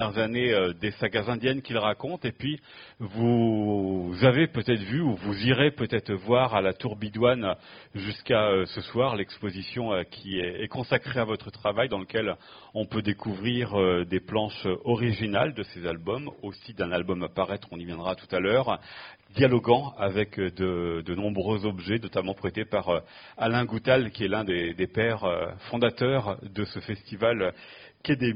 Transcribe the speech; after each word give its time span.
années 0.00 0.54
euh, 0.54 0.72
des 0.74 0.92
sagas 0.92 1.24
indiennes 1.26 1.60
qu'il 1.60 1.76
raconte. 1.76 2.24
Et 2.24 2.30
puis 2.30 2.60
vous 3.00 4.14
avez 4.22 4.46
peut-être 4.46 4.82
vu 4.82 5.00
ou 5.00 5.16
vous 5.16 5.44
irez 5.44 5.72
peut-être 5.72 6.12
voir 6.12 6.54
à 6.54 6.62
la 6.62 6.72
Tour 6.72 6.94
Bidouane 6.94 7.56
jusqu'à 7.96 8.44
euh, 8.44 8.64
ce 8.66 8.80
soir 8.80 9.16
l'exposition 9.16 9.92
euh, 9.92 10.04
qui 10.04 10.38
est 10.38 10.68
consacrée 10.68 11.18
à 11.18 11.24
votre 11.24 11.50
travail 11.50 11.88
dans 11.88 11.98
lequel 11.98 12.36
on 12.74 12.86
peut 12.86 13.02
découvrir 13.02 13.74
des 14.06 14.20
planches 14.20 14.68
originales 14.84 15.52
de 15.52 15.64
ces 15.64 15.84
albums, 15.84 16.30
aussi 16.42 16.74
d'un 16.74 16.92
album 16.92 17.24
à 17.24 17.28
paraître, 17.28 17.66
on 17.72 17.78
y 17.78 17.84
viendra 17.84 18.14
tout 18.14 18.28
à 18.30 18.38
l'heure, 18.38 18.78
dialoguant 19.34 19.94
avec 19.98 20.38
de, 20.38 21.14
nombreux 21.14 21.66
objets, 21.66 21.98
notamment 21.98 22.34
prêtés 22.34 22.64
par 22.64 23.02
Alain 23.36 23.64
Goutal 23.64 24.12
qui 24.12 24.24
est 24.24 24.28
l'un 24.28 24.44
des, 24.44 24.74
des 24.74 24.86
pères 24.86 25.24
fondateurs 25.70 26.38
de 26.42 26.64
ce 26.64 26.78
festival 26.80 27.52
Quai 28.04 28.16
des. 28.16 28.32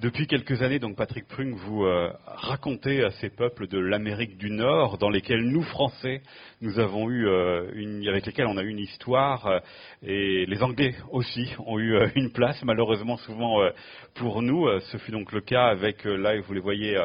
Depuis 0.00 0.26
quelques 0.26 0.62
années, 0.62 0.78
donc 0.78 0.96
Patrick 0.96 1.26
Prung, 1.26 1.54
vous 1.54 1.84
euh, 1.84 2.12
racontez 2.26 3.02
à 3.02 3.10
ces 3.10 3.28
peuples 3.28 3.66
de 3.66 3.78
l'Amérique 3.78 4.38
du 4.38 4.50
Nord, 4.50 4.98
dans 4.98 5.10
lesquels 5.10 5.42
nous 5.42 5.62
Français, 5.62 6.22
nous 6.60 6.78
avons 6.78 7.10
eu 7.10 7.26
euh, 7.26 7.70
une, 7.74 8.06
avec 8.08 8.24
lesquels 8.24 8.46
on 8.46 8.56
a 8.56 8.62
eu 8.62 8.68
une 8.68 8.78
histoire, 8.78 9.46
euh, 9.46 9.58
et 10.02 10.46
les 10.46 10.62
Anglais 10.62 10.94
aussi 11.10 11.52
ont 11.66 11.78
eu 11.78 11.98
une 12.14 12.30
place, 12.32 12.62
malheureusement 12.64 13.16
souvent 13.18 13.68
pour 14.14 14.42
nous. 14.42 14.68
ce 14.80 14.96
fut 14.98 15.10
donc 15.10 15.32
le 15.32 15.40
cas 15.40 15.66
avec, 15.66 16.04
là 16.04 16.40
vous 16.40 16.54
les 16.54 16.60
voyez 16.60 17.02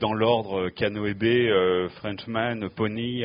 dans 0.00 0.12
l'ordre, 0.12 0.70
Canoë 0.70 1.88
Frenchman, 1.96 2.68
Pony. 2.70 3.24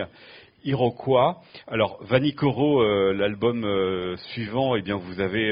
Iroquois. 0.66 1.42
Alors, 1.68 2.02
Vanicoro, 2.06 3.12
l'album 3.12 4.16
suivant, 4.32 4.78
eh 4.78 4.82
bien, 4.82 4.96
vous 4.96 5.20
avez 5.20 5.52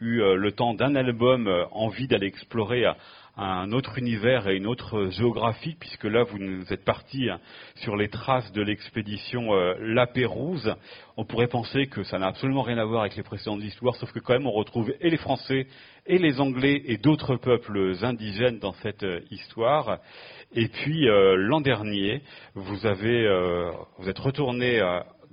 eu 0.00 0.20
euh, 0.20 0.36
le 0.36 0.52
temps 0.52 0.74
d'un 0.74 0.94
album 0.94 1.46
euh, 1.46 1.64
envie 1.72 2.06
d'aller 2.06 2.26
explorer 2.26 2.86
euh, 2.86 2.92
un 3.36 3.70
autre 3.70 3.98
univers 3.98 4.48
et 4.48 4.56
une 4.56 4.66
autre 4.66 5.10
géographie, 5.10 5.76
puisque 5.78 6.04
là, 6.04 6.24
vous 6.24 6.72
êtes 6.72 6.84
parti 6.84 7.30
hein, 7.30 7.38
sur 7.76 7.96
les 7.96 8.08
traces 8.08 8.50
de 8.50 8.62
l'expédition 8.62 9.52
La 9.78 10.08
Pérouse. 10.08 10.74
On 11.16 11.24
pourrait 11.24 11.46
penser 11.46 11.86
que 11.86 12.02
ça 12.02 12.18
n'a 12.18 12.26
absolument 12.26 12.62
rien 12.62 12.78
à 12.78 12.84
voir 12.84 13.02
avec 13.02 13.14
les 13.14 13.22
précédentes 13.22 13.62
histoires, 13.62 13.94
sauf 13.94 14.10
que 14.10 14.18
quand 14.18 14.32
même, 14.32 14.48
on 14.48 14.50
retrouve 14.50 14.92
et 15.00 15.08
les 15.08 15.18
Français 15.18 15.68
et 16.06 16.18
les 16.18 16.40
Anglais 16.40 16.82
et 16.86 16.96
d'autres 16.96 17.36
peuples 17.36 17.94
indigènes 18.02 18.58
dans 18.58 18.72
cette 18.82 19.06
histoire. 19.30 19.98
Et 20.52 20.66
puis, 20.66 21.06
l'an 21.06 21.60
dernier, 21.60 22.22
vous 22.56 22.86
avez, 22.86 23.24
vous 23.98 24.08
êtes 24.08 24.18
retourné 24.18 24.80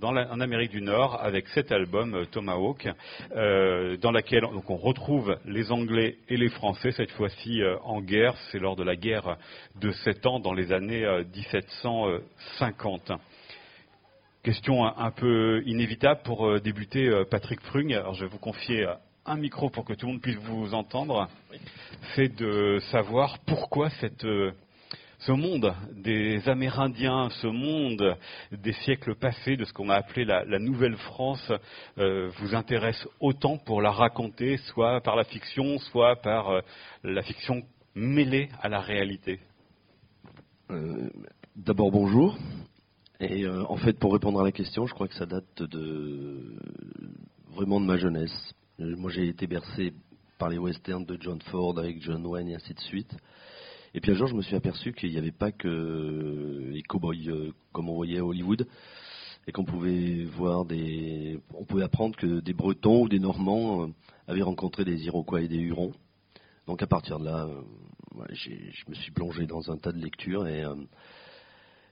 en 0.02 0.40
Amérique 0.40 0.72
du 0.72 0.82
Nord 0.82 1.20
avec 1.22 1.48
cet 1.50 1.72
album 1.72 2.14
euh, 2.14 2.26
Tomahawk, 2.26 2.88
euh, 3.36 3.98
dans 3.98 4.12
laquelle 4.12 4.44
on 4.46 4.76
retrouve 4.76 5.38
les 5.46 5.72
Anglais 5.72 6.18
et 6.28 6.38
les 6.38 6.50
Français, 6.50 6.92
cette 6.92 7.12
fois-ci 7.12 7.62
euh, 7.62 7.78
en 7.84 8.02
guerre. 8.02 8.36
C'est 8.52 8.60
lors 8.60 8.76
de 8.76 8.84
la 8.84 8.96
guerre 8.96 9.38
de 9.80 9.92
sept 9.92 10.26
ans 10.26 10.40
dans 10.40 10.54
les 10.54 10.72
années 10.72 11.06
1750. 11.34 13.12
Question 14.44 14.86
un, 14.86 15.12
peu 15.12 15.64
inévitable 15.66 16.22
pour 16.24 16.62
débuter, 16.62 17.10
Patrick 17.32 17.62
Prung. 17.62 17.92
Alors 17.94 18.14
je 18.14 18.26
vais 18.26 18.30
vous 18.30 18.38
confier 18.38 18.86
un 19.26 19.38
micro 19.38 19.72
pour 19.72 19.86
que 19.86 19.94
tout 19.94 20.06
le 20.06 20.12
monde 20.14 20.22
puisse 20.22 20.38
vous 20.38 20.76
entendre. 20.76 21.28
C'est 22.16 22.36
de 22.36 22.78
savoir 22.92 23.40
pourquoi 23.48 23.90
cette 23.90 24.28
ce 25.26 25.32
monde 25.32 25.74
des 25.92 26.48
Amérindiens, 26.48 27.30
ce 27.42 27.48
monde 27.48 28.18
des 28.52 28.74
siècles 28.74 29.16
passés, 29.16 29.58
de 29.58 29.66
ce 29.66 29.74
qu'on 29.74 29.90
a 29.90 29.96
appelé 29.96 30.24
la, 30.24 30.60
Nouvelle-France, 30.60 31.52
euh, 31.98 32.30
vous 32.40 32.54
intéresse 32.54 33.08
autant 33.20 33.58
pour 33.58 33.82
la 33.82 33.92
raconter, 33.92 34.58
soit 34.58 35.02
par 35.02 35.16
la 35.16 35.24
fiction, 35.24 35.80
soit 35.80 36.18
par 36.18 36.50
euh, 36.50 36.62
la 37.04 37.24
fiction 37.24 37.64
mêlée 37.96 38.50
à 38.62 38.70
la 38.70 38.80
réalité 38.80 39.40
euh, 40.70 41.10
D'abord, 41.56 41.92
bonjour. 41.92 42.38
Et 43.22 43.48
en 43.48 43.78
fait, 43.78 43.98
pour 43.98 44.12
répondre 44.12 44.42
à 44.42 44.44
la 44.44 44.52
question, 44.52 44.88
je 44.88 44.94
crois 44.94 45.08
que 45.08 45.16
ça 45.16 45.26
date 45.26 45.64
de 45.64 46.58
vraiment 47.54 47.80
de 47.80 47.86
ma 47.86 47.96
jeunesse. 47.96 48.54
Moi, 48.78 49.10
j'ai 49.10 49.30
été 49.30 49.48
bercé 49.48 49.94
par 50.38 50.50
les 50.50 50.58
westerns 50.58 51.06
de 51.06 51.18
John 51.22 51.42
Ford 51.44 51.80
avec 51.80 52.02
John 52.02 52.26
Wayne 52.26 52.50
et 52.50 52.56
ainsi 52.56 52.74
de 52.74 52.80
suite. 52.82 53.16
Et 53.96 54.02
puis 54.02 54.12
un 54.12 54.16
jour, 54.16 54.28
je 54.28 54.36
me 54.36 54.42
suis 54.42 54.58
aperçu 54.58 54.92
qu'il 54.92 55.10
n'y 55.12 55.18
avait 55.18 55.32
pas 55.32 55.54
que 55.54 56.70
les 56.70 56.84
cow-boys 56.84 57.30
euh, 57.30 57.54
comme 57.72 57.88
on 57.88 57.96
voyait 57.96 58.20
à 58.20 58.26
Hollywood, 58.26 58.68
et 59.48 59.54
qu'on 59.54 59.64
pouvait 59.64 60.26
voir 60.26 60.66
des, 60.66 61.40
on 61.54 61.64
pouvait 61.64 61.86
apprendre 61.86 62.18
que 62.18 62.42
des 62.42 62.54
Bretons 62.54 63.04
ou 63.04 63.08
des 63.08 63.20
Normands 63.20 63.84
euh, 63.84 63.88
avaient 64.28 64.42
rencontré 64.42 64.84
des 64.84 65.06
Iroquois 65.06 65.44
et 65.44 65.48
des 65.48 65.60
Hurons. 65.60 65.94
Donc 66.68 66.84
à 66.84 66.88
partir 66.88 67.20
de 67.20 67.26
là, 67.26 67.46
euh, 67.46 68.26
je 68.34 68.90
me 68.90 68.96
suis 68.96 69.14
plongé 69.14 69.46
dans 69.46 69.72
un 69.72 69.78
tas 69.78 69.94
de 69.94 70.00
lectures 70.00 70.46
et 70.46 70.66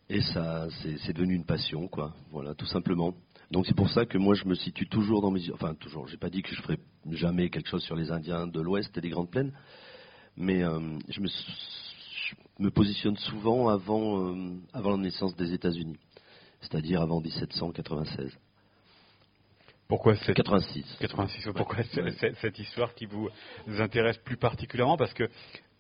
et 0.10 0.20
ça, 0.20 0.68
c'est 0.82 1.14
devenu 1.14 1.34
une 1.34 1.46
passion, 1.46 1.88
quoi. 1.88 2.14
Voilà, 2.32 2.54
tout 2.54 2.66
simplement. 2.66 3.14
Donc 3.50 3.66
c'est 3.66 3.76
pour 3.76 3.90
ça 3.90 4.06
que 4.06 4.18
moi 4.18 4.36
je 4.36 4.44
me 4.44 4.56
situe 4.56 4.90
toujours 4.90 5.22
dans 5.22 5.32
mes, 5.32 5.50
enfin 5.54 5.74
toujours. 5.76 6.10
J'ai 6.10 6.18
pas 6.18 6.30
dit 6.30 6.42
que 6.42 6.54
je 6.54 6.62
ferais 6.62 6.80
jamais 7.12 7.50
quelque 7.50 7.70
chose 7.70 7.84
sur 7.84 7.96
les 7.96 8.12
Indiens 8.12 8.46
de 8.46 8.60
l'Ouest 8.60 8.98
et 8.98 9.02
des 9.02 9.10
Grandes 9.10 9.32
Plaines, 9.32 9.54
mais 10.36 10.64
je 11.08 11.22
me 11.22 11.28
me 12.60 12.70
positionne 12.70 13.18
souvent 13.18 13.70
avant, 13.70 14.32
euh, 14.32 14.54
avant 14.74 14.92
la 14.92 14.98
naissance 14.98 15.36
des 15.36 15.54
États-Unis, 15.54 15.98
c'est-à-dire 16.62 17.02
avant 17.02 17.20
1796. 17.20 18.32
Pourquoi 19.88 20.16
cette, 20.16 20.36
86. 20.36 20.98
86. 21.00 21.50
Pourquoi 21.56 21.84
cette, 22.42 22.60
histoire 22.60 22.96
qui 22.96 23.06
vous 23.06 23.30
intéresse 23.80 24.18
plus 24.18 24.38
particulièrement? 24.38 24.98
Parce 24.98 25.14
que 25.14 25.30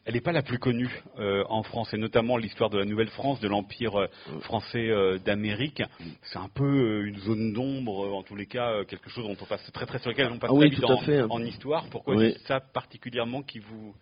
elle 0.05 0.15
n'est 0.15 0.21
pas 0.21 0.33
la 0.33 0.41
plus 0.41 0.59
connue 0.59 1.01
euh, 1.17 1.45
en 1.47 1.63
France, 1.63 1.93
et 1.93 1.97
notamment 1.97 2.35
l'histoire 2.35 2.69
de 2.69 2.77
la 2.77 2.83
Nouvelle-France, 2.83 3.39
de 3.39 3.47
l'Empire 3.47 3.95
euh, 3.97 4.07
français 4.41 4.89
d'Amérique. 5.23 5.81
C'est 6.23 6.39
un 6.39 6.49
peu 6.49 7.05
une 7.05 7.17
zone 7.19 7.53
d'ombre, 7.53 8.13
en 8.13 8.21
tous 8.21 8.35
les 8.35 8.45
cas, 8.45 8.83
quelque 8.83 9.09
chose 9.09 9.25
dont 9.25 9.37
on 9.41 9.45
passe 9.45 9.71
très 9.71 9.85
très 9.85 9.99
sur 9.99 10.09
lequel 10.09 10.29
on 10.29 10.39
passe 10.39 10.51
ah 10.51 10.55
oui, 10.55 10.71
tout 10.71 10.97
fait. 11.05 11.21
en 11.21 11.41
histoire. 11.41 11.85
Pourquoi 11.89 12.19
c'est 12.19 12.37
ça 12.39 12.59
particulièrement 12.59 13.41
qui 13.41 13.59
vous 13.59 13.95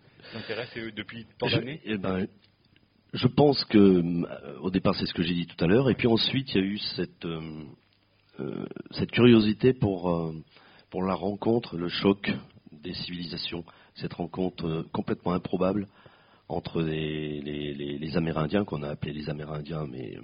depuis 0.94 1.26
tant 1.38 1.48
d'années 1.48 1.80
eh 1.84 1.98
ben, 1.98 2.26
je 3.12 3.26
pense 3.26 3.64
que, 3.66 3.78
euh, 3.78 4.58
au 4.60 4.70
départ, 4.70 4.94
c'est 4.94 5.06
ce 5.06 5.14
que 5.14 5.22
j'ai 5.22 5.34
dit 5.34 5.46
tout 5.46 5.62
à 5.62 5.68
l'heure, 5.68 5.90
et 5.90 5.94
puis 5.94 6.06
ensuite, 6.06 6.54
il 6.54 6.60
y 6.60 6.64
a 6.64 6.66
eu 6.66 6.78
cette, 6.96 7.24
euh, 7.26 7.64
euh, 8.40 8.64
cette 8.92 9.10
curiosité 9.10 9.74
pour, 9.74 10.32
pour 10.90 11.02
la 11.02 11.14
rencontre, 11.14 11.76
le 11.76 11.88
choc 11.88 12.32
des 12.70 12.94
civilisations, 12.94 13.64
cette 13.94 14.14
rencontre 14.14 14.86
complètement 14.92 15.32
improbable 15.32 15.88
entre 16.48 16.82
les, 16.82 17.40
les, 17.40 17.74
les, 17.74 18.16
Amérindiens, 18.16 18.64
qu'on 18.64 18.82
a 18.82 18.88
appelés 18.88 19.12
les 19.12 19.30
Amérindiens, 19.30 19.86
mais 19.90 20.18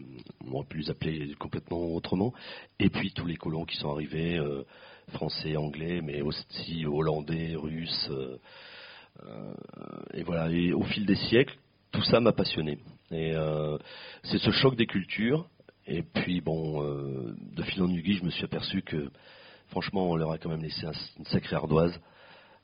on 0.47 0.53
aurait 0.53 0.67
pu 0.67 0.79
les 0.79 0.91
appeler 0.91 1.35
complètement 1.39 1.95
autrement, 1.95 2.33
et 2.79 2.91
puis 2.91 3.13
tous 3.13 3.27
les 3.27 3.37
colons 3.37 3.65
qui 3.65 3.77
sont 3.77 3.91
arrivés, 3.91 4.39
français, 5.09 5.57
anglais, 5.57 6.01
mais 6.03 6.21
aussi 6.21 6.85
hollandais, 6.87 7.55
russes. 7.55 8.11
Et 10.15 10.23
voilà, 10.23 10.51
et 10.51 10.73
au 10.73 10.83
fil 10.83 11.07
des 11.07 11.17
siècles, 11.17 11.57
tout 11.93 12.03
ça 12.03 12.21
m'a 12.21 12.33
passionné. 12.33 12.79
Et 13.11 13.33
euh, 13.35 13.79
c'est 14.25 14.39
ce 14.39 14.51
choc 14.51 14.77
des 14.77 14.87
cultures. 14.87 15.49
Et 15.87 16.03
puis, 16.03 16.41
bon, 16.41 16.83
euh, 16.83 17.35
de 17.57 17.63
fil 17.63 17.83
en 17.83 17.89
aiguille, 17.89 18.19
je 18.19 18.25
me 18.25 18.31
suis 18.31 18.45
aperçu 18.45 18.83
que, 18.83 19.11
franchement, 19.69 20.11
on 20.11 20.17
leur 20.17 20.33
a 20.33 20.39
quand 20.39 20.51
même 20.51 20.63
laissé 20.63 20.87
une 21.19 21.25
sacrée 21.27 21.57
ardoise. 21.57 21.99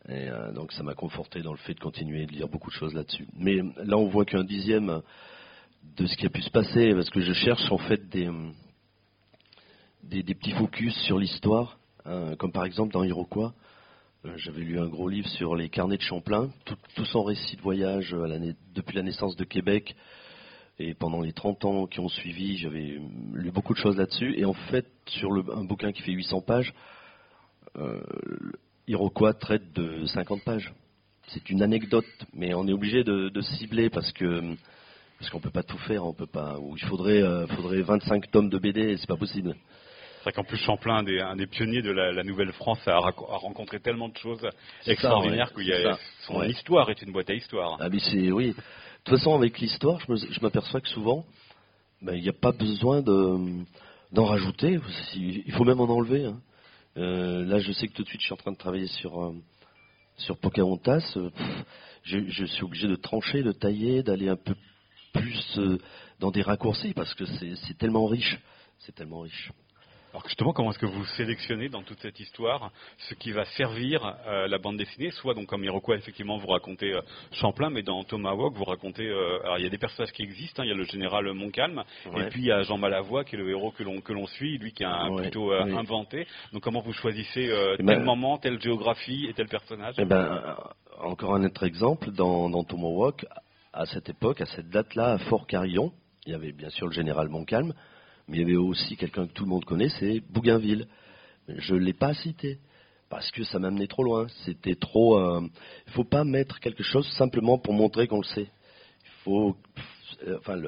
Et 0.09 0.28
euh, 0.28 0.53
donc, 0.53 0.72
ça 0.72 0.82
m'a 0.82 0.94
conforté 0.94 1.41
dans 1.41 1.53
le 1.53 1.59
fait 1.59 1.75
de 1.75 1.81
continuer 1.81 2.26
de 2.26 2.32
lire 2.32 2.48
beaucoup 2.48 2.71
de 2.71 2.75
choses 2.75 2.92
là-dessus. 2.92 3.26
Mais 3.34 3.56
là, 3.82 3.97
on 3.97 4.09
voit 4.09 4.26
qu'un 4.26 4.44
dixième 4.44 5.00
de 5.97 6.06
ce 6.06 6.16
qui 6.16 6.26
a 6.26 6.31
pu 6.31 6.42
se 6.42 6.50
passer, 6.50 6.92
parce 6.94 7.09
que 7.09 7.21
je 7.21 7.32
cherche 7.32 7.71
en 7.71 7.78
fait 7.78 8.09
des, 8.09 8.31
des, 10.03 10.34
petits 10.34 10.53
focus 10.53 10.94
sur 11.04 11.19
l'histoire, 11.19 11.78
hein, 12.04 12.36
comme 12.38 12.53
par 12.53 12.65
exemple 12.65 12.92
dans 12.92 13.04
Iroquois. 13.04 13.54
Euh, 14.25 14.33
j'avais 14.37 14.62
lu 14.62 14.79
un 14.81 14.87
gros 14.87 15.09
livre 15.09 15.29
sur 15.29 15.55
les 15.55 15.69
carnets 15.69 15.99
de 15.99 16.03
Champlain, 16.03 16.51
tout, 16.65 17.05
son 17.05 17.25
récit 17.25 17.57
de 17.57 17.61
voyage 17.61 18.17
depuis 18.75 18.97
la 18.97 19.03
naissance 19.03 19.37
de 19.37 19.45
Québec. 19.45 19.95
Et 20.78 20.95
pendant 20.95 21.21
les 21.21 21.33
30 21.33 21.65
ans 21.66 21.87
qui 21.87 22.01
ont 22.01 22.09
suivi, 22.09 22.57
j'avais 22.57 22.98
lu 23.34 23.51
beaucoup 23.53 23.75
de 23.75 23.78
choses 23.78 23.97
là-dessus. 23.97 24.34
Et 24.39 24.45
en 24.45 24.54
fait, 24.54 24.87
sur 25.07 25.31
un 25.54 25.65
bouquin 25.65 25.93
qui 25.93 26.03
fait 26.03 26.13
800 26.13 26.41
pages, 26.41 26.72
euh, 27.77 28.03
Iroquois 28.89 29.34
traite 29.34 29.72
de 29.75 30.07
50 30.07 30.43
pages. 30.43 30.72
C'est 31.28 31.51
une 31.51 31.63
anecdote, 31.63 32.04
mais 32.33 32.54
on 32.54 32.66
est 32.66 32.72
obligé 32.72 33.04
de, 33.04 33.41
cibler 33.59 33.91
parce 33.91 34.10
que 34.13 34.57
parce 35.19 35.31
qu'on 35.31 35.41
peut 35.41 35.51
pas 35.51 35.63
tout 35.63 35.78
faire, 35.78 36.04
on 36.04 36.13
peut 36.13 36.27
pas. 36.27 36.59
Ou 36.59 36.77
il 36.77 36.84
faudrait 36.84 37.22
euh, 37.22 37.47
faudrait 37.47 37.83
25 37.83 38.31
tomes 38.31 38.48
de 38.48 38.59
BD, 38.59 38.97
c'est 38.97 39.07
pas 39.07 39.16
possible. 39.16 39.54
C'est 40.24 40.30
vrai 40.30 40.42
qu'en 40.42 40.48
plus 40.48 40.56
Champlain, 40.56 41.04
un 41.06 41.36
des, 41.36 41.47
pionniers 41.47 41.82
de 41.82 41.91
la, 41.91 42.24
Nouvelle-France, 42.24 42.78
a, 42.88 42.97
rencontré 42.98 43.78
tellement 43.78 44.09
de 44.09 44.16
choses 44.16 44.41
extraordinaires 44.86 45.53
que 45.53 45.60
son 46.22 46.42
histoire 46.44 46.88
est 46.88 47.03
une 47.03 47.12
boîte 47.12 47.28
à 47.28 47.34
histoire. 47.34 47.76
Ah 47.78 47.91
mais 47.91 47.98
c'est 47.98 48.32
oui. 48.32 48.48
De 48.48 48.54
toute 49.04 49.18
façon, 49.18 49.34
avec 49.34 49.59
l'histoire, 49.59 50.00
je 50.00 50.41
m'aperçois 50.41 50.80
que 50.80 50.88
souvent, 50.88 51.26
ben, 52.00 52.15
il 52.15 52.22
n'y 52.22 52.30
a 52.30 52.32
pas 52.32 52.53
besoin 52.53 53.03
d'en 53.03 54.24
rajouter. 54.24 54.80
Il 55.15 55.53
faut 55.53 55.65
même 55.65 55.80
en 55.80 55.91
enlever. 55.91 56.24
Hein. 56.24 56.41
Euh, 56.97 57.44
là, 57.44 57.59
je 57.59 57.72
sais 57.72 57.86
que 57.86 57.92
tout 57.92 58.03
de 58.03 58.09
suite, 58.09 58.22
je 58.22 58.26
suis 58.26 58.34
en 58.34 58.38
train 58.38 58.53
de 58.53 58.56
travailler 58.56 58.86
sur 58.86 59.34
Sur 60.16 60.38
Pocahontas, 60.38 61.18
je, 62.03 62.44
suis 62.47 62.65
obligé 62.65 62.88
de 62.88 62.97
trancher, 62.97 63.42
de 63.42 63.53
tailler, 63.53 64.03
d'aller 64.03 64.30
un 64.30 64.36
peu 64.36 64.54
plus 65.12 65.60
dans 66.18 66.30
des 66.30 66.41
raccourcis 66.41 66.94
parce 66.94 67.12
que 67.12 67.26
c'est 67.26 67.76
tellement 67.76 68.06
riche. 68.06 68.38
C'est 68.78 68.94
tellement 68.94 69.21
riche. 69.21 69.53
Alors 70.15 70.22
justement, 70.28 70.53
comment 70.53 70.71
est-ce 70.71 70.78
que 70.78 70.87
vous 70.87 71.05
sélectionnez 71.16 71.69
dans 71.69 71.83
toute 71.83 71.99
cette 71.99 72.21
histoire 72.21 72.71
ce 72.99 73.15
qui 73.15 73.33
va 73.33 73.45
servir 73.57 74.15
euh, 74.28 74.47
la 74.47 74.59
bande 74.59 74.77
dessinée 74.77 75.11
Soit 75.11 75.34
donc 75.34 75.47
comme 75.47 75.65
Iroquois, 75.65 75.97
effectivement, 75.97 76.37
vous 76.37 76.47
racontez 76.47 76.93
euh, 76.93 77.01
Champlain, 77.33 77.69
mais 77.69 77.83
dans 77.83 78.05
Tomahawk, 78.05 78.55
vous 78.55 78.63
racontez... 78.63 79.09
Euh, 79.09 79.43
alors 79.43 79.59
il 79.59 79.65
y 79.65 79.66
a 79.66 79.71
des 79.71 79.78
personnages 79.78 80.13
qui 80.13 80.22
existent, 80.22 80.63
hein. 80.63 80.66
il 80.66 80.69
y 80.69 80.72
a 80.72 80.77
le 80.77 80.84
général 80.84 81.33
Montcalm, 81.33 81.83
et 82.16 82.27
puis 82.27 82.43
il 82.43 82.47
y 82.47 82.53
a 82.53 82.63
Jean 82.63 82.78
Malavoie, 82.78 83.25
qui 83.25 83.34
est 83.34 83.39
le 83.39 83.51
héros 83.51 83.72
que 83.72 83.83
l'on 83.83 84.01
que 84.01 84.13
l'on 84.13 84.28
suit, 84.28 84.57
lui 84.59 84.72
qui 84.72 84.84
a 84.84 85.09
plutôt 85.16 85.51
inventé. 85.51 86.28
Donc 86.53 86.63
comment 86.63 86.81
vous 86.81 86.93
choisissez 86.93 87.51
eh 87.51 87.77
tel 87.78 87.84
ben, 87.84 88.05
moment, 88.05 88.39
telle 88.39 88.60
géographie 88.60 89.27
et 89.28 89.34
tel 89.34 89.49
personnage? 89.49 89.97
Eh 89.99 90.05
ben, 90.05 90.57
Encore 91.01 91.34
un 91.34 91.43
autre 91.43 91.65
exemple, 91.65 92.13
dans, 92.13 92.49
dans 92.49 92.63
Tomahawk, 92.63 93.27
à 93.72 93.84
cette 93.87 94.09
époque, 94.10 94.41
à 94.41 94.47
cette 94.47 94.69
date-là, 94.69 95.15
à 95.15 95.19
Fort 95.19 95.49
Carillon, 95.49 95.93
il 96.25 96.33
y 96.33 96.34
avait 96.37 96.53
bien 96.53 96.71
sûr 96.71 96.87
le 96.87 96.93
général 96.93 97.28
Montcalm, 97.28 97.75
mais 98.28 98.38
il 98.38 98.41
y 98.41 98.44
avait 98.44 98.56
aussi 98.56 98.97
quelqu'un 98.97 99.26
que 99.26 99.32
tout 99.32 99.44
le 99.44 99.50
monde 99.50 99.65
connaît, 99.65 99.91
c'est 100.00 100.21
Bougainville. 100.21 100.86
Je 101.48 101.74
ne 101.74 101.80
l'ai 101.80 101.92
pas 101.92 102.15
cité 102.15 102.59
parce 103.10 103.30
que 103.30 103.44
ça 103.44 103.59
m'amenait 103.59 103.86
trop 103.86 104.03
loin. 104.03 104.26
C'était 104.44 104.74
trop. 104.76 105.18
Il 105.18 105.22
euh, 105.22 105.41
ne 105.41 105.92
faut 105.92 106.04
pas 106.04 106.24
mettre 106.24 106.59
quelque 106.60 106.82
chose 106.82 107.06
simplement 107.16 107.59
pour 107.59 107.74
montrer 107.74 108.09
qu'on 108.09 108.18
le 108.18 108.24
sait. 108.24 108.48
Il 109.04 109.10
faut. 109.24 109.56
Euh, 110.26 110.38
enfin, 110.38 110.60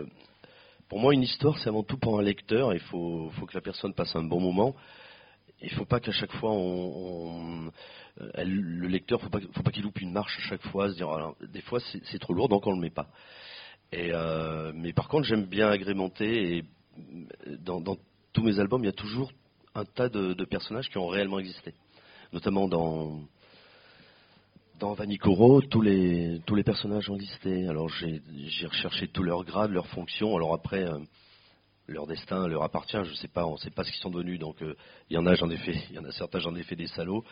pour 0.88 1.00
moi, 1.00 1.14
une 1.14 1.22
histoire, 1.22 1.58
c'est 1.58 1.68
avant 1.68 1.82
tout 1.82 1.96
pour 1.96 2.18
un 2.18 2.22
lecteur. 2.22 2.74
Il 2.74 2.80
faut, 2.80 3.30
faut, 3.30 3.46
que 3.46 3.54
la 3.54 3.62
personne 3.62 3.94
passe 3.94 4.14
un 4.14 4.22
bon 4.22 4.40
moment. 4.40 4.76
Il 5.62 5.70
ne 5.72 5.76
faut 5.76 5.86
pas 5.86 6.00
qu'à 6.00 6.12
chaque 6.12 6.32
fois, 6.32 6.54
euh, 6.54 7.70
le 8.44 8.86
lecteur, 8.86 9.18
il 9.22 9.46
ne 9.46 9.52
faut 9.52 9.62
pas 9.62 9.70
qu'il 9.70 9.82
loupe 9.82 10.00
une 10.02 10.12
marche 10.12 10.38
à 10.38 10.42
chaque 10.42 10.62
fois. 10.68 10.90
Se 10.90 10.94
dire, 10.96 11.08
des 11.52 11.62
fois, 11.62 11.80
c'est 11.80 12.18
trop 12.18 12.34
lourd, 12.34 12.48
donc 12.48 12.66
on 12.66 12.70
ne 12.70 12.76
le 12.76 12.82
met 12.82 12.90
pas. 12.90 13.08
Et, 13.92 14.12
mais 14.74 14.92
par 14.92 15.08
contre, 15.08 15.24
j'aime 15.24 15.46
bien 15.46 15.68
agrémenter 15.68 16.58
et 16.58 16.64
dans, 17.60 17.96
tous 18.32 18.42
mes 18.42 18.58
albums, 18.58 18.82
il 18.82 18.86
y 18.86 18.90
a 18.90 18.92
toujours 18.92 19.32
un 19.74 19.84
tas 19.84 20.08
de, 20.08 20.44
personnages 20.44 20.88
qui 20.88 20.98
ont 20.98 21.06
réellement 21.06 21.38
existé. 21.38 21.74
Notamment 22.32 22.68
dans, 22.68 23.20
dans 24.78 24.96
les, 25.82 26.40
tous 26.46 26.54
les 26.54 26.64
personnages 26.64 27.08
ont 27.08 27.16
existé. 27.16 27.68
Alors 27.68 27.88
j'ai 27.88 28.20
recherché 28.66 29.08
tous 29.08 29.22
leurs 29.22 29.44
grades, 29.44 29.70
leurs 29.70 29.86
fonctions. 29.88 30.36
Alors 30.36 30.54
après, 30.54 30.84
euh, 30.84 30.98
leur 31.86 32.06
destin 32.06 32.46
leur 32.46 32.62
appartient. 32.62 32.98
Je 33.04 33.10
ne 33.10 33.16
sais 33.16 33.28
pas, 33.28 33.46
on 33.46 33.52
ne 33.52 33.58
sait 33.58 33.70
pas 33.70 33.84
ce 33.84 33.90
qu'ils 33.90 34.00
sont 34.00 34.10
devenus. 34.10 34.38
Donc 34.38 34.62
euh, 34.62 34.74
il 35.10 35.14
y 35.14 35.18
en 35.18 35.26
a, 35.26 35.34
j'en 35.34 35.50
ai 35.50 35.56
fait, 35.56 35.76
il 35.90 35.96
y 35.96 35.98
en 35.98 36.04
a 36.04 36.12
certains, 36.12 36.40
j'en 36.40 36.54
ai 36.54 36.62
fait 36.62 36.76
des 36.76 36.88
salauds. 36.88 37.24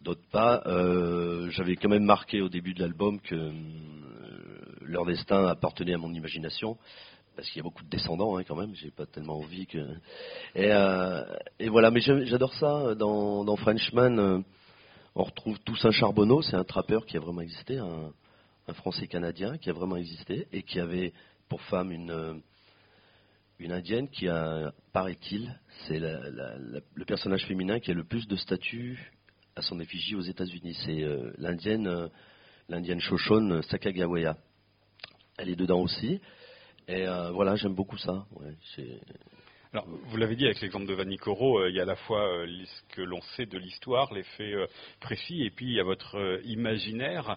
D'autres 0.00 0.28
pas. 0.30 0.62
Euh, 0.66 1.48
j'avais 1.50 1.76
quand 1.76 1.88
même 1.88 2.04
marqué 2.04 2.40
au 2.42 2.48
début 2.48 2.74
de 2.74 2.80
l'album 2.80 3.20
que 3.20 3.52
leur 4.82 5.06
destin 5.06 5.46
appartenait 5.46 5.94
à 5.94 5.98
mon 5.98 6.12
imagination 6.12 6.76
parce 7.34 7.48
qu'il 7.48 7.58
y 7.58 7.60
a 7.60 7.62
beaucoup 7.64 7.84
de 7.84 7.88
descendants 7.88 8.36
hein, 8.36 8.44
quand 8.44 8.56
même, 8.56 8.74
j'ai 8.74 8.90
pas 8.90 9.06
tellement 9.06 9.38
envie 9.38 9.66
que. 9.66 9.78
Et, 10.54 10.72
euh, 10.72 11.24
voilà, 11.68 11.90
mais 11.90 12.00
j'adore 12.00 12.54
ça. 12.54 12.94
Dans, 12.94 13.56
Frenchman, 13.56 14.18
euh, 14.18 14.40
on 15.14 15.24
retrouve 15.24 15.58
Toussaint 15.60 15.90
Charbonneau, 15.90 16.42
c'est 16.42 16.56
un 16.56 16.64
trappeur 16.64 17.06
qui 17.06 17.16
a 17.16 17.20
vraiment 17.20 17.40
existé, 17.40 17.78
un, 17.78 18.12
Français 18.74 19.06
canadien 19.06 19.58
qui 19.58 19.68
a 19.68 19.74
vraiment 19.74 19.96
existé 19.96 20.48
et 20.50 20.62
qui 20.62 20.80
avait 20.80 21.12
pour 21.50 21.60
femme 21.62 21.92
une, 21.92 22.10
euh, 22.10 22.34
une 23.58 23.72
indienne 23.72 24.08
qui 24.08 24.26
a, 24.26 24.72
paraît-il, 24.94 25.54
c'est 25.86 25.98
le 25.98 27.04
personnage 27.06 27.44
féminin 27.44 27.78
qui 27.78 27.90
a 27.90 27.94
le 27.94 28.04
plus 28.04 28.26
de 28.26 28.36
statut 28.36 29.12
à 29.54 29.60
son 29.60 29.80
effigie 29.80 30.16
aux 30.16 30.22
États-Unis. 30.22 30.74
C'est 30.82 31.04
l'indienne, 31.36 32.08
l'indienne 32.70 33.00
Shoshone 33.00 33.62
Sakagawea. 33.64 34.36
Elle 35.36 35.50
est 35.50 35.56
dedans 35.56 35.80
aussi. 35.80 36.20
Et 36.88 37.06
euh, 37.06 37.30
voilà, 37.30 37.56
j'aime 37.56 37.74
beaucoup 37.74 37.96
ça. 37.96 38.26
Vous 39.82 40.16
l'avez 40.16 40.36
dit 40.36 40.44
avec 40.44 40.60
l'exemple 40.60 40.86
de 40.86 40.94
Vanicoro, 40.94 41.60
euh, 41.60 41.70
il 41.70 41.76
y 41.76 41.80
a 41.80 41.82
à 41.82 41.86
la 41.86 41.96
fois 41.96 42.26
euh, 42.26 42.46
ce 42.64 42.94
que 42.94 43.02
l'on 43.02 43.20
sait 43.36 43.46
de 43.46 43.58
l'histoire, 43.58 44.12
les 44.12 44.22
faits 44.22 44.70
précis, 45.00 45.42
et 45.44 45.50
puis 45.50 45.66
il 45.66 45.74
y 45.74 45.80
a 45.80 45.84
votre 45.84 46.40
imaginaire. 46.44 47.36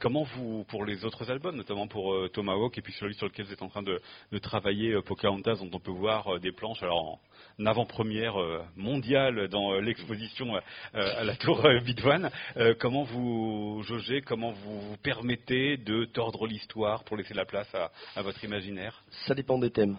comment 0.00 0.24
vous, 0.24 0.64
pour 0.64 0.84
les 0.84 1.04
autres 1.04 1.30
albums, 1.30 1.56
notamment 1.56 1.86
pour 1.86 2.30
Tomahawk, 2.32 2.76
et 2.78 2.82
puis 2.82 2.92
celui 2.94 3.14
sur 3.14 3.26
lequel 3.26 3.46
vous 3.46 3.52
êtes 3.52 3.62
en 3.62 3.68
train 3.68 3.82
de, 3.82 4.00
travailler, 4.38 5.00
Pocahontas, 5.02 5.56
dont 5.56 5.70
on 5.72 5.80
peut 5.80 5.90
voir 5.90 6.40
des 6.40 6.52
planches, 6.52 6.82
alors 6.82 7.20
avant-première 7.66 8.40
euh, 8.40 8.62
mondiale 8.76 9.48
dans 9.48 9.72
euh, 9.72 9.80
l'exposition 9.80 10.56
euh, 10.56 10.60
à 10.92 11.24
la 11.24 11.36
Tour 11.36 11.66
Bidouane. 11.84 12.30
comment 12.78 13.02
vous 13.02 13.82
jaugez, 13.86 14.22
comment 14.22 14.52
vous 14.52 14.80
vous 14.80 14.96
permettez 14.98 15.76
de 15.76 16.04
tordre 16.04 16.46
l'histoire 16.46 17.04
pour 17.04 17.16
laisser 17.16 17.34
la 17.34 17.44
place 17.44 17.72
à, 17.74 18.22
votre 18.22 18.42
imaginaire? 18.44 19.02
Ça 19.26 19.34
dépend 19.34 19.58
des 19.58 19.70
thèmes. 19.70 19.96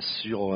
Sur, 0.00 0.50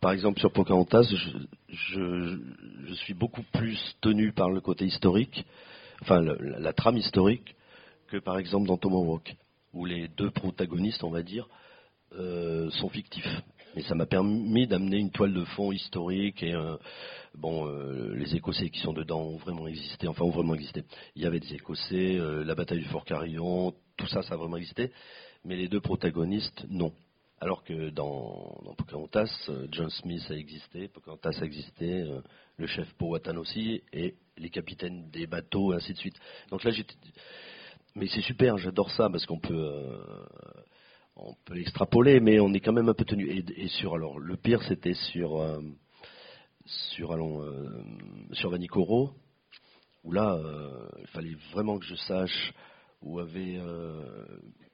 par 0.00 0.12
exemple, 0.12 0.40
sur 0.40 0.52
Pocahontas, 0.52 1.02
je, 1.02 2.38
je, 2.86 2.94
suis 2.94 3.14
beaucoup 3.14 3.42
plus 3.52 3.78
tenu 4.00 4.32
par 4.32 4.50
le 4.50 4.60
côté 4.60 4.86
historique, 4.86 5.44
enfin 6.00 6.20
la, 6.20 6.72
trame 6.72 6.96
historique, 6.96 7.54
que 8.08 8.16
par 8.16 8.38
exemple 8.38 8.66
dans 8.66 8.76
Tomahawk, 8.76 9.36
où 9.74 9.84
les 9.84 10.08
deux 10.08 10.30
protagonistes, 10.30 11.04
on 11.04 11.10
va 11.10 11.22
dire, 11.22 11.48
sont 12.12 12.88
fictifs. 12.88 13.42
Mais 13.74 13.82
ça 13.82 13.94
m'a 13.94 14.06
permis 14.06 14.66
d'amener 14.66 14.98
une 14.98 15.10
toile 15.10 15.32
de 15.32 15.44
fond 15.44 15.72
historique 15.72 16.42
et 16.42 16.54
euh, 16.54 16.76
bon, 17.34 17.66
euh, 17.66 18.14
les 18.14 18.36
Écossais 18.36 18.68
qui 18.68 18.80
sont 18.80 18.92
dedans 18.92 19.20
ont 19.20 19.36
vraiment 19.36 19.66
existé, 19.66 20.06
enfin 20.08 20.24
ont 20.24 20.30
vraiment 20.30 20.54
existé. 20.54 20.84
Il 21.16 21.22
y 21.22 21.26
avait 21.26 21.40
des 21.40 21.54
Écossais, 21.54 22.18
euh, 22.18 22.44
la 22.44 22.54
bataille 22.54 22.80
du 22.80 22.84
Fort 22.86 23.04
Carillon, 23.04 23.72
tout 23.96 24.06
ça, 24.08 24.22
ça 24.22 24.34
a 24.34 24.36
vraiment 24.36 24.58
existé. 24.58 24.92
Mais 25.44 25.56
les 25.56 25.68
deux 25.68 25.80
protagonistes, 25.80 26.66
non. 26.68 26.92
Alors 27.40 27.64
que 27.64 27.90
dans, 27.90 28.60
dans 28.64 28.74
Pocahontas, 28.74 29.50
John 29.72 29.90
Smith 29.90 30.22
a 30.30 30.34
existé, 30.34 30.88
Pocahontas 30.88 31.38
a 31.40 31.44
existé, 31.44 32.04
le 32.56 32.66
chef 32.68 32.92
Powhatan 32.94 33.36
aussi, 33.36 33.82
et 33.92 34.14
les 34.36 34.50
capitaines 34.50 35.10
des 35.10 35.26
bateaux, 35.26 35.72
et 35.72 35.76
ainsi 35.76 35.92
de 35.92 35.98
suite. 35.98 36.16
Donc 36.50 36.62
là. 36.62 36.70
Mais 37.94 38.06
c'est 38.06 38.22
super, 38.22 38.56
j'adore 38.58 38.90
ça 38.92 39.10
parce 39.10 39.26
qu'on 39.26 39.40
peut 39.40 40.00
on 41.16 41.34
peut 41.44 41.58
extrapoler, 41.58 42.20
mais 42.20 42.40
on 42.40 42.52
est 42.54 42.60
quand 42.60 42.72
même 42.72 42.88
un 42.88 42.94
peu 42.94 43.04
tenu. 43.04 43.44
Et, 43.56 43.68
sur 43.68 43.94
alors 43.94 44.18
le 44.18 44.36
pire, 44.36 44.62
c'était 44.62 44.94
sur 44.94 45.40
euh, 45.40 45.60
sur 46.94 47.12
euh, 47.12 47.84
Vanicoro, 48.44 49.12
où 50.04 50.12
là, 50.12 50.34
euh, 50.34 50.88
il 51.00 51.06
fallait 51.08 51.36
vraiment 51.52 51.78
que 51.78 51.84
je 51.84 51.94
sache 51.94 52.52
où 53.02 53.18
avait 53.18 53.58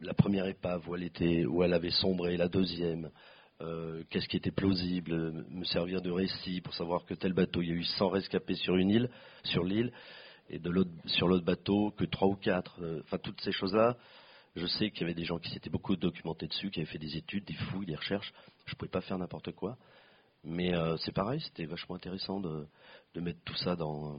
la 0.00 0.14
première 0.14 0.46
épave, 0.46 0.88
où 0.88 0.94
elle 0.94 1.04
était, 1.04 1.44
où 1.44 1.62
elle 1.62 1.72
avait 1.72 1.90
sombré, 1.90 2.36
la 2.36 2.48
deuxième. 2.48 3.10
Qu'est-ce 4.10 4.28
qui 4.28 4.36
était 4.36 4.52
plausible, 4.52 5.44
me 5.50 5.64
servir 5.64 6.00
de 6.00 6.10
récit 6.10 6.60
pour 6.60 6.74
savoir 6.74 7.04
que 7.04 7.14
tel 7.14 7.32
bateau, 7.32 7.62
il 7.62 7.68
y 7.68 7.72
a 7.72 7.74
eu 7.74 7.84
100 7.84 8.08
rescapés 8.10 8.54
sur 8.54 8.76
une 8.76 8.90
île, 8.90 9.10
sur 9.44 9.64
l'île, 9.64 9.92
et 10.50 10.58
de 10.58 10.70
l'autre, 10.70 10.90
sur 11.06 11.28
l'autre 11.28 11.44
bateau 11.44 11.90
que 11.90 12.04
trois 12.04 12.28
ou 12.28 12.36
quatre. 12.36 12.80
Enfin, 13.04 13.18
toutes 13.18 13.40
ces 13.40 13.52
choses-là, 13.52 13.96
je 14.56 14.66
sais 14.66 14.90
qu'il 14.90 15.02
y 15.02 15.04
avait 15.04 15.14
des 15.14 15.24
gens 15.24 15.38
qui 15.38 15.50
s'étaient 15.50 15.70
beaucoup 15.70 15.96
documentés 15.96 16.46
dessus, 16.46 16.70
qui 16.70 16.80
avaient 16.80 16.90
fait 16.90 16.98
des 16.98 17.16
études, 17.16 17.44
des 17.44 17.54
fouilles, 17.54 17.86
des 17.86 17.96
recherches. 17.96 18.32
Je 18.66 18.72
ne 18.72 18.76
pouvais 18.76 18.90
pas 18.90 19.00
faire 19.00 19.18
n'importe 19.18 19.52
quoi. 19.52 19.76
Mais 20.44 20.74
euh, 20.74 20.96
c'est 20.98 21.12
pareil, 21.12 21.40
c'était 21.40 21.64
vachement 21.64 21.96
intéressant 21.96 22.40
de, 22.40 22.66
mettre 23.16 23.40
tout 23.44 23.56
ça 23.56 23.74
dans 23.74 24.18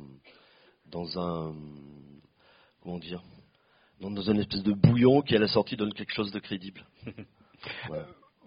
un. 1.19 1.55
Comment 2.81 2.99
dire 2.99 3.23
dans, 3.99 4.11
dans 4.11 4.21
une 4.21 4.39
espèce 4.39 4.63
de 4.63 4.73
bouillon 4.73 5.21
qui, 5.21 5.35
à 5.35 5.39
la 5.39 5.47
sortie, 5.47 5.75
donne 5.75 5.93
quelque 5.93 6.13
chose 6.13 6.31
de 6.31 6.39
crédible. 6.39 6.85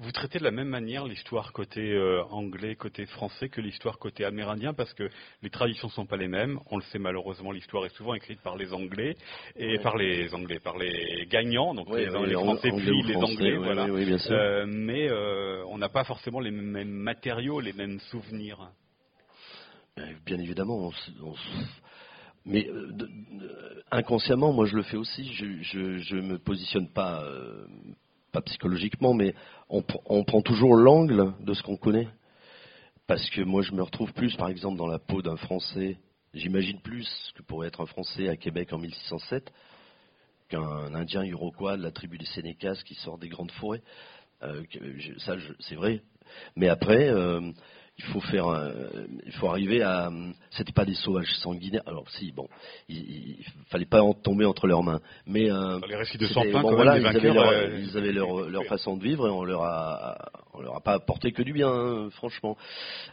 Vous 0.03 0.11
traitez 0.11 0.39
de 0.41 0.45
la 0.45 0.51
même 0.51 0.69
manière 0.69 1.07
l'histoire 1.07 1.53
côté 1.53 1.93
euh, 1.93 2.25
anglais, 2.25 2.75
côté 2.75 3.07
français 3.07 3.49
que 3.49 3.61
l'histoire 3.61 3.99
côté 3.99 4.25
amérindien 4.25 4.73
parce 4.73 4.93
que 4.95 5.09
les 5.43 5.51
traditions 5.51 5.87
ne 5.89 5.93
sont 5.93 6.07
pas 6.07 6.17
les 6.17 6.27
mêmes. 6.27 6.59
On 6.71 6.77
le 6.77 6.83
sait 6.85 6.99
malheureusement, 6.99 7.53
l'histoire 7.53 7.85
est 7.85 7.95
souvent 7.95 8.15
écrite 8.15 8.41
par 8.41 8.57
les 8.57 8.73
Anglais 8.73 9.15
et 9.55 9.79
par 9.79 9.97
les 9.97 10.35
Anglais, 10.35 10.59
par 10.59 10.77
les 10.77 11.27
gagnants, 11.31 11.75
donc 11.75 11.89
les, 11.95 12.09
Français 12.09 12.71
puis 12.77 13.03
les 13.03 13.17
Anglais, 13.17 13.57
voilà. 13.57 13.87
Euh, 13.87 14.67
mais 14.67 15.09
euh, 15.09 15.63
on 15.69 15.79
n'a 15.79 15.89
pas 15.89 16.03
forcément 16.03 16.41
les 16.41 16.51
mêmes 16.51 16.91
matériaux, 16.91 17.61
les 17.61 17.73
mêmes 17.73 18.01
souvenirs. 18.11 18.73
Bien 20.25 20.39
évidemment, 20.39 20.91
mais 22.45 22.69
inconsciemment, 23.91 24.53
moi 24.53 24.67
je 24.67 24.77
le 24.77 24.83
fais 24.83 24.97
aussi. 24.97 25.33
Je 25.33 26.15
ne 26.17 26.23
me 26.23 26.39
positionne 26.39 26.89
pas 26.89 27.25
pas 28.33 28.41
psychologiquement, 28.41 29.15
mais 29.15 29.35
on, 29.69 29.83
prend 29.83 30.43
toujours 30.43 30.75
l'angle 30.75 31.35
de 31.41 31.55
ce 31.55 31.63
qu'on 31.63 31.77
connaît. 31.77 32.09
Parce 33.07 33.29
que 33.31 33.43
moi, 33.43 33.63
je 33.63 33.73
me 33.73 33.83
retrouve 33.83 34.13
plus, 34.13 34.35
par 34.37 34.49
exemple, 34.49 34.79
dans 34.79 34.87
la 34.87 34.99
peau 34.99 35.23
d'un 35.23 35.37
Français. 35.37 35.99
J'imagine 36.35 36.81
plus 36.81 37.09
que 37.37 37.43
pourrait 37.43 37.69
être 37.69 37.83
un 37.83 37.87
Français 37.87 38.29
à 38.29 38.37
Québec 38.37 38.73
en 38.73 38.79
1607 38.79 39.53
qu'un 40.49 40.95
Indien 40.95 41.25
iroquois 41.25 41.77
de 41.77 41.83
la 41.83 41.91
tribu 41.91 42.17
des 42.17 42.27
Sénécas 42.27 42.81
qui 42.87 42.95
sort 42.95 43.19
des 43.19 43.29
grandes 43.29 43.53
forêts. 43.53 43.83
Euh, 44.43 44.63
ça, 45.19 45.37
c'est 45.61 45.75
vrai. 45.75 46.03
Mais 46.57 46.69
après, 46.69 47.09
euh, 47.09 47.53
il 47.99 48.05
faut 48.07 48.21
faire, 48.21 48.47
il 49.25 49.33
faut 49.33 49.49
arriver 49.49 49.83
à. 49.83 50.11
C'était 50.51 50.73
pas 50.73 50.85
des 50.85 50.95
sauvages 50.95 51.31
sanguinaires. 51.43 51.83
Alors 51.87 52.09
si, 52.11 52.33
bon, 52.33 52.49
il, 52.89 52.99
il 53.39 53.45
fallait 53.69 53.85
pas 53.85 54.03
en 54.03 54.15
tomber 54.15 54.45
entre 54.45 54.67
leurs 54.67 54.83
mains. 54.83 55.01
Mais 55.27 55.49
les 55.89 55.97
récits 55.97 56.19
de 56.19 56.27
bon, 56.53 56.75
voilà, 56.75 56.99
ils, 56.99 57.07
avaient 57.07 57.33
leur, 57.33 57.79
ils 57.79 57.97
avaient 57.97 58.13
leur, 58.13 58.49
leur, 58.49 58.65
façon 58.65 58.97
de 58.97 59.03
vivre 59.03 59.29
et 59.29 59.31
on 59.31 59.45
leur 59.45 59.63
a, 59.63 60.31
on 60.55 60.63
leur 60.63 60.77
a 60.77 60.81
pas 60.81 60.95
apporté 60.95 61.33
que 61.33 61.43
du 61.43 61.53
bien, 61.53 61.69
hein, 61.69 62.11
franchement. 62.13 62.57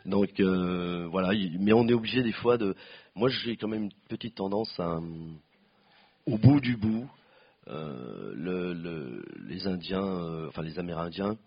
Donc 0.05 0.39
voilà, 0.39 1.31
mais 1.59 1.73
on 1.73 1.87
est 1.87 1.93
obligé 1.93 2.23
des 2.23 2.33
fois 2.33 2.57
de. 2.57 2.75
Moi, 3.15 3.29
j'ai 3.29 3.57
quand 3.57 3.67
même 3.67 3.83
une 3.83 3.93
petite 4.07 4.35
tendance 4.35 4.73
à, 4.79 4.99
au 6.29 6.37
bout 6.37 6.59
du 6.59 6.77
bout, 6.77 7.09
euh, 7.67 8.33
le, 8.35 9.23
les 9.47 9.67
Indiens, 9.67 10.05
euh, 10.05 10.47
enfin 10.47 10.61
les 10.61 10.79
Amérindiens, 10.79 11.37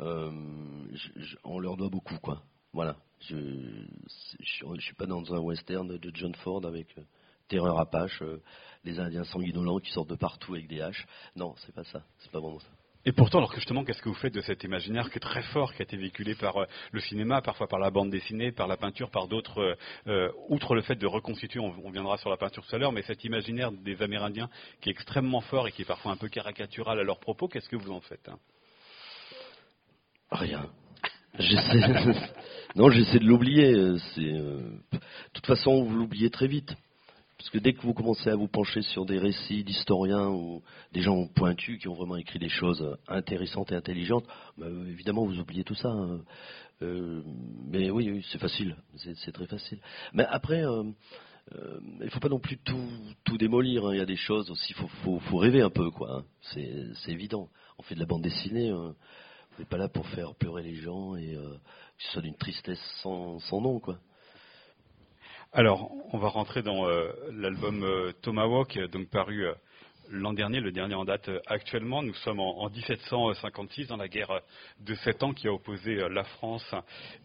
euh, 0.00 0.30
on 1.44 1.58
leur 1.58 1.76
doit 1.76 1.88
beaucoup, 1.88 2.18
quoi. 2.22 2.42
Voilà. 2.78 2.94
Je, 3.22 3.34
je, 4.38 4.80
suis 4.80 4.94
pas 4.94 5.06
dans 5.06 5.34
un 5.34 5.40
western 5.40 5.98
de 5.98 6.10
John 6.14 6.32
Ford 6.36 6.64
avec 6.64 6.86
Terreur 7.48 7.76
Apache, 7.80 8.22
les 8.84 9.00
Indiens 9.00 9.24
sanguinolents 9.24 9.80
qui 9.80 9.90
sortent 9.90 10.10
de 10.10 10.14
partout 10.14 10.54
avec 10.54 10.68
des 10.68 10.80
haches. 10.80 11.04
Non, 11.34 11.56
c'est 11.56 11.74
pas 11.74 11.82
ça. 11.82 12.04
C'est 12.18 12.30
pas 12.30 12.38
vraiment 12.38 12.60
ça. 12.60 12.68
Et 13.04 13.10
pourtant, 13.10 13.38
alors 13.38 13.50
que 13.50 13.56
justement, 13.56 13.82
qu'est-ce 13.82 14.00
que 14.00 14.08
vous 14.08 14.14
faites 14.14 14.32
de 14.32 14.40
cet 14.42 14.62
imaginaire 14.62 15.10
qui 15.10 15.16
est 15.16 15.20
très 15.20 15.42
fort, 15.42 15.74
qui 15.74 15.82
a 15.82 15.86
été 15.86 15.96
véhiculé 15.96 16.36
par 16.36 16.56
euh, 16.58 16.66
le 16.92 17.00
cinéma, 17.00 17.42
parfois 17.42 17.66
par 17.66 17.80
la 17.80 17.90
bande 17.90 18.10
dessinée, 18.10 18.52
par 18.52 18.68
la 18.68 18.76
peinture, 18.76 19.10
par 19.10 19.26
d'autres, 19.26 19.58
euh, 19.60 19.74
euh, 20.06 20.32
outre 20.48 20.76
le 20.76 20.82
fait 20.82 20.94
de 20.94 21.06
reconstituer, 21.08 21.58
on, 21.58 21.90
viendra 21.90 22.16
sur 22.18 22.30
la 22.30 22.36
peinture 22.36 22.64
tout 22.64 22.76
à 22.76 22.78
l'heure, 22.78 22.92
mais 22.92 23.02
cet 23.02 23.24
imaginaire 23.24 23.72
des 23.72 24.00
Amérindiens 24.02 24.48
qui 24.80 24.88
est 24.88 24.92
extrêmement 24.92 25.40
fort 25.40 25.66
et 25.66 25.72
qui 25.72 25.82
est 25.82 25.84
parfois 25.84 26.12
un 26.12 26.16
peu 26.16 26.28
caricatural 26.28 27.00
à 27.00 27.02
leurs 27.02 27.18
propos, 27.18 27.48
qu'est-ce 27.48 27.68
que 27.68 27.74
vous 27.74 27.90
en 27.90 28.00
faites 28.00 28.28
hein? 28.28 28.38
Rien. 30.30 30.70
J'essaie. 31.38 32.14
Non, 32.76 32.90
j'essaie 32.90 33.18
de 33.18 33.24
l'oublier. 33.24 33.72
De 33.72 33.98
toute 35.32 35.46
façon, 35.46 35.84
vous 35.84 35.96
l'oubliez 35.96 36.30
très 36.30 36.46
vite. 36.46 36.74
Parce 37.38 37.50
que 37.50 37.58
dès 37.58 37.72
que 37.72 37.82
vous 37.82 37.94
commencez 37.94 38.28
à 38.30 38.34
vous 38.34 38.48
pencher 38.48 38.82
sur 38.82 39.06
des 39.06 39.18
récits 39.18 39.62
d'historiens 39.62 40.28
ou 40.28 40.60
des 40.92 41.02
gens 41.02 41.28
pointus 41.28 41.78
qui 41.78 41.86
ont 41.86 41.94
vraiment 41.94 42.16
écrit 42.16 42.40
des 42.40 42.48
choses 42.48 42.98
intéressantes 43.06 43.70
et 43.70 43.76
intelligentes, 43.76 44.24
bah, 44.56 44.66
évidemment 44.88 45.24
vous 45.24 45.38
oubliez 45.38 45.62
tout 45.62 45.76
ça. 45.76 45.88
Hein. 45.88 46.20
Euh, 46.82 47.22
mais 47.68 47.90
oui, 47.90 48.24
c'est 48.32 48.38
facile, 48.38 48.76
c'est 48.96 49.32
très 49.32 49.46
facile. 49.46 49.78
Mais 50.12 50.24
après, 50.28 50.64
euh, 50.64 50.82
euh, 51.54 51.80
il 52.00 52.06
ne 52.06 52.10
faut 52.10 52.20
pas 52.20 52.28
non 52.28 52.40
plus 52.40 52.58
tout, 52.58 53.38
démolir. 53.38 53.86
Hein. 53.86 53.94
Il 53.94 53.98
y 53.98 54.02
a 54.02 54.06
des 54.06 54.16
choses 54.16 54.50
aussi, 54.50 54.74
il 54.76 55.20
faut, 55.20 55.36
rêver 55.36 55.62
un 55.62 55.70
peu, 55.70 55.92
quoi. 55.92 56.18
Hein. 56.18 56.24
C'est 56.42 57.12
évident. 57.12 57.48
On 57.78 57.82
fait 57.82 57.94
de 57.94 58.00
la 58.00 58.06
bande 58.06 58.22
dessinée. 58.22 58.72
Vous 59.58 59.62
n'êtes 59.62 59.70
pas 59.70 59.76
là 59.76 59.88
pour 59.88 60.06
faire 60.10 60.36
pleurer 60.36 60.62
les 60.62 60.76
gens 60.76 61.16
et 61.16 61.34
que 61.34 62.04
ce 62.04 62.12
soit 62.12 62.22
d'une 62.22 62.36
tristesse 62.36 62.78
sans, 63.02 63.40
nom, 63.60 63.80
quoi. 63.80 63.98
Alors, 65.52 65.90
on 66.12 66.18
va 66.18 66.28
rentrer 66.28 66.62
dans 66.62 66.86
euh, 66.86 67.10
l'album 67.32 67.82
euh, 67.82 68.12
Tomahawk, 68.22 68.78
donc 68.92 69.08
paru 69.08 69.46
euh, 69.46 69.54
l'an 70.10 70.32
dernier, 70.32 70.60
le 70.60 70.70
dernier 70.70 70.94
en 70.94 71.04
date 71.04 71.28
actuellement. 71.48 72.04
Nous 72.04 72.14
sommes 72.14 72.38
en, 72.38 72.70
1756 72.70 73.88
dans 73.88 73.96
la 73.96 74.06
guerre 74.06 74.42
de 74.78 74.94
sept 74.94 75.24
ans 75.24 75.32
qui 75.32 75.48
a 75.48 75.52
opposé 75.52 75.96
la 76.08 76.22
France 76.22 76.72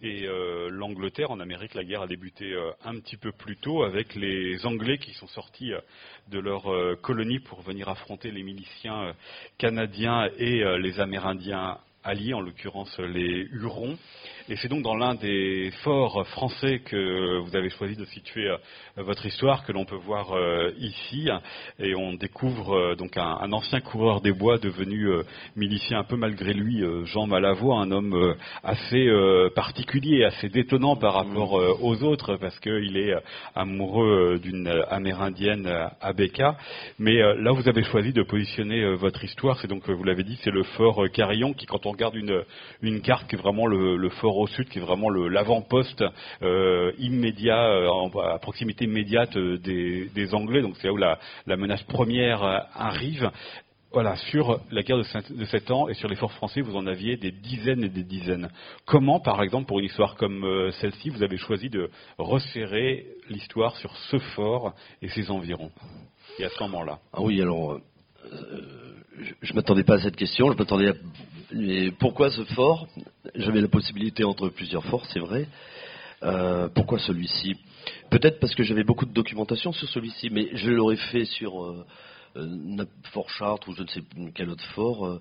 et 0.02 0.28
l'Angleterre. 0.70 1.32
En 1.32 1.40
Amérique, 1.40 1.76
la 1.76 1.86
guerre 1.86 2.02
a 2.02 2.08
débuté 2.08 2.54
un 2.84 3.00
petit 3.00 3.16
peu 3.16 3.32
plus 3.32 3.56
tôt 3.56 3.84
avec 3.84 4.16
les 4.16 4.66
Anglais 4.66 4.98
qui 4.98 5.14
sont 5.14 5.28
sortis 5.28 5.72
de 6.28 6.40
leur 6.40 6.64
colonie 7.02 7.40
pour 7.40 7.62
venir 7.62 7.88
affronter 7.88 8.32
les 8.32 8.44
miliciens 8.44 9.16
canadiens 9.58 10.30
et 10.38 10.62
les 10.78 11.00
Amérindiens 11.00 11.80
alliés, 12.04 12.34
en 12.34 12.42
l'occurrence 12.42 12.98
les 13.00 13.48
Hurons. 13.52 13.98
Et 14.50 14.58
c'est 14.58 14.68
donc 14.68 14.82
dans 14.82 14.96
l'un 14.96 15.16
des 15.16 15.72
forts 15.84 16.28
français 16.28 16.80
que 16.80 17.40
vous 17.40 17.56
avez 17.56 17.70
choisi 17.70 17.96
de 17.96 18.04
situer 18.04 18.50
euh, 18.50 18.58
votre 18.98 19.26
histoire 19.26 19.66
que 19.66 19.72
l'on 19.72 19.86
peut 19.86 19.96
voir 19.96 20.34
euh, 20.34 20.70
ici. 20.80 21.30
Et 21.80 21.96
on 21.96 22.14
découvre 22.16 22.74
euh, 22.76 22.96
donc 22.96 23.16
un, 23.16 23.54
ancien 23.54 23.80
coureur 23.80 24.20
des 24.20 24.34
bois 24.34 24.58
devenu 24.58 25.08
milicien 25.56 26.00
un 26.00 26.04
peu 26.04 26.18
malgré 26.18 26.54
lui, 26.54 26.84
Jean 27.06 27.26
Malavoie, 27.26 27.80
un 27.80 27.92
homme 27.92 28.36
assez 28.64 29.08
particulier, 29.56 30.26
assez 30.26 30.50
détonnant 30.50 30.96
par 30.96 31.14
rapport 31.14 31.54
aux 31.82 32.04
autres 32.04 32.36
parce 32.38 32.60
qu'il 32.60 32.98
est 32.98 33.14
amoureux 33.56 34.40
d'une 34.42 34.84
amérindienne 34.90 35.72
Abeka. 36.02 36.58
Mais 37.00 37.18
là, 37.18 37.52
vous 37.52 37.68
avez 37.70 37.84
choisi 37.84 38.12
de 38.12 38.24
positionner 38.24 38.96
votre 38.96 39.24
histoire. 39.24 39.60
C'est 39.60 39.68
donc, 39.68 39.88
vous 39.88 40.04
l'avez 40.04 40.24
dit, 40.24 40.40
c'est 40.44 40.52
le 40.52 40.64
fort 40.64 41.04
Carillon 41.14 41.54
qui, 41.54 41.66
quand 41.66 41.86
on 41.86 41.92
regarde 41.92 42.16
une, 42.16 42.44
une 42.82 43.02
carte, 43.02 43.28
qui 43.30 43.36
est 43.36 43.40
vraiment 43.40 43.68
le, 43.68 43.98
le 43.98 44.10
fort 44.10 44.33
au 44.38 44.48
sud, 44.48 44.70
qui 44.70 44.80
est 44.80 44.82
vraiment 44.82 45.10
l'avant-poste 45.10 46.04
euh, 46.42 46.92
immédiat, 47.00 47.66
euh, 47.66 48.22
à 48.22 48.40
proximité 48.40 48.86
immédiate 48.86 49.36
euh, 49.38 49.58
des, 49.58 50.34
Anglais. 50.34 50.62
Donc 50.62 50.76
c'est 50.78 50.88
là 50.88 50.94
où 50.94 50.98
la, 50.98 51.58
menace 51.58 51.84
première 51.84 52.44
arrive. 52.74 53.30
Voilà, 53.92 54.16
sur 54.16 54.60
la 54.72 54.82
guerre 54.82 54.98
de, 54.98 55.36
de 55.36 55.46
7 55.46 55.70
ans 55.70 55.88
et 55.88 55.94
sur 55.94 56.10
les 56.10 56.16
forts 56.16 56.32
français, 56.34 56.62
vous 56.62 56.76
en 56.76 56.88
aviez 56.88 57.16
des 57.16 57.30
dizaines 57.32 57.84
et 57.84 57.90
des 57.90 58.04
dizaines. 58.04 58.50
Comment, 58.86 59.20
par 59.20 59.44
exemple, 59.44 59.68
pour 59.68 59.78
une 59.78 59.86
histoire 59.86 60.16
comme 60.16 60.72
celle-ci, 60.82 61.10
vous 61.10 61.22
avez 61.22 61.38
choisi 61.38 61.70
de 61.70 61.92
resserrer 62.18 63.06
l'histoire 63.30 63.76
sur 63.78 63.96
ce 64.10 64.18
fort 64.18 64.74
et 65.04 65.10
ses 65.10 65.30
environs? 65.30 65.72
Et 66.40 66.46
à 66.46 66.50
ce 66.50 66.64
moment-là 66.64 66.98
Ah 67.14 67.22
oui, 67.22 67.40
alors, 67.40 67.80
je 69.42 69.52
ne 69.52 69.56
m'attendais 69.56 69.84
pas 69.84 69.96
à 69.96 70.02
cette 70.02 70.16
question. 70.16 70.52
Je 70.52 70.58
m'attendais 70.58 70.90
à 70.90 70.94
pourquoi 72.00 72.30
ce 72.32 72.44
fort? 72.46 72.88
J'avais 73.36 73.62
la 73.62 73.68
possibilité 73.68 74.24
entre 74.24 74.50
plusieurs 74.50 74.86
forts, 74.86 75.06
c'est 75.08 75.20
vrai. 75.20 75.48
Euh, 76.24 76.70
pourquoi 76.70 77.00
celui-ci? 77.00 77.56
Peut-être 78.10 78.40
parce 78.40 78.56
que 78.56 78.64
j'avais 78.64 78.84
beaucoup 78.84 79.06
de 79.06 79.14
documentation 79.14 79.74
sur 79.74 79.90
celui-ci, 79.90 80.30
mais 80.30 80.50
je 80.54 80.70
l'aurais 80.70 80.96
fait 80.96 81.26
sur 81.26 81.64
euh, 81.64 81.86
euh, 82.38 82.86
Fort 83.12 83.30
Chartres 83.30 83.68
ou 83.70 83.76
je 83.76 83.84
ne 83.84 83.88
sais 83.88 84.02
quel 84.34 84.50
autre 84.50 84.64
fort. 84.74 85.20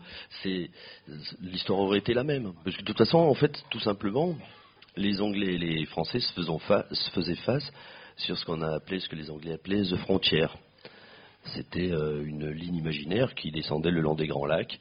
l'histoire 1.40 1.80
aurait 1.80 1.98
été 1.98 2.14
la 2.14 2.24
même. 2.24 2.52
Parce 2.64 2.76
que 2.76 2.82
de 2.82 2.86
toute 2.86 2.98
façon, 2.98 3.18
en 3.18 3.34
fait, 3.34 3.62
tout 3.70 3.80
simplement, 3.80 4.36
les 4.96 5.20
Anglais 5.20 5.54
et 5.54 5.58
les 5.58 5.84
Français 5.86 6.20
se, 6.20 6.32
faisaient 7.10 7.34
face 7.36 7.72
sur 8.16 8.38
ce 8.38 8.44
qu'on 8.44 8.62
a 8.62 8.76
appelé, 8.76 9.00
ce 9.00 9.08
que 9.08 9.16
les 9.16 9.30
Anglais 9.30 9.54
appelaient 9.54 9.82
the 9.82 9.96
frontier. 9.96 10.46
C'était 11.54 11.88
une 11.88 12.50
ligne 12.50 12.76
imaginaire 12.76 13.34
qui 13.34 13.50
descendait 13.50 13.90
le 13.90 14.00
long 14.00 14.14
des 14.14 14.28
Grands 14.28 14.46
Lacs 14.46 14.78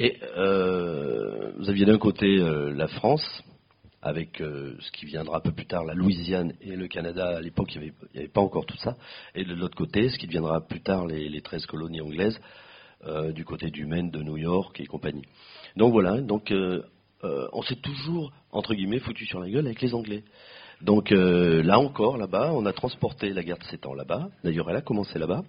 et 0.00 0.16
euh, 0.34 1.52
vous 1.58 1.68
aviez 1.68 1.84
d'un 1.84 1.98
côté 1.98 2.26
euh, 2.26 2.72
la 2.72 2.88
France, 2.88 3.44
avec 4.00 4.40
euh, 4.40 4.74
ce 4.80 4.90
qui 4.92 5.04
viendra 5.04 5.36
un 5.36 5.40
peu 5.40 5.52
plus 5.52 5.66
tard, 5.66 5.84
la 5.84 5.92
Louisiane 5.92 6.54
et 6.62 6.74
le 6.74 6.88
Canada. 6.88 7.36
À 7.36 7.40
l'époque, 7.42 7.74
il 7.74 7.82
n'y 7.82 7.92
avait, 8.14 8.28
pas 8.28 8.40
encore 8.40 8.64
tout 8.64 8.78
ça. 8.78 8.96
Et 9.34 9.44
de 9.44 9.52
l'autre 9.52 9.76
côté, 9.76 10.08
ce 10.08 10.16
qui 10.16 10.26
deviendra 10.26 10.66
plus 10.66 10.80
tard 10.80 11.06
les, 11.06 11.28
les 11.28 11.42
13 11.42 11.66
colonies 11.66 12.00
anglaises, 12.00 12.40
du 13.34 13.46
côté 13.46 13.70
du 13.70 13.86
Maine, 13.86 14.10
de 14.10 14.22
New 14.22 14.36
York 14.36 14.78
et 14.78 14.84
compagnie. 14.84 15.24
Donc 15.76 15.92
voilà, 15.92 16.20
donc 16.20 16.52
on 17.22 17.62
s'est 17.62 17.76
toujours, 17.76 18.30
entre 18.52 18.74
guillemets, 18.74 18.98
foutu 18.98 19.24
sur 19.24 19.40
la 19.40 19.48
gueule 19.48 19.66
avec 19.66 19.80
les 19.80 19.94
Anglais. 19.94 20.22
Donc 20.82 21.10
là 21.10 21.78
encore, 21.78 22.18
là-bas, 22.18 22.52
on 22.52 22.66
a 22.66 22.74
transporté 22.74 23.30
la 23.30 23.42
guerre 23.42 23.56
de 23.56 23.64
7 23.64 23.86
ans 23.86 23.94
là-bas. 23.94 24.28
D'ailleurs, 24.44 24.68
elle 24.68 24.76
a 24.76 24.82
commencé 24.82 25.18
là-bas. 25.18 25.44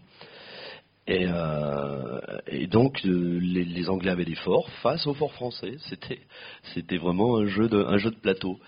Et, 1.08 1.26
euh, 1.26 2.20
et 2.46 2.68
donc 2.68 3.04
euh, 3.06 3.40
les, 3.42 3.90
Anglais 3.90 4.12
avaient 4.12 4.26
des 4.26 4.36
forts 4.36 4.70
face 4.84 5.08
aux 5.08 5.16
forts 5.16 5.34
français. 5.34 5.78
C'était, 5.90 6.22
c'était 6.74 6.98
vraiment 6.98 7.38
un 7.38 7.48
jeu 7.48 7.68
de, 7.68 7.84
un 7.84 7.98
jeu 7.98 8.12
de 8.12 8.16
plateau. 8.18 8.60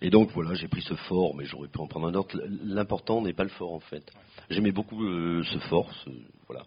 Et 0.00 0.08
donc 0.08 0.30
voilà, 0.32 0.54
j'ai 0.54 0.68
pris 0.68 0.80
ce 0.82 0.94
fort, 0.94 1.34
mais 1.36 1.44
j'aurais 1.44 1.68
pu 1.68 1.78
en 1.78 1.86
prendre 1.86 2.08
un 2.08 2.14
autre. 2.14 2.38
L'important 2.64 3.20
n'est 3.20 3.34
pas 3.34 3.44
le 3.44 3.50
fort 3.50 3.74
en 3.74 3.80
fait. 3.80 4.10
J'aimais 4.48 4.72
beaucoup 4.72 5.04
euh, 5.04 5.42
ce 5.44 5.58
fort, 5.58 5.90
voilà, 6.48 6.64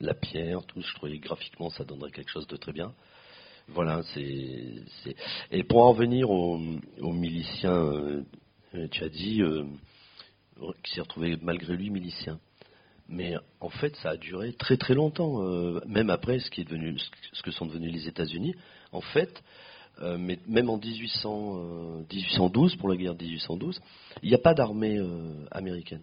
la 0.00 0.14
pierre, 0.14 0.64
tout. 0.64 0.80
Je 0.80 0.94
trouvais 0.94 1.18
graphiquement 1.18 1.68
ça 1.68 1.84
donnerait 1.84 2.10
quelque 2.12 2.30
chose 2.30 2.46
de 2.46 2.56
très 2.56 2.72
bien. 2.72 2.92
Voilà, 3.68 4.02
c'est, 4.14 4.74
c'est... 5.04 5.14
et 5.52 5.62
pour 5.64 5.84
en 5.84 5.92
revenir 5.92 6.30
aux, 6.30 6.58
aux 7.00 7.12
miliciens, 7.12 8.24
tu 8.90 9.04
as 9.04 9.08
dit, 9.08 9.42
qui 10.82 10.94
s'est 10.94 11.02
retrouvé 11.02 11.36
malgré 11.40 11.76
lui 11.76 11.90
milicien. 11.90 12.40
Mais 13.10 13.34
en 13.60 13.70
fait, 13.70 13.96
ça 13.96 14.10
a 14.10 14.16
duré 14.16 14.52
très 14.52 14.76
très 14.76 14.94
longtemps, 14.94 15.42
euh, 15.42 15.80
même 15.84 16.10
après 16.10 16.38
ce, 16.38 16.48
qui 16.48 16.60
est 16.60 16.64
devenu, 16.64 16.96
ce 17.32 17.42
que 17.42 17.50
sont 17.50 17.66
devenus 17.66 17.92
les 17.92 18.06
États-Unis. 18.06 18.54
En 18.92 19.00
fait, 19.00 19.42
euh, 20.00 20.16
mais 20.16 20.38
même 20.46 20.70
en 20.70 20.78
1800, 20.78 22.04
1812, 22.08 22.72
euh, 22.72 22.76
pour 22.78 22.88
la 22.88 22.96
guerre 22.96 23.16
de 23.16 23.24
1812, 23.24 23.80
il 24.22 24.28
n'y 24.28 24.34
a 24.36 24.38
pas 24.38 24.54
d'armée 24.54 25.00
américaine. 25.50 26.02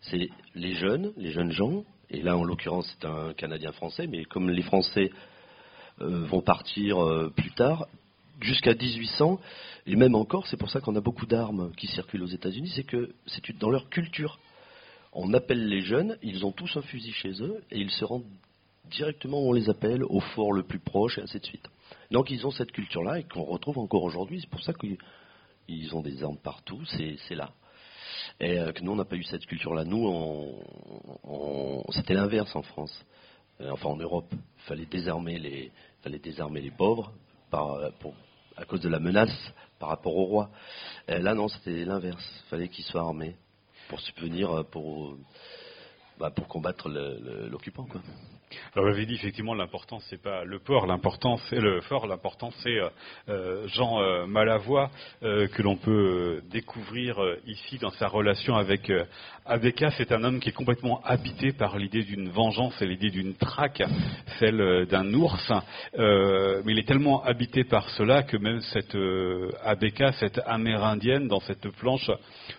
C'est 0.00 0.28
les 0.56 0.74
jeunes, 0.74 1.12
les 1.16 1.30
jeunes 1.30 1.52
gens, 1.52 1.84
et 2.10 2.20
là 2.20 2.36
en 2.36 2.42
l'occurrence 2.42 2.96
c'est 2.98 3.06
un 3.06 3.32
Canadien 3.34 3.70
français, 3.70 4.08
mais 4.08 4.24
comme 4.24 4.50
les 4.50 4.62
Français 4.62 5.10
vont 5.98 6.40
partir 6.40 6.96
plus 7.36 7.52
tard, 7.52 7.86
jusqu'à 8.40 8.74
1800, 8.74 9.38
et 9.86 9.94
même 9.94 10.14
encore, 10.14 10.46
c'est 10.46 10.56
pour 10.56 10.70
ça 10.70 10.80
qu'on 10.80 10.96
a 10.96 11.00
beaucoup 11.00 11.26
d'armes 11.26 11.70
qui 11.76 11.86
circulent 11.86 12.22
aux 12.22 12.26
États-Unis, 12.26 12.72
c'est 12.74 12.84
que 12.84 13.14
c'est 13.26 13.56
dans 13.58 13.70
leur 13.70 13.90
culture 13.90 14.38
on 15.12 15.32
appelle 15.34 15.66
les 15.68 15.82
jeunes, 15.82 16.16
ils 16.22 16.44
ont 16.44 16.52
tous 16.52 16.76
un 16.76 16.82
fusil 16.82 17.12
chez 17.12 17.42
eux 17.42 17.62
et 17.70 17.78
ils 17.78 17.90
se 17.90 18.04
rendent 18.04 18.26
directement 18.90 19.40
où 19.40 19.50
on 19.50 19.52
les 19.52 19.68
appelle, 19.68 20.04
au 20.04 20.20
fort 20.20 20.52
le 20.52 20.62
plus 20.62 20.78
proche 20.78 21.18
et 21.18 21.22
ainsi 21.22 21.38
de 21.38 21.46
suite. 21.46 21.66
Donc 22.10 22.30
ils 22.30 22.46
ont 22.46 22.50
cette 22.50 22.72
culture-là 22.72 23.20
et 23.20 23.24
qu'on 23.24 23.44
retrouve 23.44 23.78
encore 23.78 24.02
aujourd'hui. 24.02 24.40
C'est 24.40 24.50
pour 24.50 24.62
ça 24.62 24.72
que 24.72 24.86
ils 25.68 25.94
ont 25.94 26.00
des 26.00 26.22
armes 26.22 26.38
partout, 26.38 26.84
c'est 26.86 27.34
là. 27.34 27.50
Et 28.40 28.58
euh, 28.58 28.72
que 28.72 28.82
nous, 28.82 28.92
on 28.92 28.96
n'a 28.96 29.04
pas 29.04 29.16
eu 29.16 29.22
cette 29.22 29.46
culture-là. 29.46 29.84
Nous, 29.84 30.04
on, 31.24 31.84
c'était 31.90 32.14
l'inverse 32.14 32.54
en 32.56 32.62
France, 32.62 33.04
euh, 33.60 33.70
enfin 33.70 33.90
en 33.90 33.96
Europe. 33.96 34.32
Il 34.32 34.62
fallait 34.62 34.86
désarmer 34.86 35.38
les, 35.38 35.70
fallait 36.02 36.18
désarmer 36.18 36.60
les 36.60 36.70
pauvres 36.70 37.12
par, 37.50 37.92
pour, 38.00 38.14
à 38.56 38.64
cause 38.64 38.80
de 38.80 38.88
la 38.88 38.98
menace 38.98 39.52
par 39.78 39.90
rapport 39.90 40.16
au 40.16 40.24
roi. 40.24 40.50
là, 41.08 41.34
non, 41.34 41.48
c'était 41.48 41.84
l'inverse. 41.84 42.24
Il 42.46 42.48
fallait 42.48 42.68
qu'ils 42.68 42.84
soient 42.84 43.02
armés 43.02 43.36
pour 43.90 44.00
subvenir, 44.00 44.64
pour, 44.70 45.16
bah, 46.16 46.30
pour 46.30 46.46
combattre 46.46 46.88
l'occupant. 46.88 47.84
quoi. 47.84 48.00
Alors, 48.74 48.88
vous 48.88 48.94
avez 48.94 49.06
dit 49.06 49.14
effectivement 49.14 49.54
l'important 49.54 50.00
c'est 50.08 50.20
pas 50.20 50.44
le 50.44 50.58
port, 50.58 50.86
l'important 50.86 51.36
c'est 51.48 51.60
le 51.60 51.80
fort, 51.82 52.06
l'important 52.06 52.50
c'est 52.62 52.78
euh, 52.80 52.88
euh, 53.28 53.68
Jean 53.68 54.00
euh, 54.00 54.26
Malavoie 54.26 54.90
que 55.20 55.62
l'on 55.62 55.76
peut 55.76 56.42
découvrir 56.50 57.18
ici 57.46 57.78
dans 57.78 57.90
sa 57.90 58.08
relation 58.08 58.56
avec 58.56 58.90
Abeka. 59.44 59.90
C'est 59.92 60.12
un 60.12 60.24
homme 60.24 60.40
qui 60.40 60.48
est 60.48 60.52
complètement 60.52 61.00
habité 61.04 61.52
par 61.52 61.78
l'idée 61.78 62.02
d'une 62.02 62.30
vengeance 62.30 62.80
et 62.80 62.86
l'idée 62.86 63.10
d'une 63.10 63.34
traque, 63.34 63.82
celle 64.38 64.86
d'un 64.86 65.12
ours. 65.14 65.52
mais 65.96 66.72
il 66.72 66.78
est 66.78 66.86
tellement 66.86 67.22
habité 67.22 67.64
par 67.64 67.88
cela 67.90 68.22
que 68.22 68.36
même 68.36 68.60
cette 68.60 68.96
Abeka, 69.64 70.12
cette 70.12 70.40
Amérindienne 70.46 71.28
dans 71.28 71.40
cette 71.40 71.68
planche, 71.68 72.10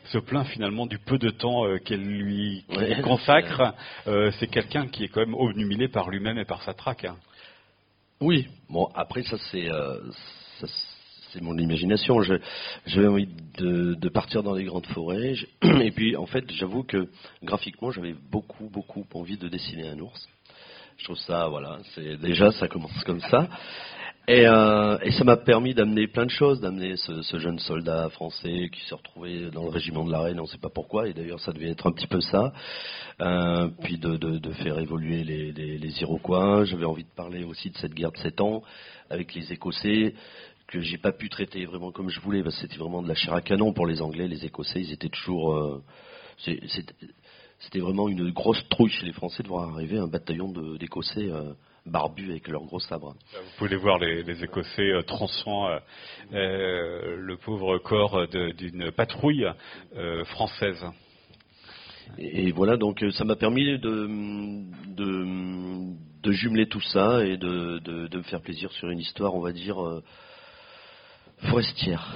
se 0.05 0.17
plaint 0.19 0.45
finalement 0.47 0.85
du 0.85 0.99
peu 0.99 1.17
de 1.17 1.29
temps 1.29 1.63
qu'elle 1.85 2.03
lui 2.03 2.63
consacre. 3.03 3.73
c'est 4.05 4.47
quelqu'un 4.47 4.87
qui 4.87 5.05
est 5.05 5.07
quand 5.07 5.21
même 5.21 5.35
obnubilé 5.35 5.80
par 5.87 6.09
lui-même 6.09 6.37
et 6.37 6.45
par 6.45 6.63
sa 6.63 6.73
traque. 6.73 7.05
Hein. 7.05 7.17
Oui, 8.19 8.47
bon, 8.69 8.89
après, 8.93 9.23
ça, 9.23 9.37
c'est. 9.51 9.69
Euh, 9.69 9.99
c'est 11.31 11.41
mon 11.41 11.57
imagination. 11.57 12.21
J'avais 12.85 13.07
envie 13.07 13.29
de, 13.57 14.09
partir 14.09 14.43
dans 14.43 14.53
les 14.53 14.65
grandes 14.65 14.85
forêts. 14.87 15.33
Et 15.63 15.91
puis, 15.91 16.15
en 16.15 16.25
fait, 16.25 16.49
j'avoue 16.51 16.83
que 16.83 17.09
graphiquement, 17.43 17.91
j'avais 17.91 18.13
beaucoup, 18.13 18.69
beaucoup 18.69 19.05
envie 19.13 19.37
de 19.37 19.47
dessiner 19.47 19.87
un 19.87 19.99
ours. 19.99 20.27
Je 20.97 21.05
trouve 21.05 21.17
ça, 21.17 21.47
voilà, 21.47 21.79
déjà, 22.21 22.51
ça 22.51 22.67
commence 22.67 23.03
comme 23.05 23.21
ça. 23.21 23.49
Euh, 24.31 24.97
et, 25.03 25.11
ça 25.11 25.23
m'a 25.25 25.35
permis 25.35 25.73
d'amener 25.73 26.07
plein 26.07 26.25
de 26.25 26.31
choses, 26.31 26.61
d'amener 26.61 26.95
ce, 26.95 27.37
jeune 27.37 27.59
soldat 27.59 28.09
français 28.09 28.69
qui 28.71 28.79
s'est 28.87 28.95
retrouvé 28.95 29.49
dans 29.51 29.63
le 29.63 29.69
régiment 29.69 30.05
de 30.05 30.11
la 30.11 30.21
Reine, 30.21 30.39
on 30.39 30.43
ne 30.43 30.47
sait 30.47 30.57
pas 30.57 30.69
pourquoi, 30.69 31.09
et 31.09 31.13
d'ailleurs 31.13 31.39
ça 31.41 31.51
devait 31.51 31.69
être 31.69 31.87
un 31.87 31.91
petit 31.91 32.07
peu 32.07 32.21
ça, 32.21 32.53
euh, 33.19 33.67
puis 33.83 33.97
de, 33.97 34.51
faire 34.63 34.79
évoluer 34.79 35.23
les, 35.23 36.01
Iroquois. 36.01 36.63
J'avais 36.65 36.85
envie 36.85 37.03
de 37.03 37.09
parler 37.15 37.43
aussi 37.43 37.69
de 37.71 37.77
cette 37.77 37.93
guerre 37.93 38.11
de 38.11 38.17
7 38.17 38.39
ans 38.41 38.61
avec 39.09 39.35
les 39.35 39.51
Écossais 39.51 40.13
que 40.67 40.79
j'ai 40.79 40.97
pas 40.97 41.11
pu 41.11 41.29
traiter 41.29 41.65
vraiment 41.65 41.91
comme 41.91 42.09
je 42.09 42.21
voulais, 42.21 42.41
parce 42.41 42.55
que 42.55 42.61
c'était 42.61 42.77
vraiment 42.77 43.01
de 43.01 43.09
la 43.09 43.15
chair 43.15 43.33
à 43.33 43.41
canon 43.41 43.73
pour 43.73 43.85
les 43.85 44.01
Anglais, 44.01 44.27
les 44.27 44.45
Écossais, 44.45 44.79
ils 44.81 44.93
étaient 44.93 45.09
toujours... 45.09 45.53
Euh, 45.53 45.83
c'était 47.59 47.79
vraiment 47.79 48.07
une 48.07 48.31
grosse 48.31 48.63
trouille 48.69 48.89
chez 48.89 49.05
les 49.05 49.13
Français 49.13 49.43
de 49.43 49.47
voir 49.47 49.69
arriver 49.69 49.99
un 49.99 50.07
bataillon 50.07 50.51
d'Écossais 50.79 51.29
barbus 51.85 52.29
avec 52.31 52.47
leurs 52.47 52.63
gros 52.63 52.79
sabres. 52.79 53.15
Vous 53.33 53.57
pouvez 53.57 53.75
voir 53.75 53.97
les, 53.99 54.43
Écossais 54.43 54.91
euh, 54.91 55.01
euh, 55.01 55.79
euh, 56.33 57.15
le 57.17 57.37
pauvre 57.37 57.77
corps 57.79 58.27
d'une 58.27 58.91
patrouille 58.91 59.47
euh, 59.95 60.23
française. 60.25 60.83
Et, 62.17 62.51
voilà, 62.51 62.77
donc 62.77 63.03
ça 63.11 63.23
m'a 63.23 63.35
permis 63.35 63.79
de, 63.79 64.09
de, 66.23 66.31
jumeler 66.31 66.67
tout 66.67 66.81
ça 66.81 67.25
et 67.25 67.37
de, 67.37 67.79
de, 67.79 68.17
me 68.17 68.23
faire 68.23 68.41
plaisir 68.41 68.71
sur 68.73 68.89
une 68.89 68.99
histoire, 68.99 69.33
on 69.33 69.39
va 69.39 69.53
dire, 69.53 69.77
forestière 71.43 72.13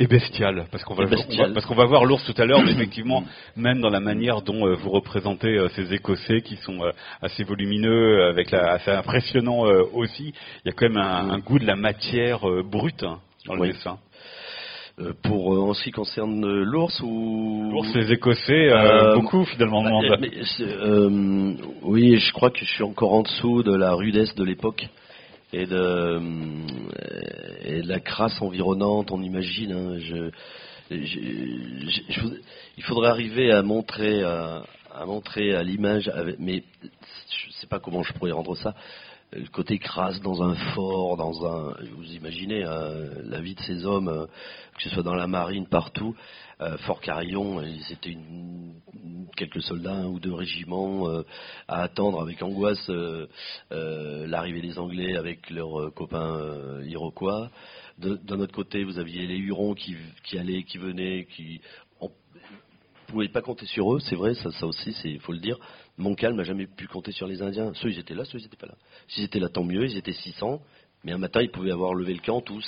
et 0.00 0.08
bestial, 0.08 0.64
parce 0.72 0.82
qu'on 0.82 0.94
va, 0.94 1.04
parce 1.06 1.66
qu'on 1.66 1.74
va 1.74 1.84
voir 1.84 2.04
l'ours 2.04 2.24
tout 2.24 2.40
à 2.40 2.44
l'heure, 2.44 2.62
mais 2.64 2.72
effectivement, 2.76 3.22
même 3.56 3.80
dans 3.80 3.90
la 3.90 4.00
manière 4.00 4.42
dont 4.42 4.66
euh, 4.66 4.74
vous 4.74 4.90
représentez 4.90 5.56
euh, 5.56 5.68
ces 5.76 5.94
Écossais 5.94 6.40
qui 6.40 6.56
sont 6.56 6.82
euh, 6.82 6.90
assez 7.22 7.44
volumineux, 7.44 8.24
avec 8.24 8.50
la, 8.50 8.72
assez 8.72 8.90
impressionnant 8.90 9.60
aussi, 9.92 10.34
il 10.64 10.68
y 10.68 10.70
a 10.70 10.72
quand 10.72 10.88
même 10.88 10.96
un, 10.96 11.38
goût 11.38 11.58
de 11.58 11.66
la 11.66 11.76
matière 11.76 12.40
brute 12.64 13.04
hein, 13.04 13.18
dans 13.46 13.54
le 13.54 13.68
dessin. 13.68 13.98
pour 15.22 15.50
en 15.50 15.74
ce 15.74 15.84
qui 15.84 15.90
concerne 15.90 16.44
l'ours 16.62 17.00
ou? 17.02 17.70
L'ours 17.72 17.94
les 17.94 18.12
Écossais 18.12 18.70
beaucoup 19.14 19.44
finalement 19.44 20.00
bah, 20.02 20.16
oui 21.82 22.16
je 22.16 22.32
crois 22.32 22.50
que 22.50 22.58
je 22.60 22.64
suis 22.64 22.82
encore 22.82 23.12
en 23.12 23.22
dessous 23.22 23.62
de 23.62 23.74
la 23.74 23.92
rudesse 23.94 24.34
de 24.34 24.44
l'époque 24.44 24.86
et 25.54 25.66
de, 25.66 25.76
euh, 25.76 26.20
et 27.64 27.82
de 27.82 27.88
la 27.88 28.00
crasse 28.00 28.40
environnante, 28.42 29.12
on 29.12 29.22
imagine. 29.22 29.72
Hein, 29.72 30.30
il 30.90 32.82
faudrait 32.82 33.08
arriver 33.08 33.52
à 33.52 33.62
montrer 33.62 34.22
à, 34.22 34.64
montrer 35.06 35.54
à 35.54 35.62
l'image, 35.62 36.10
mais 36.38 36.62
je 36.82 37.48
ne 37.48 37.52
sais 37.52 37.66
pas 37.66 37.78
comment 37.78 38.02
je 38.02 38.12
pourrais 38.14 38.32
rendre 38.32 38.56
ça. 38.56 38.74
Le 39.36 39.48
côté 39.48 39.78
crasse 39.78 40.20
dans 40.20 40.42
un 40.44 40.54
fort, 40.74 41.16
dans 41.16 41.44
un, 41.44 41.74
vous 41.96 42.12
imaginez 42.12 42.62
hein, 42.62 42.92
la 43.24 43.40
vie 43.40 43.56
de 43.56 43.60
ces 43.62 43.84
hommes, 43.84 44.06
euh, 44.06 44.26
que 44.76 44.82
ce 44.82 44.90
soit 44.90 45.02
dans 45.02 45.16
la 45.16 45.26
marine, 45.26 45.66
partout. 45.66 46.14
Euh, 46.60 46.76
Fort 46.78 47.00
Carillon, 47.00 47.60
ils 47.60 47.92
étaient 47.92 48.10
une, 48.10 48.74
quelques 49.36 49.60
soldats, 49.62 50.06
ou 50.06 50.20
deux 50.20 50.32
régiments, 50.32 51.08
euh, 51.08 51.24
à 51.66 51.82
attendre 51.82 52.22
avec 52.22 52.42
angoisse 52.42 52.88
l'arrivée 53.70 54.60
des 54.60 54.78
Anglais 54.78 55.16
avec 55.16 55.50
leurs 55.50 55.92
copains 55.94 56.80
iroquois. 56.84 57.50
D'un 57.98 58.38
autre 58.40 58.54
côté, 58.54 58.84
vous 58.84 58.98
aviez 58.98 59.26
les 59.26 59.36
Hurons 59.36 59.74
qui, 59.74 59.96
allaient, 60.38 60.62
qui 60.62 60.78
venaient, 60.78 61.26
qui 61.34 61.60
on, 62.00 62.06
vous 62.06 62.12
pouvez 63.08 63.28
pas 63.28 63.42
compter 63.42 63.66
sur 63.66 63.94
eux, 63.94 64.00
c'est 64.00 64.16
vrai, 64.16 64.34
ça, 64.34 64.50
ça 64.52 64.66
aussi, 64.66 64.94
il 65.04 65.20
faut 65.20 65.32
le 65.32 65.40
dire. 65.40 65.58
Montcalm 65.96 66.36
n'a 66.36 66.44
jamais 66.44 66.66
pu 66.66 66.86
compter 66.88 67.12
sur 67.12 67.26
les 67.26 67.42
Indiens. 67.42 67.72
Ceux, 67.74 67.90
ils 67.90 67.98
étaient 67.98 68.14
là, 68.14 68.24
ceux, 68.24 68.38
ils 68.38 68.42
n'étaient 68.42 68.56
pas 68.56 68.66
là. 68.66 68.76
S'ils 69.08 69.24
étaient 69.24 69.38
là, 69.38 69.48
tant 69.48 69.62
mieux, 69.62 69.84
ils 69.84 69.96
étaient 69.96 70.12
600. 70.12 70.60
Mais 71.04 71.12
un 71.12 71.18
matin, 71.18 71.40
ils 71.42 71.50
pouvaient 71.50 71.70
avoir 71.70 71.94
levé 71.94 72.14
le 72.14 72.20
camp 72.20 72.40
tous. 72.40 72.64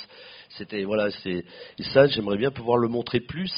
C'était 0.49 0.83
voilà, 0.83 1.09
c'est 1.23 1.43
ça. 1.93 2.05
J'aimerais 2.07 2.37
bien 2.37 2.51
pouvoir 2.51 2.77
le 2.77 2.87
montrer 2.87 3.19
plus, 3.19 3.51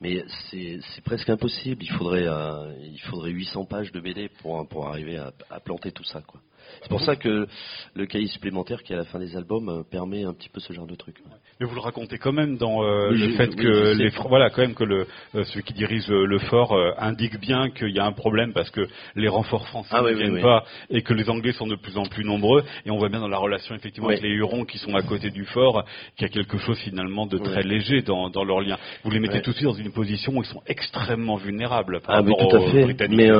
mais 0.00 0.22
c'est 0.50 1.04
presque 1.04 1.30
impossible. 1.30 1.82
Il 1.82 1.90
faudrait 1.92 2.28
euh, 2.28 2.74
il 2.82 3.00
faudrait 3.00 3.30
800 3.30 3.64
pages 3.64 3.90
de 3.92 4.00
BD 4.00 4.28
pour 4.28 4.68
pour 4.68 4.86
arriver 4.88 5.16
à, 5.16 5.32
à 5.50 5.58
planter 5.58 5.90
tout 5.90 6.04
ça, 6.04 6.20
quoi. 6.20 6.40
C'est 6.82 6.88
pour 6.88 7.00
ça 7.00 7.16
que 7.16 7.46
le 7.94 8.06
cahier 8.06 8.26
supplémentaire 8.26 8.82
qui 8.82 8.92
est 8.92 8.96
à 8.96 8.98
la 8.98 9.04
fin 9.04 9.18
des 9.18 9.36
albums 9.36 9.68
euh, 9.68 9.82
permet 9.90 10.24
un 10.24 10.34
petit 10.34 10.48
peu 10.48 10.60
ce 10.60 10.72
genre 10.72 10.86
de 10.86 10.94
truc. 10.94 11.16
Mais 11.58 11.66
vous 11.66 11.74
le 11.74 11.80
racontez 11.80 12.18
quand 12.18 12.32
même 12.32 12.56
dans 12.56 12.82
euh, 12.82 13.10
le 13.10 13.30
fait 13.36 13.54
que 13.54 13.94
les 13.94 14.10
voilà 14.28 14.50
quand 14.50 14.62
même 14.62 14.74
que 14.74 14.84
le 14.84 15.06
euh, 15.34 15.44
celui 15.44 15.62
qui 15.62 15.72
dirige 15.72 16.08
le 16.08 16.38
fort 16.38 16.76
indique 16.98 17.40
bien 17.40 17.70
qu'il 17.70 17.90
y 17.90 17.98
a 17.98 18.04
un 18.04 18.12
problème 18.12 18.52
parce 18.52 18.70
que 18.70 18.86
les 19.14 19.28
renforts 19.28 19.66
français 19.68 19.90
ah 19.92 20.02
ne 20.02 20.12
viennent 20.12 20.40
pas 20.42 20.64
et 20.90 21.02
que 21.02 21.14
les 21.14 21.30
Anglais 21.30 21.52
sont 21.52 21.66
de 21.66 21.76
plus 21.76 21.96
en 21.96 22.04
plus 22.04 22.24
nombreux 22.24 22.64
et 22.84 22.90
on 22.90 22.98
voit 22.98 23.08
bien 23.08 23.20
dans 23.20 23.28
la 23.28 23.38
relation 23.38 23.74
effectivement 23.74 24.08
avec 24.08 24.22
les 24.22 24.30
Hurons 24.30 24.64
qui 24.64 24.78
sont 24.78 24.94
à 24.94 25.02
côté 25.02 25.30
du 25.30 25.44
fort 25.44 25.84
qu'il 26.16 26.26
y 26.26 26.30
a 26.30 26.32
quelque 26.32 26.58
chose 26.58 26.78
finalement 26.80 27.26
de 27.26 27.38
très 27.38 27.62
léger 27.62 28.02
dans, 28.02 28.30
dans 28.30 28.44
leur 28.44 28.60
lien. 28.60 28.76
Vous 29.04 29.10
les 29.10 29.20
mettez 29.20 29.40
tout 29.40 29.50
de 29.50 29.56
suite 29.56 29.68
dans 29.68 29.74
une 29.74 29.92
position 29.92 30.32
où 30.36 30.42
ils 30.42 30.48
sont 30.48 30.62
extrêmement 30.66 31.36
vulnérables 31.36 32.00
par 32.00 32.16
ah, 32.16 32.20
rapport 32.20 32.48
tout 32.48 32.56
à 32.56 32.70
fait. 32.70 32.82
Britanniques. 32.82 33.16
Mais, 33.16 33.30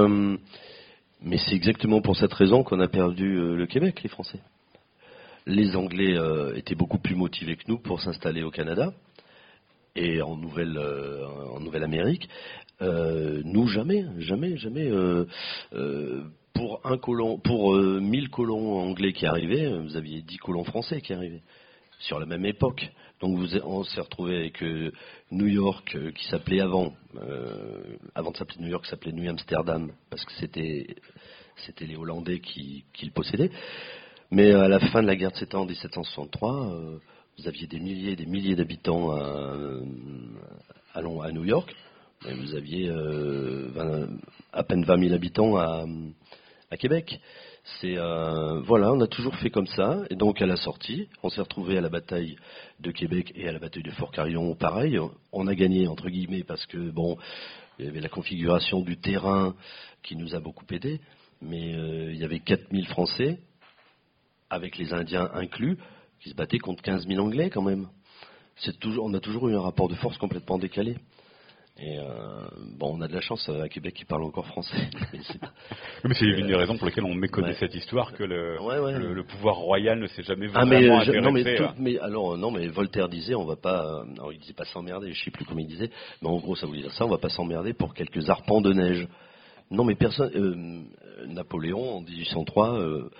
mais 1.24 1.38
c'est 1.38 1.54
exactement 1.54 2.02
pour 2.02 2.16
cette 2.16 2.32
raison 2.32 2.62
qu'on 2.62 2.80
a 2.80 2.88
perdu 2.88 3.38
euh, 3.38 3.56
le 3.56 3.66
Québec, 3.66 4.02
les 4.02 4.10
Français. 4.10 4.40
Les 5.46 5.74
Anglais 5.74 6.16
euh, 6.16 6.54
étaient 6.54 6.74
beaucoup 6.74 6.98
plus 6.98 7.14
motivés 7.14 7.56
que 7.56 7.64
nous 7.66 7.78
pour 7.78 8.00
s'installer 8.00 8.42
au 8.42 8.50
Canada 8.50 8.92
et 9.96 10.20
en 10.22 10.36
Nouvelle, 10.36 10.76
euh, 10.76 11.26
en 11.54 11.60
Nouvelle 11.60 11.84
Amérique. 11.84 12.28
nous 12.80 13.66
jamais, 13.68 14.04
jamais, 14.18 14.56
jamais. 14.56 14.90
pour 16.52 16.80
un 16.84 16.98
colon, 16.98 17.38
pour 17.38 17.74
1000 17.74 18.28
colons 18.28 18.78
anglais 18.78 19.12
qui 19.12 19.26
arrivaient, 19.26 19.78
vous 19.78 19.96
aviez 19.96 20.22
10 20.22 20.36
colons 20.38 20.64
français 20.64 21.00
qui 21.00 21.12
arrivaient 21.14 21.42
sur 22.04 22.18
la 22.18 22.26
même 22.26 22.44
époque. 22.44 22.90
Donc 23.20 23.38
vous, 23.38 23.56
on 23.64 23.84
s'est 23.84 24.00
retrouvé 24.00 24.36
avec 24.36 24.62
euh, 24.62 24.92
New 25.30 25.46
York 25.46 25.94
euh, 25.94 26.10
qui 26.12 26.26
s'appelait 26.28 26.60
avant, 26.60 26.92
euh, 27.16 27.96
avant 28.14 28.30
de 28.30 28.36
s'appeler 28.36 28.60
New 28.60 28.68
York, 28.68 28.86
s'appelait 28.86 29.12
New 29.12 29.28
Amsterdam 29.28 29.92
parce 30.10 30.24
que 30.24 30.32
c'était 30.38 30.96
c'était 31.64 31.86
les 31.86 31.96
Hollandais 31.96 32.40
qui, 32.40 32.84
le 33.02 33.10
possédaient. 33.10 33.50
Mais 34.30 34.52
à 34.52 34.68
la 34.68 34.80
fin 34.80 35.02
de 35.02 35.06
la 35.06 35.14
guerre 35.14 35.30
de 35.30 35.36
7 35.36 35.54
ans 35.54 35.62
en 35.62 35.66
1763, 35.66 37.00
vous 37.38 37.48
aviez 37.48 37.68
des 37.68 37.78
milliers 37.78 38.12
et 38.12 38.16
des 38.16 38.26
milliers 38.26 38.56
d'habitants 38.56 39.12
à, 39.12 39.54
à, 40.94 41.02
New 41.02 41.44
York. 41.44 41.72
Et 42.28 42.34
vous 42.34 42.56
aviez 42.56 42.90
à 44.52 44.64
peine 44.64 44.84
20 44.84 44.98
000 44.98 45.14
habitants 45.14 45.56
à 45.56 46.76
Québec. 46.76 47.20
C'est 47.80 47.96
euh, 47.96 48.60
voilà, 48.60 48.92
on 48.92 49.00
a 49.00 49.06
toujours 49.06 49.34
fait 49.36 49.50
comme 49.50 49.66
ça. 49.66 50.02
Et 50.10 50.16
donc 50.16 50.42
à 50.42 50.46
la 50.46 50.56
sortie, 50.56 51.08
on 51.22 51.30
s'est 51.30 51.40
retrouvé 51.40 51.78
à 51.78 51.80
la 51.80 51.88
bataille 51.88 52.36
de 52.80 52.90
Québec 52.90 53.32
et 53.34 53.48
à 53.48 53.52
la 53.52 53.58
bataille 53.58 53.82
de 53.82 53.90
Fort 53.92 54.10
Carillon, 54.12 54.54
pareil. 54.54 54.98
On 55.32 55.46
a 55.46 55.54
gagné 55.54 55.88
entre 55.88 56.10
guillemets 56.10 56.44
parce 56.44 56.66
que 56.66 56.90
bon, 56.90 57.16
il 57.78 57.86
y 57.86 57.88
avait 57.88 58.00
la 58.00 58.10
configuration 58.10 58.82
du 58.82 58.98
terrain 58.98 59.54
qui 60.02 60.14
nous 60.16 60.34
a 60.34 60.40
beaucoup 60.40 60.66
aidé. 60.70 61.00
Mais 61.40 61.74
euh, 61.74 62.12
il 62.12 62.18
y 62.18 62.24
avait 62.24 62.40
4000 62.40 62.86
Français, 62.86 63.38
avec 64.50 64.76
les 64.76 64.92
Indiens 64.92 65.30
inclus, 65.32 65.78
qui 66.20 66.30
se 66.30 66.34
battaient 66.34 66.58
contre 66.58 66.82
15 66.82 67.06
000 67.06 67.18
Anglais 67.18 67.50
quand 67.50 67.62
même. 67.62 67.88
toujours, 68.80 69.06
on 69.06 69.14
a 69.14 69.20
toujours 69.20 69.48
eu 69.48 69.56
un 69.56 69.60
rapport 69.60 69.88
de 69.88 69.94
force 69.94 70.18
complètement 70.18 70.58
décalé. 70.58 70.96
Et 71.76 71.98
euh, 71.98 72.04
bon, 72.78 72.96
on 72.96 73.00
a 73.00 73.08
de 73.08 73.14
la 73.14 73.20
chance 73.20 73.48
à 73.48 73.68
Québec 73.68 73.94
qui 73.94 74.04
parle 74.04 74.22
encore 74.22 74.46
français. 74.46 74.76
Mais 76.04 76.14
c'est 76.14 76.24
une 76.24 76.46
des 76.46 76.54
raisons 76.54 76.76
pour 76.78 76.86
lesquelles 76.86 77.04
on 77.04 77.14
méconnaît 77.14 77.54
cette 77.54 77.74
histoire 77.74 78.12
que 78.12 78.22
le, 78.22 78.56
le, 79.12 79.24
pouvoir 79.24 79.56
royal 79.56 79.98
ne 79.98 80.06
s'est 80.06 80.22
jamais 80.22 80.46
vraiment 80.46 80.72
ah, 80.72 81.04
mais, 81.04 81.20
non, 81.20 81.32
mais, 81.32 81.44
mais, 81.78 81.98
alors 81.98 82.38
non, 82.38 82.52
mais 82.52 82.68
Voltaire 82.68 83.08
disait 83.08 83.34
on 83.34 83.44
va 83.44 83.56
pas, 83.56 84.04
alors 84.16 84.32
il 84.32 84.38
disait 84.38 84.52
pas 84.52 84.66
s'emmerder, 84.66 85.12
je 85.12 85.24
sais 85.24 85.32
plus 85.32 85.44
comment 85.44 85.60
il 85.60 85.66
disait, 85.66 85.90
mais 86.22 86.28
en 86.28 86.36
gros 86.36 86.54
ça 86.54 86.66
voulait 86.66 86.82
dire 86.82 86.92
ça, 86.92 87.06
on 87.06 87.10
va 87.10 87.18
pas 87.18 87.28
s'emmerder 87.28 87.72
pour 87.72 87.92
quelques 87.92 88.30
arpents 88.30 88.60
de 88.60 88.72
neige. 88.72 89.08
Non, 89.70 89.84
mais 89.84 89.96
personne. 89.96 90.30
Euh, 90.36 90.84
Napoléon 91.26 91.96
en 91.96 92.00
1803 92.02 92.78
euh, 92.78 93.10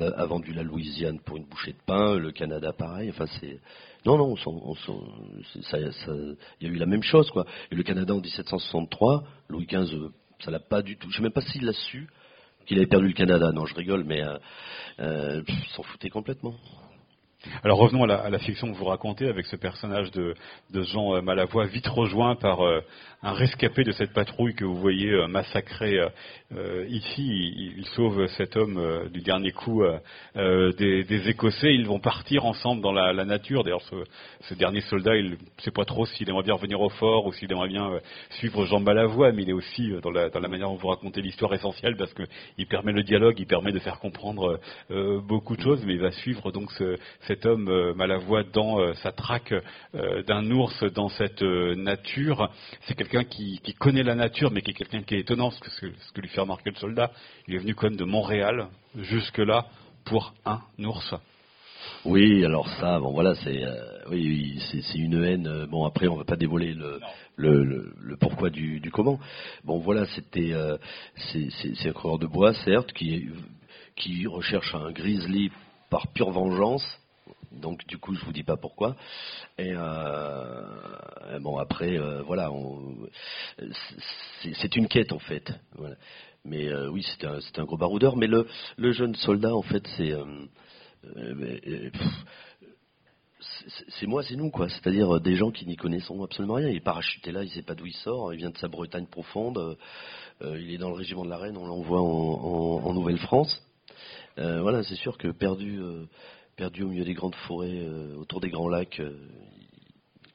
a, 0.00 0.24
vendu 0.26 0.52
la 0.52 0.62
Louisiane 0.62 1.20
pour 1.20 1.36
une 1.36 1.44
bouchée 1.44 1.72
de 1.72 1.82
pain, 1.86 2.16
le 2.16 2.32
Canada 2.32 2.72
pareil. 2.72 3.10
Enfin 3.10 3.26
c'est 3.40 3.60
non, 4.04 4.16
non, 4.18 4.34
il 6.60 6.66
y 6.66 6.66
a 6.66 6.68
eu 6.68 6.76
la 6.76 6.86
même 6.86 7.04
chose, 7.04 7.30
quoi. 7.30 7.46
Et 7.70 7.76
le 7.76 7.84
Canada 7.84 8.12
en 8.14 8.20
1763, 8.20 9.22
Louis 9.48 9.66
XV, 9.66 10.08
ça 10.44 10.50
l'a 10.50 10.58
pas 10.58 10.82
du 10.82 10.96
tout. 10.96 11.08
Je 11.10 11.16
sais 11.16 11.22
même 11.22 11.32
pas 11.32 11.40
s'il 11.40 11.64
l'a 11.64 11.72
su 11.72 12.08
qu'il 12.66 12.78
avait 12.78 12.88
perdu 12.88 13.08
le 13.08 13.14
Canada. 13.14 13.52
Non, 13.52 13.66
je 13.66 13.74
rigole, 13.74 14.04
mais 14.04 14.22
euh, 14.22 14.38
euh 15.00 15.42
s'en 15.76 15.82
foutait 15.84 16.10
complètement. 16.10 16.54
Alors 17.64 17.78
revenons 17.78 18.04
à 18.04 18.30
la, 18.30 18.38
fiction 18.38 18.72
que 18.72 18.76
vous 18.76 18.84
racontez 18.84 19.26
avec 19.28 19.46
ce 19.46 19.56
personnage 19.56 20.10
de, 20.12 20.34
Jean 20.72 21.16
euh, 21.16 21.22
Malavoie, 21.22 21.66
vite 21.66 21.86
rejoint 21.88 22.36
par 22.36 22.60
euh, 22.60 22.80
un 23.22 23.32
rescapé 23.32 23.82
de 23.82 23.92
cette 23.92 24.12
patrouille 24.12 24.54
que 24.54 24.64
vous 24.64 24.76
voyez 24.76 25.10
euh, 25.10 25.26
massacré 25.26 25.98
ici. 26.88 27.72
Il, 27.76 27.86
sauve 27.96 28.26
cet 28.36 28.56
homme 28.56 29.08
du 29.10 29.20
dernier 29.20 29.52
coup 29.52 29.82
des, 30.34 31.28
Écossais. 31.28 31.74
Ils 31.74 31.86
vont 31.86 31.98
partir 31.98 32.44
ensemble 32.44 32.82
dans 32.82 32.92
la, 32.92 33.24
nature. 33.24 33.64
D'ailleurs, 33.64 33.82
ce, 34.42 34.54
dernier 34.54 34.82
soldat, 34.82 35.16
il 35.16 35.30
ne 35.30 35.36
sait 35.58 35.70
pas 35.70 35.84
trop 35.84 36.04
s'il 36.04 36.28
aimerait 36.28 36.42
bien 36.42 36.54
revenir 36.54 36.80
au 36.80 36.90
fort 36.90 37.26
ou 37.26 37.32
s'il 37.32 37.50
aimerait 37.50 37.68
bien 37.68 37.90
suivre 38.30 38.66
Jean 38.66 38.80
Malavoie, 38.80 39.32
mais 39.32 39.42
il 39.42 39.50
est 39.50 39.54
aussi 39.54 39.92
dans 40.02 40.10
la, 40.10 40.28
manière 40.48 40.68
dont 40.68 40.76
vous 40.76 40.88
racontez 40.88 41.22
l'histoire 41.22 41.54
essentielle 41.54 41.96
parce 41.96 42.12
qu'il 42.12 42.66
permet 42.66 42.92
le 42.92 43.02
dialogue, 43.02 43.36
il 43.38 43.46
permet 43.46 43.72
de 43.72 43.78
faire 43.78 43.98
comprendre 43.98 44.60
beaucoup 45.26 45.56
de 45.56 45.62
choses, 45.62 45.82
mais 45.86 45.94
il 45.94 46.00
va 46.00 46.10
suivre 46.10 46.52
donc 46.52 46.70
ce 46.72 46.98
cet 47.32 47.46
homme 47.46 47.68
euh, 47.68 47.94
Malavoie 47.94 48.42
dans 48.42 48.78
euh, 48.78 48.92
sa 48.94 49.10
traque 49.10 49.54
euh, 49.94 50.22
d'un 50.24 50.50
ours 50.50 50.84
dans 50.92 51.08
cette 51.08 51.40
nature. 51.40 52.50
C'est 52.82 52.94
quelqu'un 52.94 53.24
qui, 53.24 53.58
connaît 53.78 54.02
la 54.02 54.14
nature, 54.14 54.50
mais 54.50 54.60
qui 54.60 54.72
est 54.72 54.74
quelqu'un 54.74 55.02
qui 55.02 55.14
est 55.14 55.20
étonnant, 55.20 55.50
ce 55.50 55.60
que, 55.60 56.20
lui 56.20 56.28
fait 56.28 56.42
remarquer 56.42 56.70
le 56.70 56.76
soldat. 56.76 57.10
Il 57.48 57.54
est 57.54 57.58
venu 57.58 57.74
quand 57.74 57.88
même 57.88 57.96
de 57.96 58.04
Montréal 58.04 58.66
jusque-là 58.98 59.64
pour 60.04 60.34
un 60.44 60.60
ours. 60.84 61.14
Oui, 62.04 62.44
alors 62.44 62.68
ça, 62.68 62.98
bon 62.98 63.12
voilà, 63.12 63.34
c'est 63.36 63.64
oui, 64.10 64.60
c'est 64.70 64.98
une 64.98 65.24
haine. 65.24 65.66
Bon 65.70 65.86
après, 65.86 66.06
on 66.08 66.16
va 66.16 66.24
pas 66.24 66.36
dévoiler 66.36 66.74
le, 66.74 67.00
le, 67.36 68.16
pourquoi 68.20 68.50
du, 68.50 68.78
du, 68.78 68.90
comment. 68.90 69.18
Bon 69.64 69.78
voilà, 69.78 70.04
c'était 70.06 70.52
c'est 71.16 71.88
un 71.88 71.92
coureur 71.92 72.18
de 72.18 72.26
bois 72.26 72.52
certes 72.52 72.92
qui 72.92 73.30
qui 73.96 74.26
recherche 74.26 74.74
un 74.74 74.92
grizzly 74.92 75.50
par 75.90 76.08
pure 76.08 76.30
vengeance 76.30 77.01
donc 77.60 77.86
du 77.86 77.98
coup, 77.98 78.14
je 78.14 78.24
vous 78.24 78.32
dis 78.32 78.42
pas 78.42 78.56
pourquoi. 78.56 78.96
Et 79.58 79.72
euh, 79.74 81.38
bon, 81.40 81.58
après, 81.58 81.98
euh, 81.98 82.22
voilà, 82.22 82.50
c'est 84.60 84.76
une 84.76 84.88
quête 84.88 85.12
en 85.12 85.18
fait. 85.18 85.52
Mais 86.44 86.68
euh, 86.68 86.88
oui, 86.88 87.04
c'est 87.06 87.26
un, 87.26 87.38
un, 87.56 87.64
gros 87.64 87.76
baroudeur. 87.76 88.16
Mais 88.16 88.26
le, 88.26 88.46
jeune 88.92 89.14
soldat, 89.16 89.54
en 89.54 89.62
fait, 89.62 89.86
c'est 89.96 90.14
c'est 93.98 94.06
moi, 94.06 94.22
c'est 94.22 94.36
nous, 94.36 94.50
quoi. 94.50 94.68
C'est-à-dire 94.68 95.20
des 95.20 95.36
gens 95.36 95.50
qui 95.50 95.66
n'y 95.66 95.76
connaissent 95.76 96.10
absolument 96.10 96.54
rien. 96.54 96.68
Il 96.68 96.76
est 96.76 96.80
parachuté 96.80 97.32
là, 97.32 97.42
il 97.42 97.50
sait 97.50 97.62
pas 97.62 97.74
d'où 97.74 97.86
il 97.86 97.94
sort. 97.94 98.32
Il 98.32 98.38
vient 98.38 98.50
de 98.50 98.58
sa 98.58 98.68
Bretagne 98.68 99.06
profonde. 99.06 99.76
il 100.42 100.72
est 100.72 100.78
dans 100.78 100.88
le 100.88 100.96
régiment 100.96 101.24
de 101.24 101.30
la 101.30 101.38
Reine. 101.38 101.56
On 101.56 101.66
l'envoie 101.66 102.00
en, 102.00 102.84
en 102.84 102.94
Nouvelle-France. 102.94 103.62
voilà, 104.36 104.82
c'est 104.84 104.96
sûr 104.96 105.18
que 105.18 105.28
perdu 105.28 105.80
perdu 106.62 106.84
au 106.84 106.88
milieu 106.88 107.04
des 107.04 107.14
grandes 107.14 107.34
forêts, 107.48 107.82
euh, 107.82 108.14
autour 108.18 108.40
des 108.40 108.48
grands 108.48 108.68
lacs. 108.68 109.00
Euh, 109.00 109.10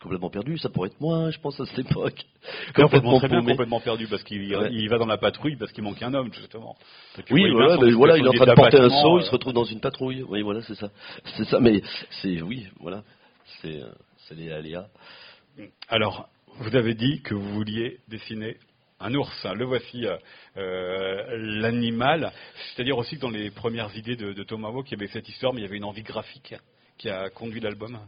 complètement 0.02 0.30
perdu, 0.30 0.58
ça 0.58 0.68
pourrait 0.68 0.90
être 0.90 1.00
moi, 1.00 1.32
je 1.32 1.40
pense, 1.40 1.58
à 1.58 1.66
cette 1.66 1.90
époque. 1.90 2.22
Complètement, 2.76 3.18
très 3.18 3.30
bien, 3.30 3.42
complètement 3.42 3.80
perdu, 3.80 4.08
parce 4.08 4.24
qu'il 4.24 4.44
il 4.44 4.90
va 4.90 4.98
dans 4.98 5.06
la 5.06 5.18
patrouille, 5.18 5.56
parce 5.56 5.72
qu'il 5.72 5.84
manque 5.84 6.02
un 6.02 6.14
homme, 6.14 6.32
justement. 6.34 6.76
Oui, 7.32 7.50
voilà, 7.52 7.78
mais 7.78 7.92
voilà 7.92 8.18
il 8.18 8.26
est 8.26 8.28
en 8.28 8.34
train 8.34 8.46
de 8.46 8.54
porter 8.56 8.78
un 8.78 8.90
saut, 8.90 9.20
il 9.20 9.24
se 9.24 9.30
euh. 9.30 9.32
retrouve 9.32 9.54
dans 9.54 9.64
une 9.64 9.80
patrouille. 9.80 10.24
Oui, 10.24 10.42
voilà, 10.42 10.62
c'est 10.64 10.76
ça. 10.76 10.90
C'est 11.38 11.46
ça, 11.46 11.60
mais 11.60 11.82
c'est, 12.22 12.42
oui, 12.42 12.68
voilà, 12.80 13.04
c'est, 13.62 13.82
c'est 14.28 14.36
les 14.36 14.52
aléas. 14.52 14.88
Alors, 15.88 16.30
vous 16.60 16.76
avez 16.76 16.94
dit 16.94 17.22
que 17.22 17.34
vous 17.34 17.54
vouliez 17.54 18.00
dessiner 18.10 18.58
un 19.00 19.14
ours, 19.14 19.46
hein, 19.46 19.54
le 19.54 19.66
voici, 19.66 20.06
euh, 20.06 20.18
euh, 20.58 21.38
l'animal. 21.62 22.32
C'est-à-dire 22.76 22.98
aussi 22.98 23.16
que 23.16 23.22
dans 23.22 23.30
les 23.30 23.52
premières 23.52 23.96
idées 23.96 24.16
de, 24.16 24.34
de 24.34 24.44
Tomahawk, 24.44 24.90
il 24.90 24.98
y 24.98 25.02
avait 25.02 25.12
cette 25.12 25.30
histoire, 25.30 25.54
mais 25.54 25.62
il 25.62 25.64
y 25.64 25.68
avait 25.68 25.78
une 25.78 25.84
envie 25.84 26.04
graphique 26.04 26.56
qui 26.98 27.10
a 27.10 27.30
conduit 27.30 27.60
l'album. 27.60 28.00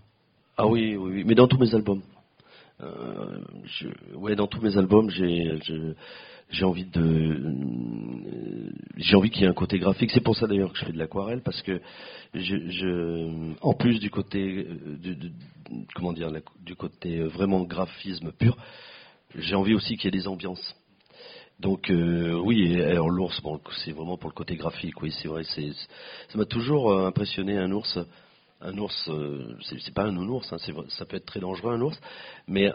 Ah 0.58 0.67
oui, 0.67 0.95
oui, 0.95 1.23
mais 1.25 1.36
dans 1.36 1.47
tous 1.47 1.58
mes 1.58 1.73
albums. 1.75 2.02
Euh, 2.82 3.39
ouais, 4.15 4.36
dans 4.36 4.47
tous 4.47 4.62
mes 4.62 4.78
albums, 4.78 5.10
j'ai, 5.10 5.60
j'ai 6.49 6.65
envie 6.65 6.86
de, 6.86 7.54
j'ai 8.97 9.15
envie 9.15 9.30
qu'il 9.30 9.41
y 9.41 9.45
ait 9.45 9.49
un 9.49 9.54
côté 9.54 9.80
graphique. 9.80 10.12
C'est 10.12 10.23
pour 10.23 10.36
ça 10.36 10.47
d'ailleurs 10.47 10.71
que 10.71 10.80
je 10.80 10.86
fais 10.86 10.93
de 10.93 10.97
l'aquarelle, 10.97 11.41
parce 11.43 11.62
que 11.62 11.82
en 13.62 13.73
plus 13.73 13.99
du 13.99 14.10
côté, 14.10 14.65
comment 15.93 16.13
dire, 16.13 16.32
du 16.65 16.75
côté 16.75 17.19
vraiment 17.19 17.63
graphisme 17.63 18.32
pur, 18.32 18.58
j'ai 19.35 19.55
envie 19.55 19.73
aussi 19.73 19.97
qu'il 19.97 20.05
y 20.05 20.07
ait 20.07 20.19
des 20.19 20.27
ambiances. 20.27 20.75
Donc 21.59 21.89
euh, 21.89 22.39
oui, 22.43 22.81
alors 22.81 23.09
l'ours, 23.09 23.41
bon, 23.41 23.59
c'est 23.83 23.91
vraiment 23.91 24.17
pour 24.17 24.29
le 24.29 24.35
côté 24.35 24.55
graphique, 24.55 25.01
oui, 25.01 25.11
c'est 25.21 25.27
vrai. 25.27 25.43
Ça 25.43 26.37
m'a 26.37 26.45
toujours 26.45 26.91
euh, 26.91 27.07
impressionné 27.07 27.57
un 27.57 27.71
ours. 27.71 27.99
Un 28.61 28.77
ours, 28.77 29.09
euh, 29.09 29.55
c'est, 29.61 29.93
pas 29.93 30.03
un 30.03 30.11
nounours, 30.11 30.51
hein, 30.51 30.57
ça 30.89 31.05
peut 31.05 31.15
être 31.15 31.25
très 31.25 31.39
dangereux 31.39 31.71
un 31.73 31.81
ours, 31.81 31.97
mais 32.45 32.69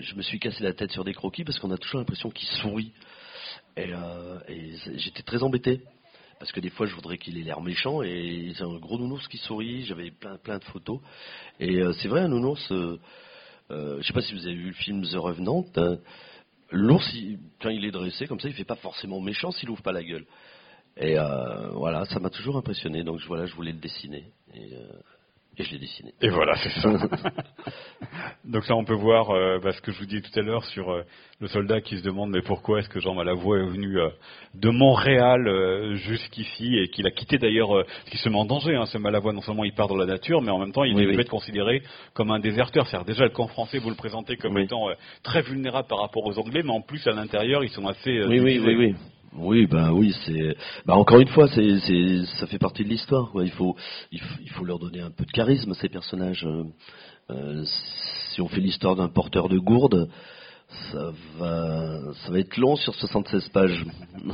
je 0.00 0.14
me 0.14 0.22
suis 0.22 0.38
cassé 0.38 0.62
la 0.62 0.74
tête 0.74 0.92
sur 0.92 1.02
des 1.02 1.14
croquis 1.14 1.44
parce 1.44 1.58
qu'on 1.58 1.70
a 1.70 1.78
toujours 1.78 1.98
l'impression 1.98 2.30
qu'il 2.30 2.46
sourit. 2.60 2.92
Et, 3.78 3.90
et 4.48 4.76
j'étais 4.96 5.22
très 5.22 5.42
embêté 5.42 5.80
parce 6.38 6.52
que 6.52 6.60
des 6.60 6.68
fois 6.68 6.86
je 6.86 6.94
voudrais 6.94 7.16
qu'il 7.16 7.38
ait 7.38 7.42
l'air 7.42 7.62
méchant 7.62 8.02
et 8.02 8.52
c'est 8.54 8.64
un 8.64 8.76
gros 8.76 8.98
nounours 8.98 9.26
qui 9.28 9.38
sourit. 9.38 9.86
J'avais 9.86 10.10
plein 10.10 10.36
plein 10.36 10.58
de 10.58 10.64
photos 10.64 11.00
et 11.58 11.80
c'est 12.02 12.08
vrai 12.08 12.20
un 12.20 12.28
nounours. 12.28 12.70
Je 13.70 14.02
sais 14.02 14.12
pas 14.12 14.22
si 14.22 14.34
vous 14.34 14.46
avez 14.46 14.54
vu 14.54 14.68
le 14.68 14.74
film 14.74 15.02
The 15.02 15.16
Revenant. 15.16 15.64
Hein, 15.76 15.98
L'ours, 16.70 17.10
quand 17.62 17.70
il 17.70 17.84
est 17.84 17.90
dressé 17.90 18.26
comme 18.26 18.40
ça, 18.40 18.48
il 18.48 18.54
fait 18.54 18.64
pas 18.64 18.76
forcément 18.76 19.20
méchant 19.20 19.50
s'il 19.50 19.70
ouvre 19.70 19.82
pas 19.82 19.92
la 19.92 20.04
gueule. 20.04 20.26
Et 20.98 21.18
euh, 21.18 21.68
voilà, 21.70 22.04
ça 22.06 22.18
m'a 22.18 22.28
toujours 22.28 22.56
impressionné. 22.56 23.04
Donc 23.04 23.20
voilà, 23.26 23.46
je 23.46 23.54
voulais 23.54 23.72
le 23.72 23.78
dessiner. 23.78 24.24
Et, 24.54 24.74
euh, 24.74 24.92
et 25.58 25.64
je 25.64 25.72
l'ai 25.72 25.78
dessiné. 25.78 26.12
Et 26.22 26.28
voilà, 26.28 26.54
c'est 26.56 26.70
ça. 26.80 26.88
Donc 28.44 28.68
là, 28.68 28.76
on 28.76 28.84
peut 28.84 28.94
voir 28.94 29.30
euh, 29.30 29.58
bah, 29.58 29.72
ce 29.72 29.80
que 29.80 29.90
je 29.90 29.98
vous 29.98 30.06
disais 30.06 30.22
tout 30.22 30.38
à 30.38 30.42
l'heure 30.42 30.64
sur 30.66 30.90
euh, 30.90 31.02
le 31.40 31.48
soldat 31.48 31.80
qui 31.80 31.98
se 31.98 32.02
demande 32.02 32.30
mais 32.30 32.42
pourquoi 32.42 32.78
est-ce 32.78 32.88
que 32.88 33.00
Jean 33.00 33.14
Malavoie 33.14 33.58
est 33.58 33.66
venu 33.66 33.98
euh, 33.98 34.08
de 34.54 34.70
Montréal 34.70 35.96
jusqu'ici 35.96 36.78
et 36.78 36.88
qu'il 36.88 37.06
a 37.06 37.10
quitté 37.10 37.38
d'ailleurs, 37.38 37.84
ce 38.04 38.10
qui 38.10 38.18
se 38.18 38.28
met 38.28 38.36
en 38.36 38.44
danger. 38.44 38.76
Hein, 38.76 38.86
ce 38.86 38.98
Malavoie, 38.98 39.32
non 39.32 39.42
seulement 39.42 39.64
il 39.64 39.74
part 39.74 39.88
dans 39.88 39.96
la 39.96 40.06
nature, 40.06 40.42
mais 40.42 40.50
en 40.50 40.58
même 40.58 40.72
temps, 40.72 40.84
il 40.84 40.94
peut 40.94 41.20
être 41.20 41.28
considéré 41.28 41.82
comme 42.14 42.30
un 42.30 42.38
déserteur. 42.38 42.86
C'est-à-dire 42.86 43.06
déjà 43.06 43.24
le 43.24 43.30
camp 43.30 43.48
français, 43.48 43.78
vous 43.78 43.90
le 43.90 43.96
présentez 43.96 44.36
comme 44.36 44.58
étant 44.58 44.88
très 45.22 45.42
vulnérable 45.42 45.88
par 45.88 46.00
rapport 46.00 46.24
aux 46.24 46.38
Anglais, 46.38 46.62
mais 46.64 46.72
en 46.72 46.80
plus 46.80 47.06
à 47.06 47.12
l'intérieur, 47.12 47.64
ils 47.64 47.70
sont 47.70 47.86
assez. 47.86 48.24
oui, 48.24 48.40
oui, 48.40 48.60
oui, 48.64 48.74
oui. 48.76 48.94
Oui, 49.36 49.66
ben 49.66 49.92
oui, 49.92 50.14
c'est. 50.24 50.56
Ben 50.86 50.94
encore 50.94 51.20
une 51.20 51.28
fois, 51.28 51.48
c'est, 51.48 51.78
c'est, 51.80 52.24
ça 52.38 52.46
fait 52.46 52.58
partie 52.58 52.84
de 52.84 52.88
l'histoire. 52.88 53.30
Il 53.36 53.50
faut, 53.52 53.76
il 54.10 54.20
faut, 54.50 54.64
leur 54.64 54.78
donner 54.78 55.00
un 55.00 55.10
peu 55.10 55.24
de 55.24 55.30
charisme 55.30 55.74
ces 55.74 55.88
personnages. 55.88 56.44
Euh, 56.46 56.64
euh, 57.30 57.64
si 58.32 58.40
on 58.40 58.48
fait 58.48 58.60
l'histoire 58.60 58.96
d'un 58.96 59.08
porteur 59.08 59.48
de 59.48 59.58
gourde, 59.58 60.08
ça 60.92 61.12
va, 61.38 62.12
ça 62.24 62.32
va 62.32 62.38
être 62.38 62.56
long 62.56 62.76
sur 62.76 62.94
76 62.94 63.48
pages. 63.50 63.84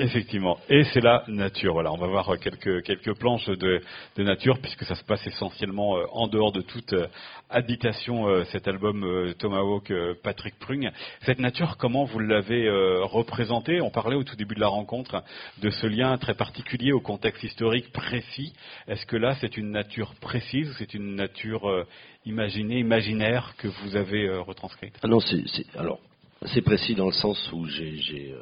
Effectivement. 0.00 0.58
Et 0.68 0.84
c'est 0.84 1.00
la 1.00 1.24
nature. 1.26 1.72
Voilà, 1.72 1.92
on 1.92 1.96
va 1.96 2.06
voir 2.06 2.38
quelques, 2.38 2.84
quelques 2.84 3.18
planches 3.18 3.48
de, 3.48 3.82
de 4.16 4.22
nature, 4.22 4.60
puisque 4.60 4.84
ça 4.84 4.94
se 4.94 5.02
passe 5.02 5.26
essentiellement 5.26 5.98
euh, 5.98 6.04
en 6.12 6.28
dehors 6.28 6.52
de 6.52 6.60
toute 6.60 6.92
euh, 6.92 7.08
habitation, 7.50 8.28
euh, 8.28 8.44
cet 8.52 8.68
album 8.68 9.04
Tomahawk 9.38 9.92
Patrick 10.22 10.56
Prung. 10.60 10.88
Cette 11.22 11.40
nature, 11.40 11.76
comment 11.78 12.04
vous 12.04 12.20
l'avez 12.20 12.68
représentée? 13.02 13.80
On 13.80 13.90
parlait 13.90 14.14
au 14.16 14.22
tout 14.22 14.36
début 14.36 14.54
de 14.54 14.60
la 14.60 14.68
rencontre 14.68 15.24
de 15.60 15.70
ce 15.70 15.86
lien 15.86 16.16
très 16.18 16.34
particulier 16.34 16.92
au 16.92 17.00
contexte 17.00 17.42
historique 17.42 17.90
précis. 17.92 18.52
Est-ce 18.86 19.04
que 19.06 19.16
là, 19.16 19.34
c'est 19.40 19.56
une 19.56 19.70
nature 19.70 20.14
précise 20.20 20.70
ou 20.70 20.74
c'est 20.74 20.94
une 20.94 21.16
nature 21.16 21.86
imaginée, 22.24 22.78
imaginaire 22.78 23.54
que 23.58 23.68
vous 23.68 23.96
avez 23.96 24.28
retranscrite? 24.38 24.94
Ah 25.02 25.08
Non, 25.08 25.20
c'est, 25.20 25.42
alors 25.76 25.98
c'est 26.46 26.62
précis 26.62 26.94
dans 26.94 27.06
le 27.06 27.12
sens 27.12 27.50
où 27.52 27.66
j'ai 27.66 28.34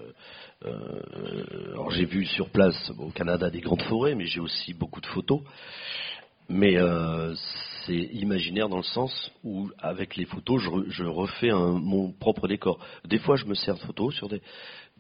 euh, 0.67 1.73
alors 1.73 1.91
j'ai 1.91 2.05
vu 2.05 2.25
sur 2.27 2.49
place 2.51 2.91
au 2.99 3.11
Canada 3.11 3.51
des 3.51 3.61
grandes 3.61 3.83
forêts, 3.83 4.15
mais 4.15 4.27
j'ai 4.27 4.41
aussi 4.41 4.75
beaucoup 4.75 5.01
de 5.01 5.07
photos. 5.07 5.41
Mais 6.49 6.77
euh, 6.77 7.35
c'est 7.85 7.95
imaginaire 7.97 8.69
dans 8.69 8.77
le 8.77 8.83
sens 8.83 9.33
où, 9.43 9.71
avec 9.79 10.17
les 10.17 10.27
photos, 10.27 10.63
je, 10.89 11.05
refais 11.05 11.51
mon 11.51 12.13
propre 12.13 12.47
décor. 12.47 12.79
Des 13.05 13.19
fois, 13.19 13.37
je 13.37 13.47
me 13.47 13.55
sers 13.55 13.75
de 13.75 13.81
photos 13.81 14.15
sur 14.15 14.29
des, 14.29 14.41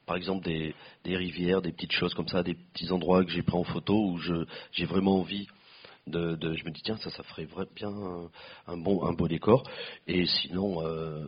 par 0.07 0.16
exemple 0.16 0.44
des, 0.44 0.74
rivières, 1.05 1.62
des 1.62 1.72
petites 1.72 1.92
choses 1.92 2.14
comme 2.14 2.29
ça, 2.29 2.42
des 2.42 2.55
petits 2.55 2.90
endroits 2.90 3.24
que 3.24 3.31
j'ai 3.31 3.42
pris 3.42 3.57
en 3.57 3.64
photo 3.64 3.94
où 3.94 4.18
j'ai 4.72 4.85
vraiment 4.87 5.20
envie 5.20 5.46
je 6.12 6.64
me 6.64 6.71
dis 6.71 6.83
tiens 6.83 6.97
ça 6.99 7.11
ça 7.11 7.23
ferait 7.25 7.47
bien 7.75 7.92
un, 8.66 8.77
bon 8.77 9.05
un 9.05 9.12
beau 9.12 9.29
décor. 9.29 9.62
Et 10.07 10.27
sinon 10.27 10.87
euh, 10.87 11.25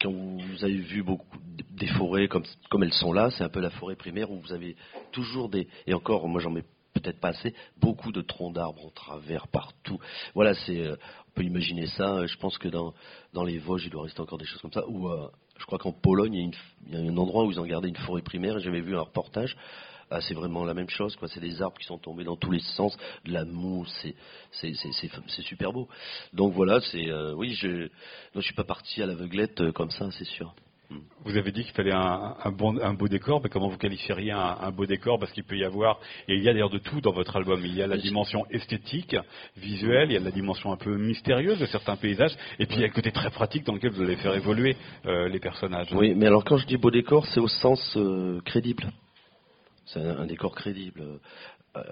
quand 0.00 0.12
vous 0.12 0.64
avez 0.64 0.76
vu 0.76 1.02
beaucoup 1.02 1.38
des 1.70 1.88
forêts 1.88 2.28
comme 2.28 2.44
comme 2.70 2.82
elles 2.82 2.92
sont 2.92 3.12
là 3.12 3.30
c'est 3.30 3.44
un 3.44 3.48
peu 3.48 3.60
la 3.60 3.70
forêt 3.70 3.96
primaire 3.96 4.30
où 4.30 4.38
vous 4.38 4.52
avez 4.52 4.76
toujours 5.10 5.48
des 5.48 5.68
et 5.86 5.94
encore 5.94 6.26
moi 6.28 6.40
j'en 6.40 6.50
mets 6.50 6.64
peut-être 6.94 7.20
pas 7.20 7.28
assez 7.28 7.54
beaucoup 7.80 8.12
de 8.12 8.20
troncs 8.20 8.54
d'arbres 8.54 8.86
en 8.86 8.90
travers 8.90 9.48
partout. 9.48 9.98
Voilà 10.34 10.54
c'est 10.54 10.78
euh, 10.78 10.96
on 11.28 11.30
peut 11.34 11.44
imaginer 11.44 11.86
ça. 11.86 12.26
Je 12.26 12.36
pense 12.36 12.58
que 12.58 12.68
dans 12.68 12.94
dans 13.32 13.44
les 13.44 13.58
Vosges 13.58 13.86
il 13.86 13.90
doit 13.90 14.04
rester 14.04 14.20
encore 14.20 14.38
des 14.38 14.44
choses 14.44 14.60
comme 14.60 14.72
ça. 14.72 14.86
Ou 14.88 15.08
euh, 15.08 15.28
je 15.58 15.66
crois 15.66 15.78
qu'en 15.78 15.92
Pologne 15.92 16.34
il 16.34 16.40
y, 16.40 16.48
a 16.48 16.50
il 16.86 17.06
y 17.06 17.08
a 17.08 17.12
un 17.12 17.16
endroit 17.16 17.44
où 17.44 17.50
ils 17.50 17.58
ont 17.58 17.66
gardé 17.66 17.88
une 17.88 17.96
forêt 17.96 18.22
primaire. 18.22 18.58
J'avais 18.60 18.80
vu 18.80 18.96
un 18.96 19.02
reportage 19.02 19.56
ah, 20.12 20.20
c'est 20.20 20.34
vraiment 20.34 20.64
la 20.64 20.74
même 20.74 20.90
chose. 20.90 21.16
Quoi. 21.16 21.28
C'est 21.28 21.40
des 21.40 21.62
arbres 21.62 21.78
qui 21.78 21.86
sont 21.86 21.98
tombés 21.98 22.24
dans 22.24 22.36
tous 22.36 22.50
les 22.50 22.60
sens, 22.60 22.96
de 23.24 23.32
la 23.32 23.44
mousse, 23.44 24.06
c'est, 24.52 24.74
super 25.42 25.72
beau. 25.72 25.88
Donc 26.32 26.52
voilà, 26.52 26.80
c'est 26.80 27.08
euh, 27.08 27.34
oui, 27.34 27.54
je 27.54 27.88
ne 28.34 28.40
suis 28.40 28.54
pas 28.54 28.64
parti 28.64 29.02
à 29.02 29.06
l'aveuglette 29.06 29.60
euh, 29.60 29.72
comme 29.72 29.90
ça, 29.90 30.10
c'est 30.12 30.26
sûr. 30.26 30.54
Hmm. 30.90 30.98
Vous 31.24 31.36
avez 31.38 31.50
dit 31.50 31.62
qu'il 31.64 31.72
fallait 31.72 31.94
un, 31.94 32.50
bon, 32.50 32.78
un, 32.78 32.92
beau 32.92 33.08
décor, 33.08 33.40
mais 33.42 33.48
comment 33.48 33.68
vous 33.68 33.78
qualifieriez 33.78 34.32
un, 34.32 34.70
beau 34.70 34.84
décor? 34.84 35.18
Parce 35.18 35.32
qu'il 35.32 35.44
peut 35.44 35.56
y 35.56 35.64
avoir, 35.64 35.98
et 36.28 36.34
il 36.34 36.42
y 36.42 36.48
a 36.48 36.52
d'ailleurs 36.52 36.68
de 36.68 36.78
tout 36.78 37.00
dans 37.00 37.12
votre 37.12 37.34
album. 37.36 37.64
Il 37.64 37.74
y 37.74 37.80
a 37.80 37.86
la 37.86 37.96
dimension 37.96 38.44
esthétique, 38.50 39.16
visuelle, 39.56 40.10
il 40.10 40.14
y 40.14 40.16
a 40.18 40.20
la 40.20 40.30
dimension 40.30 40.72
un 40.72 40.76
peu 40.76 40.94
mystérieuse 40.98 41.58
de 41.58 41.66
certains 41.66 41.96
paysages, 41.96 42.36
et 42.58 42.66
puis 42.66 42.76
il 42.76 42.80
y 42.82 42.84
a 42.84 42.88
le 42.88 42.92
côté 42.92 43.12
très 43.12 43.30
pratique 43.30 43.64
dans 43.64 43.74
lequel 43.74 43.92
vous 43.92 44.02
allez 44.02 44.16
faire 44.16 44.34
évoluer 44.34 44.76
euh, 45.06 45.28
les 45.28 45.40
personnages. 45.40 45.88
Oui, 45.92 46.14
mais 46.14 46.26
alors 46.26 46.44
quand 46.44 46.58
je 46.58 46.66
dis 46.66 46.76
beau 46.76 46.90
décor, 46.90 47.26
c'est 47.28 47.40
au 47.40 47.48
sens 47.48 47.96
crédible. 48.44 48.92
C'est 49.92 50.00
un, 50.00 50.26
décor 50.26 50.54
crédible. 50.54 51.20
Euh, 51.76 51.82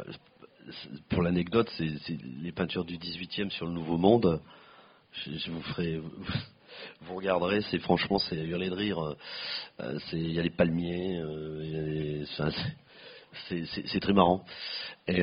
pour 1.08 1.22
l'anecdote, 1.22 1.70
c'est 1.76 2.18
les 2.42 2.52
peintures 2.52 2.84
du 2.84 2.96
18e 2.96 3.50
sur 3.50 3.66
le 3.66 3.72
Nouveau 3.72 3.98
Monde. 3.98 4.40
Je, 5.12 5.50
vous 5.50 5.62
ferai, 5.62 6.00
vous 7.02 7.14
regarderez, 7.14 7.60
c'est 7.70 7.78
franchement, 7.78 8.18
c'est 8.18 8.36
hurler 8.36 8.70
de 8.70 8.74
rire. 8.74 9.16
Euh, 9.80 9.98
il 10.12 10.32
y 10.32 10.38
a 10.38 10.42
les 10.42 10.50
palmiers, 10.50 11.18
euh, 11.20 12.24
c'est 13.48 14.00
très 14.00 14.12
marrant. 14.12 14.44
Et 15.08 15.22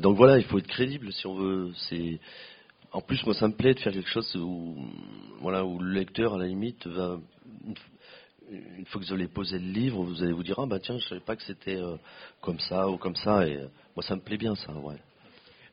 donc 0.00 0.16
voilà, 0.16 0.38
il 0.38 0.44
faut 0.44 0.58
être 0.58 0.66
crédible 0.66 1.12
si 1.12 1.26
on 1.26 1.34
veut. 1.34 1.72
En 2.92 3.00
plus, 3.02 3.24
moi, 3.24 3.34
ça 3.34 3.46
me 3.48 3.54
plaît 3.54 3.74
de 3.74 3.80
faire 3.80 3.92
quelque 3.92 4.08
chose 4.08 4.34
où, 4.36 4.76
voilà, 5.40 5.64
où 5.64 5.78
le 5.78 5.92
lecteur, 5.92 6.34
à 6.34 6.38
la 6.38 6.46
limite, 6.46 6.86
va 6.86 7.18
une 8.50 8.86
fois 8.86 9.00
que 9.00 9.06
vous 9.06 9.12
allez 9.12 9.28
poser 9.28 9.58
le 9.58 9.70
livre, 9.70 10.02
vous 10.02 10.22
allez 10.22 10.32
vous 10.32 10.42
dire 10.42 10.58
ah 10.58 10.66
bah 10.66 10.78
tiens, 10.78 10.98
je 10.98 11.06
savais 11.08 11.20
pas 11.20 11.36
que 11.36 11.42
c'était 11.42 11.76
euh, 11.76 11.96
comme 12.40 12.58
ça 12.60 12.88
ou 12.88 12.96
comme 12.96 13.16
ça. 13.16 13.46
Et 13.46 13.56
euh, 13.56 13.66
moi, 13.96 14.02
ça 14.02 14.16
me 14.16 14.20
plaît 14.20 14.38
bien 14.38 14.54
ça, 14.54 14.72
ouais. 14.72 14.96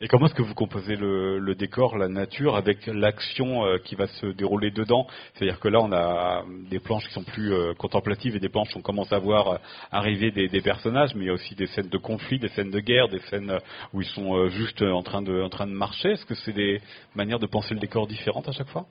Et 0.01 0.09
comment 0.09 0.25
est-ce 0.25 0.35
que 0.35 0.41
vous 0.41 0.53
composez 0.53 0.97
le, 0.97 1.55
décor, 1.55 1.97
la 1.97 2.09
nature, 2.09 2.57
avec 2.57 2.85
l'action 2.85 3.65
euh, 3.65 3.77
qui 3.77 3.95
va 3.95 4.07
se 4.07 4.25
dérouler 4.25 4.69
dedans? 4.69 5.07
C'est-à-dire 5.33 5.57
que 5.61 5.69
là, 5.69 5.79
on 5.79 5.91
a 5.93 6.43
des 6.69 6.79
planches 6.79 7.07
qui 7.07 7.13
sont 7.13 7.23
plus 7.23 7.53
contemplatives 7.77 8.35
et 8.35 8.39
des 8.41 8.49
planches 8.49 8.75
où 8.75 8.79
on 8.79 8.81
commence 8.81 9.13
à 9.13 9.19
voir 9.19 9.61
arriver 9.93 10.31
des, 10.31 10.61
personnages, 10.61 11.15
mais 11.15 11.23
il 11.23 11.27
y 11.27 11.29
a 11.29 11.33
aussi 11.33 11.55
des 11.55 11.67
scènes 11.67 11.87
de 11.87 11.97
conflit, 11.97 12.39
des 12.39 12.49
scènes 12.49 12.71
de 12.71 12.79
guerre, 12.81 13.07
des 13.07 13.21
scènes 13.29 13.57
où 13.93 14.01
ils 14.01 14.07
sont 14.07 14.49
juste 14.49 14.81
en 14.81 15.01
train 15.01 15.21
de, 15.21 15.41
en 15.41 15.49
train 15.49 15.65
de 15.65 15.71
marcher. 15.71 16.09
Est-ce 16.09 16.25
que 16.25 16.35
c'est 16.35 16.51
des 16.53 16.81
manières 17.15 17.39
de 17.39 17.47
penser 17.47 17.73
le 17.73 17.79
décor 17.79 18.05
différentes 18.05 18.49
à 18.49 18.51
chaque 18.51 18.69
fois? 18.69 18.87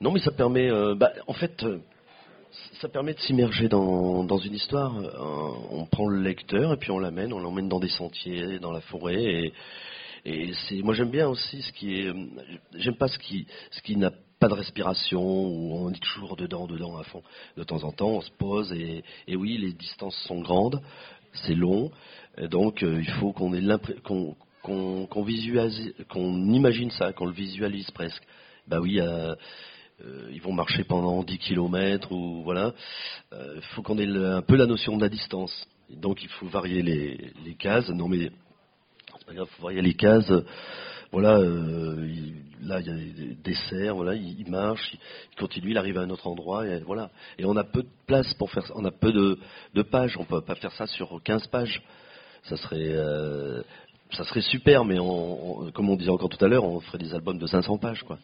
Non, 0.00 0.10
mais 0.10 0.18
ça 0.18 0.32
permet. 0.32 0.68
Bah, 0.96 1.12
en 1.28 1.34
fait, 1.34 1.64
ça 2.80 2.88
permet 2.88 3.14
de 3.14 3.20
s'immerger 3.20 3.68
dans, 3.68 4.38
une 4.38 4.54
histoire. 4.54 4.96
Euh, 4.96 5.50
on 5.70 5.86
prend 5.86 6.08
le 6.08 6.20
lecteur 6.22 6.72
et 6.72 6.76
puis 6.76 6.90
on 6.90 6.98
l'amène, 6.98 7.32
on 7.32 7.38
l'emmène 7.38 7.68
dans 7.68 7.80
des 7.80 7.88
sentiers, 7.88 8.58
dans 8.58 8.72
la 8.72 8.80
forêt. 8.80 9.52
Et, 10.24 10.52
c'est, 10.68 10.80
moi 10.82 10.94
j'aime 10.94 11.10
bien 11.10 11.28
aussi 11.28 11.60
ce 11.60 11.72
qui 11.72 12.00
est, 12.00 12.12
j'aime 12.76 12.96
pas 12.96 13.08
ce 13.08 13.18
qui, 13.18 13.46
ce 13.70 13.82
qui 13.82 13.96
n'a 13.96 14.10
pas 14.40 14.48
de 14.48 14.54
respiration 14.54 15.20
où 15.20 15.76
on 15.76 15.90
est 15.90 16.02
toujours 16.02 16.36
dedans, 16.36 16.66
dedans 16.66 16.96
à 16.96 17.04
fond. 17.04 17.22
De 17.58 17.62
temps 17.62 17.84
en 17.84 17.92
temps, 17.92 18.08
on 18.08 18.20
se 18.22 18.30
pose 18.30 18.72
et, 18.72 19.04
et 19.28 19.36
oui, 19.36 19.58
les 19.58 19.72
distances 19.74 20.16
sont 20.26 20.40
grandes, 20.40 20.80
c'est 21.46 21.54
long, 21.54 21.90
donc 22.50 22.82
euh, 22.82 23.02
il 23.02 23.10
faut 23.20 23.32
qu'on 23.32 23.52
ait 23.52 23.78
qu'on, 24.02 24.34
qu'on, 24.62 25.06
qu'on 25.06 25.26
qu'on 26.08 26.52
imagine 26.52 26.90
ça, 26.90 27.12
qu'on 27.12 27.26
le 27.26 27.32
visualise 27.32 27.90
presque. 27.90 28.22
Bah 28.66 28.80
oui. 28.80 29.00
Euh, 29.00 29.34
ils 30.32 30.40
vont 30.40 30.52
marcher 30.52 30.84
pendant 30.84 31.22
10 31.22 31.38
km 31.38 32.12
ou 32.12 32.42
voilà. 32.42 32.72
Il 33.32 33.38
euh, 33.38 33.60
faut 33.74 33.82
qu'on 33.82 33.98
ait 33.98 34.06
un 34.06 34.42
peu 34.42 34.56
la 34.56 34.66
notion 34.66 34.96
de 34.96 35.02
la 35.02 35.08
distance. 35.08 35.66
donc 35.90 36.22
il 36.22 36.28
faut 36.28 36.46
varier 36.46 36.82
les, 36.82 37.54
cases. 37.58 37.88
Non 37.90 38.08
mais 38.08 38.30
c'est 39.18 39.26
pas 39.26 39.34
grave, 39.34 39.48
il 39.50 39.56
faut 39.56 39.62
varier 39.62 39.82
les 39.82 39.94
cases. 39.94 40.32
Voilà, 41.12 41.38
euh, 41.38 42.08
là 42.62 42.80
il 42.80 42.86
y 42.86 42.90
a 42.90 42.94
des 42.94 43.34
desserts, 43.36 43.94
voilà, 43.94 44.14
il, 44.16 44.50
marche, 44.50 44.82
il, 44.92 45.36
continue, 45.38 45.70
il 45.70 45.78
arrive 45.78 45.96
à 45.96 46.00
un 46.00 46.10
autre 46.10 46.26
endroit, 46.26 46.66
et 46.66 46.80
voilà. 46.80 47.10
Et 47.38 47.44
on 47.44 47.56
a 47.56 47.62
peu 47.62 47.82
de 47.82 47.88
place 48.06 48.34
pour 48.34 48.50
faire 48.50 48.66
ça, 48.66 48.72
on 48.76 48.84
a 48.84 48.90
peu 48.90 49.12
de, 49.12 49.38
de 49.74 49.82
pages, 49.82 50.16
on 50.18 50.24
peut 50.24 50.40
pas 50.40 50.56
faire 50.56 50.72
ça 50.72 50.88
sur 50.88 51.22
15 51.22 51.46
pages. 51.48 51.80
Ça 52.42 52.56
serait, 52.56 52.94
ça 54.10 54.24
serait 54.24 54.40
super, 54.40 54.84
mais 54.84 54.98
on, 54.98 55.70
comme 55.72 55.88
on 55.88 55.96
disait 55.96 56.10
encore 56.10 56.28
tout 56.28 56.44
à 56.44 56.48
l'heure, 56.48 56.64
on 56.64 56.80
ferait 56.80 56.98
des 56.98 57.14
albums 57.14 57.38
de 57.38 57.46
500 57.46 57.78
pages, 57.78 58.02
quoi. 58.02 58.18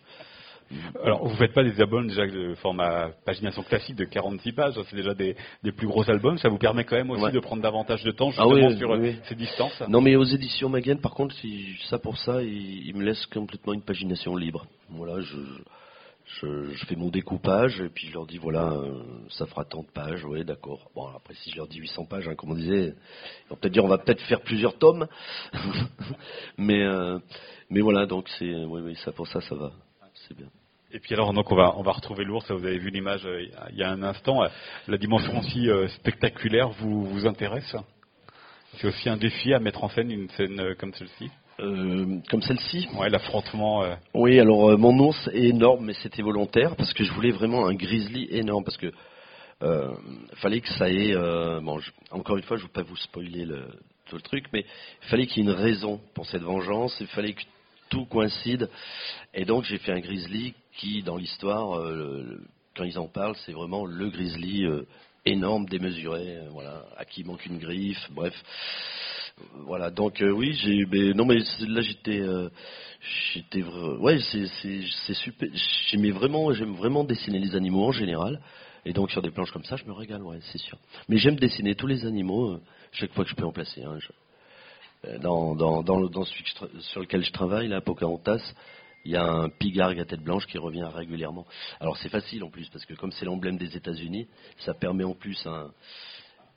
Alors, 1.02 1.26
vous 1.26 1.36
faites 1.36 1.52
pas 1.52 1.64
des 1.64 1.80
albums 1.80 2.06
déjà 2.06 2.26
de 2.26 2.54
format 2.56 3.10
pagination 3.24 3.62
classique 3.62 3.96
de 3.96 4.04
46 4.04 4.52
pages, 4.52 4.74
c'est 4.88 4.96
déjà 4.96 5.14
des, 5.14 5.34
plus 5.76 5.86
gros 5.86 6.08
albums. 6.08 6.38
Ça 6.38 6.48
vous 6.48 6.58
permet 6.58 6.84
quand 6.84 6.96
même 6.96 7.10
aussi 7.10 7.32
de 7.32 7.40
prendre 7.40 7.62
davantage 7.62 8.04
de 8.04 8.10
temps 8.12 8.30
ah 8.36 8.44
justement 8.44 8.76
sur 8.76 9.14
ces 9.24 9.34
distances. 9.34 9.82
Non, 9.88 10.00
mais 10.00 10.16
aux 10.16 10.24
éditions 10.24 10.68
Magen, 10.68 11.00
par 11.00 11.12
contre, 11.12 11.34
ça 11.88 11.98
pour 11.98 12.18
ça, 12.18 12.42
ils, 12.42 12.94
me 12.94 13.02
laissent 13.02 13.26
complètement 13.26 13.72
une 13.72 13.82
pagination 13.82 14.36
libre. 14.36 14.66
Voilà, 14.90 15.20
je, 15.20 15.36
je, 16.40 16.86
fais 16.86 16.96
mon 16.96 17.08
découpage 17.08 17.80
et 17.80 17.88
puis 17.88 18.06
je 18.08 18.12
leur 18.12 18.26
dis 18.26 18.38
voilà, 18.38 18.72
euh, 18.72 19.02
ça 19.30 19.46
fera 19.46 19.64
tant 19.64 19.82
de 19.82 19.88
pages, 19.88 20.24
oui, 20.24 20.44
d'accord. 20.44 20.90
Bon, 20.94 21.06
après 21.08 21.34
si 21.34 21.50
je 21.50 21.56
leur 21.56 21.66
dis 21.66 21.78
800 21.78 22.04
pages, 22.06 22.28
hein, 22.28 22.34
comme 22.34 22.52
on 22.52 22.54
disait, 22.54 22.94
ils 23.46 23.48
vont 23.50 23.56
peut-être 23.56 23.72
dire 23.72 23.84
on 23.84 23.88
va 23.88 23.98
peut-être 23.98 24.22
faire 24.22 24.40
plusieurs 24.42 24.78
tomes, 24.78 25.06
mais 26.58 26.82
euh, 26.84 27.18
mais 27.70 27.80
voilà, 27.80 28.06
donc 28.06 28.28
c'est 28.38 28.64
oui, 28.64 28.80
oui, 28.84 28.96
ça 29.04 29.12
pour 29.12 29.26
ça, 29.26 29.40
ça 29.40 29.54
va, 29.54 29.72
c'est 30.28 30.36
bien. 30.36 30.48
Et 30.92 30.98
puis 30.98 31.14
alors 31.14 31.32
donc 31.32 31.50
on 31.52 31.56
va 31.56 31.74
on 31.76 31.82
va 31.82 31.92
retrouver 31.92 32.24
l'ours. 32.24 32.50
Vous 32.50 32.66
avez 32.66 32.78
vu 32.78 32.90
l'image 32.90 33.24
euh, 33.24 33.46
il 33.70 33.76
y 33.76 33.82
a 33.84 33.90
un 33.90 34.02
instant. 34.02 34.42
La 34.88 34.96
dimension 34.96 35.38
aussi 35.38 35.68
euh, 35.68 35.86
spectaculaire 35.88 36.68
vous 36.70 37.04
vous 37.04 37.26
intéresse? 37.26 37.76
C'est 38.78 38.88
aussi 38.88 39.08
un 39.08 39.16
défi 39.16 39.52
à 39.54 39.60
mettre 39.60 39.84
en 39.84 39.88
scène 39.88 40.10
une 40.10 40.28
scène 40.30 40.58
euh, 40.60 40.74
comme 40.74 40.92
celle-ci? 40.94 41.30
comme 41.58 42.40
celle-ci? 42.40 42.88
Ouais, 42.96 43.10
l'affrontement. 43.10 43.84
Oui, 44.14 44.40
alors 44.40 44.78
mon 44.78 44.98
ours 44.98 45.28
est 45.34 45.48
énorme, 45.48 45.84
mais 45.84 45.92
c'était 45.92 46.22
volontaire 46.22 46.74
parce 46.74 46.94
que 46.94 47.04
je 47.04 47.12
voulais 47.12 47.32
vraiment 47.32 47.66
un 47.66 47.74
grizzly 47.74 48.28
énorme 48.30 48.64
parce 48.64 48.78
que 48.78 48.90
fallait 50.36 50.62
que 50.62 50.70
ça 50.70 50.88
ait. 50.88 51.14
bon, 51.60 51.78
encore 52.12 52.38
une 52.38 52.44
fois, 52.44 52.56
je 52.56 52.62
ne 52.62 52.66
veux 52.66 52.72
pas 52.72 52.82
vous 52.82 52.96
spoiler 52.96 53.44
le, 53.44 53.66
tout 54.06 54.16
le 54.16 54.22
truc, 54.22 54.46
mais 54.54 54.64
il 55.02 55.08
fallait 55.10 55.26
qu'il 55.26 55.44
y 55.44 55.46
ait 55.46 55.52
une 55.52 55.58
raison 55.58 56.00
pour 56.14 56.24
cette 56.24 56.40
vengeance. 56.40 56.96
Il 56.98 57.08
fallait 57.08 57.34
que 57.34 57.42
tout 57.90 58.06
coïncide. 58.06 58.70
Et 59.34 59.44
donc 59.44 59.64
j'ai 59.64 59.76
fait 59.76 59.92
un 59.92 60.00
grizzly 60.00 60.54
qui, 60.76 61.02
dans 61.02 61.16
l'histoire, 61.16 61.78
euh, 61.78 62.40
quand 62.76 62.84
ils 62.84 62.98
en 62.98 63.08
parlent, 63.08 63.36
c'est 63.46 63.52
vraiment 63.52 63.86
le 63.86 64.08
grizzly 64.08 64.64
euh, 64.64 64.86
énorme, 65.24 65.66
démesuré, 65.66 66.36
euh, 66.36 66.48
voilà, 66.50 66.86
à 66.96 67.04
qui 67.04 67.24
manque 67.24 67.44
une 67.46 67.58
griffe, 67.58 68.10
bref. 68.12 68.34
Voilà, 69.66 69.90
donc 69.90 70.22
oui, 70.22 70.52
j'ai, 70.52 70.84
mais, 70.84 71.14
non 71.14 71.24
mais 71.24 71.38
là 71.60 71.80
j'étais, 71.80 72.20
j'étais, 73.32 73.62
ouais, 73.62 74.18
c'est, 74.30 74.46
c'est, 75.06 75.14
super. 75.14 75.48
J'aimais 75.88 76.10
vraiment, 76.10 76.52
j'aime 76.52 76.74
vraiment 76.74 77.04
dessiner 77.04 77.38
les 77.38 77.56
animaux 77.56 77.86
en 77.86 77.92
général, 77.92 78.38
et 78.84 78.92
donc 78.92 79.10
sur 79.10 79.22
des 79.22 79.30
planches 79.30 79.50
comme 79.50 79.64
ça, 79.64 79.76
je 79.76 79.86
me 79.86 79.92
régale, 79.92 80.22
ouais, 80.24 80.40
c'est 80.52 80.58
sûr. 80.58 80.76
Mais 81.08 81.16
j'aime 81.16 81.36
dessiner 81.36 81.74
tous 81.74 81.86
les 81.86 82.04
animaux 82.04 82.60
chaque 82.92 83.14
fois 83.14 83.24
que 83.24 83.30
je 83.30 83.34
peux 83.34 83.46
en 83.46 83.52
placer 83.52 83.82
dans, 85.20 85.54
dans, 85.54 85.82
dans, 85.82 86.00
dans 86.08 86.24
celui 86.24 86.44
sur 86.80 87.00
lequel 87.00 87.24
je 87.24 87.32
travaille, 87.32 87.68
là, 87.68 87.80
Pocahontas, 87.80 88.42
il 89.04 89.12
y 89.12 89.16
a 89.16 89.24
un 89.24 89.48
pigargue 89.48 90.00
à 90.00 90.04
tête 90.04 90.22
blanche 90.22 90.46
qui 90.46 90.58
revient 90.58 90.88
régulièrement. 90.94 91.46
Alors 91.80 91.96
c'est 91.98 92.08
facile 92.08 92.44
en 92.44 92.50
plus, 92.50 92.68
parce 92.68 92.84
que 92.84 92.94
comme 92.94 93.12
c'est 93.12 93.24
l'emblème 93.24 93.56
des 93.56 93.76
États-Unis, 93.76 94.28
ça 94.58 94.74
permet 94.74 95.04
en 95.04 95.14
plus 95.14 95.40
un. 95.46 95.70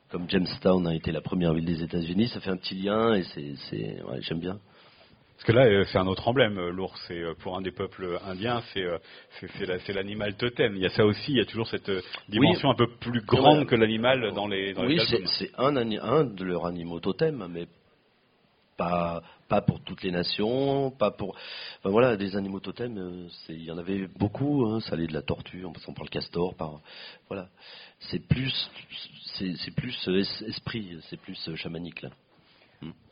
Comme 0.10 0.30
Jamestown 0.30 0.86
a 0.86 0.94
été 0.94 1.12
la 1.12 1.22
première 1.22 1.54
ville 1.54 1.66
des 1.66 1.82
États-Unis, 1.82 2.28
ça 2.28 2.40
fait 2.40 2.52
un 2.52 2.58
petit 2.58 2.76
lien 2.76 3.16
et 3.16 3.24
c'est, 3.24 4.04
ouais, 4.04 4.22
j'aime 4.22 4.40
bien. 4.40 4.60
Parce 5.36 5.46
que 5.46 5.52
là, 5.54 5.66
euh, 5.66 5.84
c'est 5.86 5.98
un 5.98 6.06
autre 6.06 6.28
emblème. 6.28 6.58
Euh, 6.60 6.72
l'ours, 6.72 6.94
c'est 7.08 7.20
euh, 7.20 7.34
pour 7.34 7.58
un 7.58 7.62
des 7.62 7.72
peuples 7.72 8.20
indiens, 8.24 8.62
c'est 8.74 8.86
c'est 9.58 9.94
l'animal 9.94 10.36
totem. 10.36 10.76
Il 10.76 10.84
y 10.84 10.86
a 10.86 10.90
ça 10.90 11.04
aussi. 11.04 11.32
Il 11.32 11.38
y 11.38 11.42
a 11.42 11.46
toujours 11.46 11.68
cette 11.68 11.92
dimension 12.30 12.70
un 12.70 12.76
peu 12.76 12.88
plus 12.88 13.22
grande 13.26 13.66
que 13.66 13.76
l'animal 13.76 14.34
dans 14.34 14.48
les. 14.48 14.74
Dans 14.74 14.86
oui, 14.86 15.02
c'est 15.26 15.52
un, 15.58 15.76
un 15.76 16.24
de 16.24 16.44
leurs 16.44 16.66
animaux 16.68 17.00
totem, 17.00 17.48
mais 17.50 17.66
pas, 18.78 19.22
pas 19.48 19.62
pour 19.62 19.82
toutes 19.82 20.04
les 20.04 20.12
nations, 20.12 20.92
pas 20.92 21.12
pour. 21.12 21.36
Enfin, 21.80 21.90
voilà, 21.90 22.18
des 22.18 22.36
animaux 22.36 22.60
totems, 22.60 22.98
euh, 22.98 23.28
il 23.50 23.64
y 23.64 23.72
en 23.72 23.78
avait 23.78 24.08
beaucoup. 24.18 24.66
Hein, 24.66 24.80
ça 24.82 24.94
allait 24.94 25.08
de 25.08 25.14
la 25.14 25.22
tortue, 25.22 25.66
en 25.66 25.72
passant 25.72 25.94
par 25.94 26.04
le 26.06 26.10
castor, 26.10 26.56
par. 26.56 26.82
Voilà. 27.28 27.50
C'est 28.00 28.20
plus, 28.28 28.70
c'est 29.36 29.76
plus 29.76 30.08
euh, 30.08 30.20
es- 30.22 30.50
esprit, 30.50 30.98
c'est 31.10 31.18
plus 31.18 31.48
euh, 31.50 31.56
chamanique 31.56 32.02
là. 32.02 32.10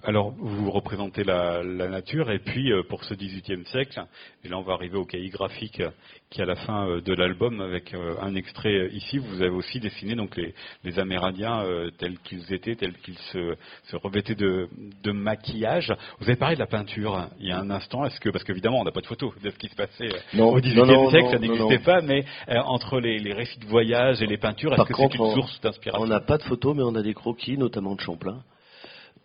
Alors, 0.04 0.32
vous 0.32 0.72
représentez 0.72 1.24
la, 1.24 1.62
la 1.62 1.88
nature, 1.88 2.32
et 2.32 2.40
puis 2.40 2.72
euh, 2.72 2.82
pour 2.90 3.04
ce 3.04 3.14
XVIIIe 3.14 3.64
siècle, 3.68 4.04
et 4.44 4.50
là 4.50 4.58
on 4.58 4.64
va 4.64 4.74
arriver 4.74 4.98
au 4.98 5.06
cahier 5.06 5.30
graphique 5.30 5.80
euh, 5.80 5.92
qui 6.32 6.40
est 6.40 6.44
à 6.44 6.48
la 6.48 6.56
fin 6.56 6.88
euh, 6.88 7.02
de 7.02 7.14
l'album 7.14 7.62
avec 7.62 7.94
euh, 7.94 8.16
un 8.20 8.34
extrait 8.34 8.88
ici. 8.94 9.20
Vous 9.20 9.44
avez 9.44 9.52
aussi 9.52 9.80
dessiné 9.80 10.16
donc 10.16 10.36
les, 10.38 10.56
les 10.84 10.98
Amérindiens 10.98 11.64
tels 12.00 12.18
qu'ils 12.20 12.52
étaient, 12.52 12.76
tels 12.76 12.98
qu'ils 12.98 13.18
se, 13.32 13.56
se 13.84 13.96
revêtaient 13.96 14.34
de, 14.34 14.70
de 15.04 15.12
maquillage. 15.12 15.94
Vous 16.20 16.26
avez 16.28 16.36
parlé 16.36 16.56
de 16.56 16.62
la 16.62 16.68
peinture 16.68 17.16
hein, 17.16 17.30
il 17.40 17.48
y 17.50 17.52
a 17.52 17.60
un 17.60 17.70
instant. 17.70 18.04
Est-ce 18.04 18.20
que 18.20 18.30
parce 18.30 18.44
qu'évidemment 18.44 18.80
on 18.80 18.84
n'a 18.84 18.92
pas 18.92 19.02
de 19.02 19.06
photo 19.08 19.32
de 19.44 19.52
ce 19.52 19.58
qui 19.60 19.68
se 19.68 19.76
passait 19.76 20.10
Non, 20.34 20.50
au 20.50 20.60
XVIIIe 20.60 21.10
siècle, 21.12 21.26
non, 21.26 21.32
ça 21.32 21.40
n'existait 21.40 21.84
pas, 21.84 22.02
mais 22.02 22.26
entre 22.48 23.00
les, 23.00 23.20
les 23.20 23.34
récits 23.34 23.60
de 23.60 23.68
voyage 23.68 24.20
et 24.24 24.26
les 24.26 24.38
peintures, 24.38 24.74
est-ce 24.74 24.84
que 24.84 24.96
c'est 24.96 25.14
une 25.16 25.34
source 25.36 25.62
d'inspiration? 25.62 26.04
On 26.04 26.08
n'a 26.08 26.22
pas 26.22 26.40
de 26.40 26.44
photos, 26.44 26.76
mais 26.76 26.84
on 26.84 26.96
a 26.96 27.04
des 27.04 27.14
croquis, 27.14 27.56
notamment 27.56 27.94
de 27.94 28.02
Champlain. 28.02 28.42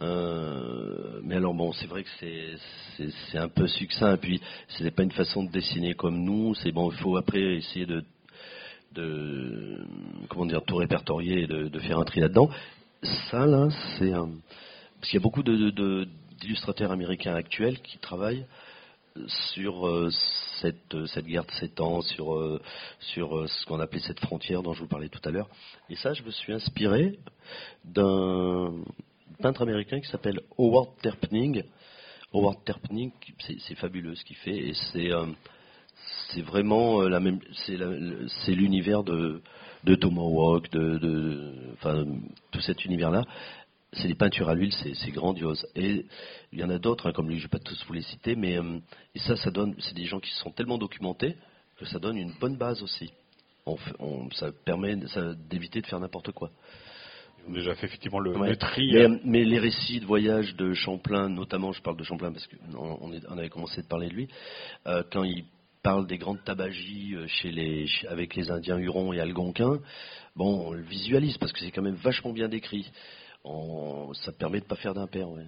Euh, 0.02 1.20
mais 1.22 1.36
alors 1.36 1.54
bon, 1.54 1.72
c'est 1.72 1.86
vrai 1.86 2.04
que 2.04 2.10
c'est 3.30 3.38
un 3.38 3.48
peu 3.48 3.66
succinct. 3.66 4.14
Et 4.14 4.18
puis, 4.18 4.40
ce 4.68 4.84
n'est 4.84 4.90
pas 4.90 5.02
une 5.02 5.12
façon 5.12 5.44
de 5.44 5.50
dessiner 5.50 5.94
comme 5.94 6.22
nous. 6.22 6.54
C'est 6.54 6.72
bon, 6.72 6.90
il 6.90 6.98
faut 6.98 7.16
après 7.16 7.56
essayer 7.56 7.86
de 7.86 8.04
comment 10.30 10.46
dire 10.46 10.62
tout 10.62 10.76
répertorier 10.76 11.42
et 11.42 11.46
de, 11.46 11.78
faire 11.80 11.98
un 11.98 12.04
tri 12.04 12.20
là-dedans. 12.20 12.48
Ça 13.30 13.44
là, 13.44 13.68
c'est 13.98 14.12
un 14.12 14.30
parce 14.98 15.10
qu'il 15.10 15.18
y 15.18 15.22
a 15.22 15.22
beaucoup 15.22 15.42
d'illustrateurs 15.42 16.90
américains 16.90 17.34
actuels 17.34 17.80
qui 17.80 17.98
travaillent 17.98 18.46
sur 19.54 19.86
euh, 19.86 20.10
cette, 20.60 21.06
cette 21.06 21.26
guerre 21.26 21.44
de 21.44 21.50
7 21.52 21.80
ans, 21.80 22.02
sur, 22.02 22.34
euh, 22.34 22.60
euh, 23.18 23.46
ce 23.46 23.66
qu'on 23.66 23.80
appelait 23.80 24.00
cette 24.00 24.20
frontière 24.20 24.62
dont 24.62 24.72
je 24.72 24.80
vous 24.80 24.88
parlais 24.88 25.08
tout 25.08 25.20
à 25.24 25.30
l'heure. 25.30 25.48
Et 25.88 25.96
ça, 25.96 26.12
je 26.12 26.22
me 26.22 26.30
suis 26.30 26.52
inspiré 26.52 27.18
d'un 27.84 28.72
peintre 29.36 29.62
américain 29.62 30.00
qui 30.00 30.08
s'appelle 30.08 30.40
Howard 30.58 30.90
Terpning. 31.02 31.62
Howard 32.32 32.64
Terpning, 32.64 33.12
c'est 33.66 33.74
fabuleux 33.76 34.14
ce 34.14 34.24
qu'il 34.24 34.36
fait, 34.36 34.56
et 34.56 34.74
c'est 34.92 35.12
euh, 35.12 35.26
vraiment 36.42 37.02
euh, 37.02 37.08
la 37.08 37.20
même, 37.20 37.38
c'est 37.64 38.54
l'univers 38.54 39.04
de, 39.04 39.42
de 39.84 39.94
Tomahawk, 39.94 40.70
de, 40.70 41.76
tout 42.50 42.60
cet 42.60 42.84
univers-là. 42.84 43.22
C'est 43.92 44.08
des 44.08 44.14
peintures 44.14 44.48
à 44.48 44.54
l'huile, 44.54 44.72
c'est 44.72 45.10
grandiose. 45.12 45.66
Et 45.74 46.04
il 46.52 46.58
y 46.58 46.64
en 46.64 46.70
a 46.70 46.78
d'autres, 46.78 47.08
hein, 47.08 47.12
comme 47.12 47.28
lui, 47.28 47.36
je 47.36 47.42
ne 47.42 47.44
vais 47.44 47.58
pas 47.58 47.58
tous 47.58 47.82
vous 47.86 47.94
les 47.94 48.02
citer, 48.02 48.34
mais 48.34 48.58
euh, 48.58 48.78
ça, 49.16 49.36
ça 49.36 49.50
donne, 49.50 49.74
c'est 49.78 49.94
des 49.94 50.04
gens 50.04 50.20
qui 50.20 50.32
sont 50.34 50.50
tellement 50.50 50.76
documentés 50.76 51.36
que 51.78 51.86
ça 51.86 51.98
donne 51.98 52.16
une 52.16 52.32
bonne 52.40 52.56
base 52.56 52.82
aussi. 52.82 53.10
Ça 54.34 54.52
permet 54.64 54.96
d'éviter 55.50 55.80
de 55.80 55.86
faire 55.86 55.98
n'importe 55.98 56.32
quoi. 56.32 56.50
Ont 57.48 57.52
déjà 57.52 57.74
fait 57.76 57.86
effectivement 57.86 58.18
le, 58.18 58.36
Ouais. 58.36 58.48
le 58.50 58.56
tri. 58.56 58.90
Mais, 58.92 59.06
mais 59.24 59.44
les 59.44 59.58
récits 59.58 60.00
de 60.00 60.04
voyage 60.06 60.56
de 60.56 60.72
Champlain, 60.74 61.28
notamment, 61.28 61.72
je 61.72 61.80
parle 61.82 61.96
de 61.96 62.02
Champlain 62.04 62.32
parce 62.32 62.46
qu'on 62.46 62.98
on, 63.00 63.38
avait 63.38 63.48
commencé 63.48 63.82
de 63.82 63.86
parler 63.86 64.08
de 64.08 64.14
lui, 64.14 64.28
euh, 64.86 65.02
quand 65.12 65.22
il 65.22 65.44
parle 65.82 66.06
des 66.08 66.18
grandes 66.18 66.42
tabagies 66.44 67.14
euh, 67.14 67.26
chez 67.28 67.52
les, 67.52 67.86
chez- 67.86 68.08
avec 68.08 68.34
les 68.34 68.50
Indiens 68.50 68.78
Hurons 68.78 69.12
et 69.12 69.20
Algonquins, 69.20 69.78
bon, 70.34 70.66
on 70.68 70.72
le 70.72 70.82
visualise 70.82 71.38
parce 71.38 71.52
que 71.52 71.60
c'est 71.60 71.70
quand 71.70 71.82
même 71.82 71.94
vachement 71.94 72.32
bien 72.32 72.48
décrit. 72.48 72.90
On- 73.44 74.12
ça 74.14 74.32
permet 74.32 74.58
de 74.60 74.64
pas 74.66 74.74
faire 74.76 74.94
d'impair. 74.94 75.28
Ouais. 75.30 75.44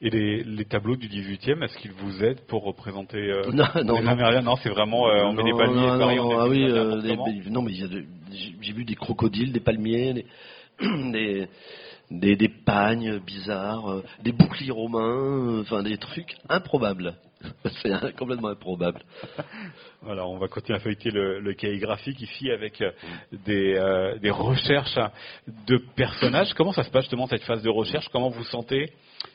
Et 0.00 0.10
les, 0.10 0.42
les 0.42 0.64
tableaux 0.64 0.96
du 0.96 1.08
18e, 1.08 1.62
est-ce 1.62 1.76
qu'ils 1.78 1.92
vous 1.92 2.22
aident 2.24 2.40
pour 2.48 2.64
représenter 2.64 3.18
euh, 3.18 3.42
Non, 3.52 3.64
non, 3.84 3.96
les 3.98 4.02
non. 4.04 4.10
Amérindiens 4.10 4.42
Non, 4.42 4.56
c'est 4.56 4.70
vraiment, 4.70 5.08
euh, 5.08 5.24
on 5.24 5.32
met 5.34 5.44
des 5.44 5.52
palmiers, 5.52 5.86
non, 5.86 5.98
pareil, 5.98 6.16
non, 6.16 6.24
on 6.24 6.28
met 6.30 6.36
ah 6.40 6.48
oui, 6.48 6.62
euh, 6.64 7.00
des- 7.02 7.50
non, 7.50 7.60
mais 7.62 7.72
j'ai 7.74 8.72
vu 8.72 8.84
des 8.84 8.94
crocodiles, 8.96 9.52
des 9.52 9.60
palmiers, 9.60 10.14
des, 10.14 10.26
des, 11.12 11.48
des, 12.10 12.36
des 12.36 12.48
pagnes 12.48 13.18
bizarres, 13.18 13.90
euh, 13.90 14.04
des 14.22 14.32
boucliers 14.32 14.70
romains, 14.70 15.58
euh, 15.58 15.62
enfin 15.62 15.82
des 15.82 15.98
trucs 15.98 16.36
improbables. 16.48 17.14
C'est 17.82 18.16
complètement 18.16 18.48
improbable. 18.48 19.02
Voilà, 20.02 20.26
on 20.26 20.38
va 20.38 20.48
continuer 20.48 20.78
à 20.78 20.80
feuilleter 20.80 21.10
le, 21.10 21.40
le 21.40 21.54
cahier 21.54 21.78
graphique 21.78 22.20
ici 22.20 22.50
avec 22.50 22.80
euh, 22.80 22.90
des, 23.44 23.74
euh, 23.74 24.18
des 24.18 24.30
recherches 24.30 24.98
de 25.66 25.78
personnages. 25.94 26.52
Comment 26.54 26.72
ça 26.72 26.84
se 26.84 26.90
passe 26.90 27.04
justement 27.04 27.26
cette 27.26 27.44
phase 27.44 27.62
de 27.62 27.70
recherche? 27.70 28.08
Comment 28.10 28.30
vous 28.30 28.44
sentez 28.44 28.92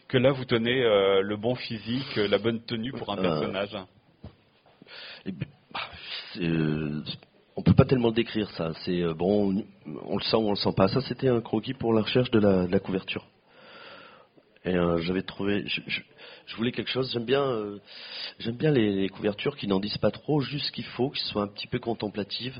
que 0.07 0.17
là 0.17 0.31
vous 0.31 0.45
tenez 0.45 0.83
euh, 0.83 1.21
le 1.21 1.37
bon 1.37 1.55
physique, 1.55 2.15
la 2.15 2.37
bonne 2.37 2.61
tenue 2.61 2.91
pour 2.91 3.11
un 3.11 3.17
personnage? 3.17 3.75
Bah, 5.71 5.81
c'est, 6.33 6.43
euh, 6.43 7.03
on 7.59 7.61
peut 7.61 7.73
pas 7.73 7.83
tellement 7.83 8.07
le 8.07 8.13
décrire 8.13 8.49
ça. 8.51 8.71
C'est 8.85 9.01
euh, 9.01 9.13
bon, 9.13 9.65
on, 10.05 10.15
le 10.15 10.23
sent 10.23 10.37
ou 10.37 10.47
on 10.47 10.51
le 10.51 10.55
sent 10.55 10.71
pas. 10.77 10.87
Ça, 10.87 11.01
c'était 11.01 11.27
un 11.27 11.41
croquis 11.41 11.73
pour 11.73 11.93
la 11.93 12.03
recherche 12.03 12.31
de 12.31 12.39
la, 12.39 12.79
couverture. 12.79 13.25
Et 14.63 14.75
euh, 14.75 14.97
j'avais 14.99 15.23
trouvé, 15.23 15.65
je, 15.67 16.55
voulais 16.55 16.71
quelque 16.71 16.89
chose. 16.89 17.11
J'aime 17.11 17.25
bien, 17.25 17.43
euh, 17.43 17.79
j'aime 18.39 18.55
bien 18.55 18.71
les, 18.71 19.09
couvertures 19.09 19.57
qui 19.57 19.67
n'en 19.67 19.81
disent 19.81 19.97
pas 19.97 20.11
trop, 20.11 20.39
juste 20.39 20.67
ce 20.67 20.71
qu'il 20.71 20.85
faut, 20.85 21.09
qui 21.09 21.21
soient 21.25 21.43
un 21.43 21.47
petit 21.47 21.67
peu 21.67 21.79
contemplatives. 21.79 22.57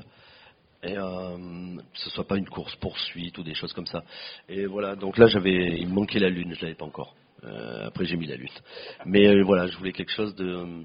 Et 0.82 0.96
euh, 0.98 1.36
que 1.76 1.98
ce 1.98 2.10
soit 2.10 2.26
pas 2.26 2.36
une 2.36 2.48
course 2.48 2.76
poursuite 2.76 3.38
ou 3.38 3.42
des 3.42 3.54
choses 3.54 3.72
comme 3.72 3.86
ça. 3.86 4.04
Et 4.50 4.66
voilà, 4.66 4.96
donc 4.96 5.16
là 5.16 5.28
j'avais, 5.28 5.78
il 5.78 5.88
me 5.88 5.94
manquait 5.94 6.18
la 6.18 6.30
lune, 6.30 6.54
je 6.54 6.62
l'avais 6.62 6.74
pas 6.74 6.86
encore. 6.86 7.14
Après 7.84 8.04
j'ai 8.04 8.16
mis 8.16 8.26
la 8.26 8.36
lune. 8.36 8.48
Mais 9.04 9.42
voilà, 9.42 9.66
je 9.66 9.76
voulais 9.76 9.92
quelque 9.92 10.12
chose 10.12 10.34
de, 10.36 10.84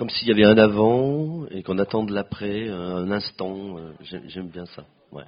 comme 0.00 0.08
s'il 0.08 0.28
y 0.28 0.32
avait 0.32 0.46
un 0.46 0.56
avant 0.56 1.44
et 1.50 1.62
qu'on 1.62 1.76
attend 1.76 2.04
de 2.04 2.14
l'après, 2.14 2.66
euh, 2.70 3.04
un 3.04 3.10
instant. 3.10 3.76
euh, 3.76 3.92
j'aime 4.00 4.48
bien 4.48 4.64
ça. 4.64 4.86
Ouais. 5.12 5.24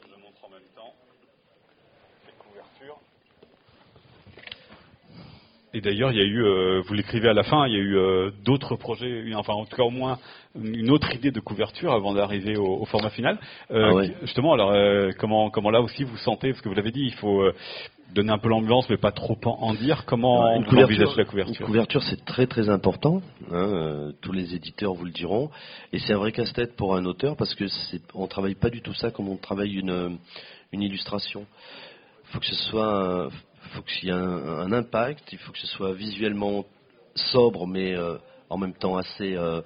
Je 0.00 0.12
montre 0.22 0.44
en 0.44 0.48
même 0.48 0.62
temps 0.76 0.94
cette 2.24 2.38
couverture. 2.38 3.00
Et 5.76 5.82
d'ailleurs, 5.82 6.10
il 6.10 6.16
y 6.16 6.22
a 6.22 6.24
eu, 6.24 6.42
euh, 6.42 6.80
vous 6.86 6.94
l'écrivez 6.94 7.28
à 7.28 7.34
la 7.34 7.42
fin, 7.42 7.66
il 7.66 7.74
y 7.74 7.76
a 7.76 7.80
eu 7.80 7.98
euh, 7.98 8.30
d'autres 8.46 8.76
projets, 8.76 9.22
enfin 9.34 9.52
en 9.52 9.66
tout 9.66 9.76
cas 9.76 9.82
au 9.82 9.90
moins 9.90 10.18
une 10.58 10.90
autre 10.90 11.14
idée 11.14 11.30
de 11.30 11.38
couverture 11.38 11.92
avant 11.92 12.14
d'arriver 12.14 12.56
au, 12.56 12.80
au 12.80 12.86
format 12.86 13.10
final. 13.10 13.38
Euh, 13.70 13.88
Ah 13.90 13.94
ouais. 13.94 14.14
Justement, 14.22 14.54
alors 14.54 14.70
euh, 14.70 15.10
comment, 15.18 15.50
comment 15.50 15.68
là 15.68 15.82
aussi 15.82 16.02
vous 16.04 16.16
sentez, 16.16 16.48
parce 16.52 16.62
que 16.62 16.70
vous 16.70 16.74
l'avez 16.74 16.92
dit, 16.92 17.02
il 17.04 17.12
faut 17.12 17.44
donner 18.14 18.32
un 18.32 18.38
peu 18.38 18.48
l'ambiance, 18.48 18.88
mais 18.88 18.96
pas 18.96 19.10
trop 19.12 19.36
en, 19.44 19.74
dire. 19.74 20.04
Comment 20.06 20.50
une 20.56 20.64
vous 20.64 20.78
envisagez 20.78 21.14
la 21.14 21.22
Une 21.24 21.28
couverture 21.28 21.66
couverture, 21.66 22.02
c'est 22.04 22.24
très 22.24 22.46
très 22.46 22.70
important. 22.70 23.20
hein, 23.52 24.12
tous 24.22 24.32
les 24.32 24.54
éditeurs 24.54 24.94
vous 24.94 25.04
le 25.04 25.10
diront. 25.10 25.50
Et 25.92 25.98
c'est 25.98 26.14
un 26.14 26.18
vrai 26.18 26.32
casse-tête 26.32 26.74
pour 26.76 26.96
un 26.96 27.04
auteur 27.04 27.36
parce 27.36 27.54
que 27.54 27.66
c'est, 27.68 28.00
on 28.14 28.26
travaille 28.28 28.54
pas 28.54 28.70
du 28.70 28.80
tout 28.80 28.94
ça 28.94 29.10
comme 29.10 29.28
on 29.28 29.36
travaille 29.36 29.74
une, 29.78 30.16
une 30.72 30.82
illustration. 30.82 31.44
faut 32.30 32.38
que 32.40 32.46
ce 32.46 32.54
soit, 32.70 33.28
faut 33.68 33.82
qu'il 33.82 34.08
y 34.08 34.12
ait 34.12 34.14
un, 34.14 34.72
impact. 34.72 35.32
Il 35.32 35.38
faut 35.38 35.52
que 35.52 35.58
ce 35.58 35.66
soit 35.66 35.92
visuellement 35.94 36.64
sobre, 37.14 37.66
mais 37.66 37.94
euh, 37.94 38.16
en 38.50 38.58
même 38.58 38.74
temps 38.74 38.96
assez. 38.96 39.36
euh, 39.36 39.60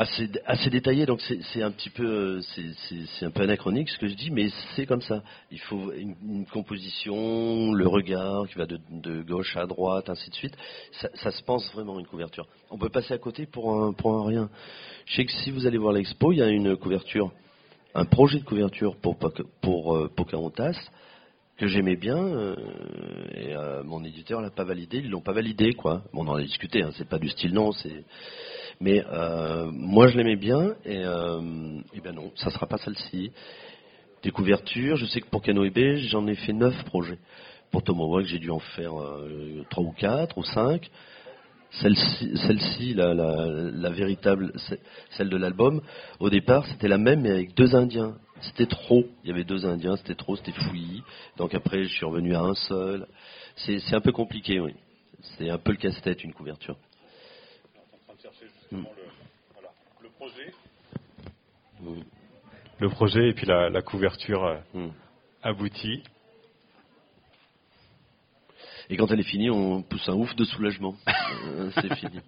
Assez, 0.00 0.30
assez 0.46 0.70
détaillé, 0.70 1.06
donc 1.06 1.20
c'est 1.20 1.60
un 1.60 1.72
petit 1.72 1.90
peu, 1.90 2.06
euh, 2.06 2.40
c'est- 2.88 3.26
un 3.26 3.32
peu 3.32 3.42
anachronique 3.42 3.88
ce 3.88 3.98
que 3.98 4.06
je 4.06 4.14
dis, 4.14 4.30
mais 4.30 4.48
c'est 4.76 4.86
comme 4.86 5.02
ça. 5.02 5.24
Il 5.50 5.58
faut 5.58 5.90
une, 5.90 6.46
composition, 6.46 7.72
le 7.72 7.88
regard 7.88 8.46
qui 8.46 8.54
va 8.54 8.66
de, 8.66 9.22
gauche 9.22 9.56
à 9.56 9.66
droite, 9.66 10.08
ainsi 10.08 10.30
de 10.30 10.36
suite. 10.36 10.56
Ça, 10.92 11.32
se 11.32 11.42
pense 11.42 11.68
vraiment 11.72 11.98
une 11.98 12.06
couverture. 12.06 12.46
On 12.70 12.78
peut 12.78 12.90
passer 12.90 13.12
à 13.12 13.18
côté 13.18 13.46
pour 13.46 13.74
un, 13.74 13.92
pour 13.92 14.24
rien. 14.24 14.48
Je 15.06 15.16
sais 15.16 15.24
que 15.24 15.32
si 15.32 15.50
vous 15.50 15.66
allez 15.66 15.78
voir 15.78 15.92
l'expo, 15.92 16.30
il 16.30 16.38
y 16.38 16.42
a 16.42 16.48
une 16.48 16.76
couverture, 16.76 17.32
un 17.96 18.04
projet 18.04 18.38
de 18.38 18.44
couverture 18.44 18.94
pour, 18.98 19.18
pour 19.60 19.96
euh, 19.96 20.08
Pocahontas 20.14 20.78
que 21.58 21.66
j'aimais 21.66 21.96
bien 21.96 22.16
euh, 22.16 22.54
et 23.34 23.54
euh, 23.54 23.82
mon 23.82 24.04
éditeur 24.04 24.40
l'a 24.40 24.50
pas 24.50 24.64
validé, 24.64 24.98
ils 24.98 25.10
l'ont 25.10 25.20
pas 25.20 25.32
validé 25.32 25.74
quoi. 25.74 26.02
Bon, 26.12 26.24
on 26.24 26.28
en 26.28 26.36
a 26.36 26.42
discuté, 26.42 26.82
hein, 26.82 26.90
c'est 26.96 27.08
pas 27.08 27.18
du 27.18 27.28
style 27.28 27.52
non, 27.52 27.72
c'est 27.72 28.04
mais 28.80 29.04
euh, 29.10 29.68
moi 29.72 30.06
je 30.06 30.16
l'aimais 30.16 30.36
bien 30.36 30.76
et, 30.84 31.04
euh, 31.04 31.80
et 31.92 32.00
ben 32.00 32.14
non, 32.14 32.30
ça 32.36 32.50
sera 32.50 32.66
pas 32.66 32.78
celle-ci. 32.78 33.32
Des 34.22 34.30
couvertures, 34.30 34.96
je 34.96 35.06
sais 35.06 35.20
que 35.20 35.28
pour 35.28 35.42
Cano 35.42 35.68
B, 35.68 35.96
j'en 36.10 36.26
ai 36.26 36.34
fait 36.34 36.52
neuf 36.52 36.74
projets. 36.84 37.18
Pour 37.70 37.82
Tomahawk, 37.82 38.24
j'ai 38.24 38.38
dû 38.38 38.50
en 38.50 38.58
faire 38.58 38.92
trois 39.70 39.84
ou 39.84 39.92
quatre 39.92 40.38
ou 40.38 40.44
cinq. 40.44 40.90
Celle-ci, 41.70 42.36
celle-ci 42.46 42.94
la, 42.94 43.14
la, 43.14 43.46
la 43.46 43.90
véritable, 43.90 44.52
celle 45.10 45.28
de 45.28 45.36
l'album, 45.36 45.82
au 46.18 46.30
départ, 46.30 46.66
c'était 46.66 46.88
la 46.88 46.98
même, 46.98 47.20
mais 47.20 47.30
avec 47.30 47.54
deux 47.54 47.76
Indiens. 47.76 48.16
C'était 48.42 48.66
trop. 48.66 49.04
Il 49.24 49.28
y 49.28 49.32
avait 49.32 49.44
deux 49.44 49.66
Indiens, 49.66 49.96
c'était 49.96 50.14
trop, 50.14 50.36
c'était 50.36 50.52
fouillis. 50.52 51.02
Donc 51.36 51.54
après, 51.54 51.84
je 51.84 51.88
suis 51.88 52.04
revenu 52.06 52.34
à 52.34 52.40
un 52.40 52.54
seul. 52.54 53.06
C'est, 53.56 53.78
c'est 53.80 53.94
un 53.94 54.00
peu 54.00 54.12
compliqué, 54.12 54.60
oui. 54.60 54.74
C'est 55.36 55.50
un 55.50 55.58
peu 55.58 55.72
le 55.72 55.78
casse-tête, 55.78 56.22
une 56.22 56.32
couverture. 56.32 56.76
le, 58.70 60.08
projet. 60.10 60.52
Le 62.80 62.88
projet 62.88 63.28
et 63.30 63.32
puis 63.34 63.46
la, 63.46 63.68
la 63.70 63.82
couverture 63.82 64.44
euh, 64.44 64.58
Mm. 64.74 64.88
aboutie. 65.42 66.02
Et 68.90 68.96
quand 68.96 69.10
elle 69.10 69.20
est 69.20 69.24
finie, 69.24 69.50
on 69.50 69.82
pousse 69.82 70.08
un 70.08 70.14
ouf 70.14 70.34
de 70.36 70.44
soulagement. 70.44 70.96
c'est 71.74 71.94
fini. 71.96 72.20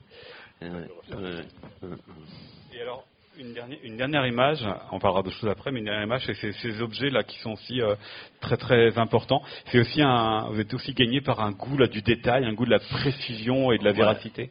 Et 2.73 2.81
alors, 2.81 3.05
une 3.41 3.55
dernière, 3.55 3.79
une 3.83 3.97
dernière, 3.97 4.27
image, 4.27 4.67
on 4.93 4.99
parlera 4.99 5.23
de 5.23 5.31
choses 5.31 5.49
après, 5.49 5.73
mais 5.73 5.79
une 5.79 5.87
dernière 5.87 6.05
image, 6.05 6.27
c'est 6.27 6.53
ces, 6.53 6.83
objets-là 6.83 7.23
qui 7.23 7.39
sont 7.39 7.53
aussi 7.53 7.81
euh, 7.81 7.95
très 8.41 8.57
très 8.57 8.99
importants. 8.99 9.43
C'est 9.67 9.81
aussi 9.81 10.03
un, 10.03 10.49
vous 10.51 10.61
êtes 10.61 10.73
aussi 10.75 10.93
gagné 10.93 11.21
par 11.21 11.41
un 11.41 11.53
goût 11.53 11.79
là, 11.79 11.87
du 11.87 12.03
détail, 12.03 12.45
un 12.45 12.53
goût 12.53 12.67
de 12.67 12.71
la 12.71 12.79
précision 12.79 13.73
et 13.73 13.79
de 13.79 13.85
la 13.85 13.93
véracité. 13.93 14.51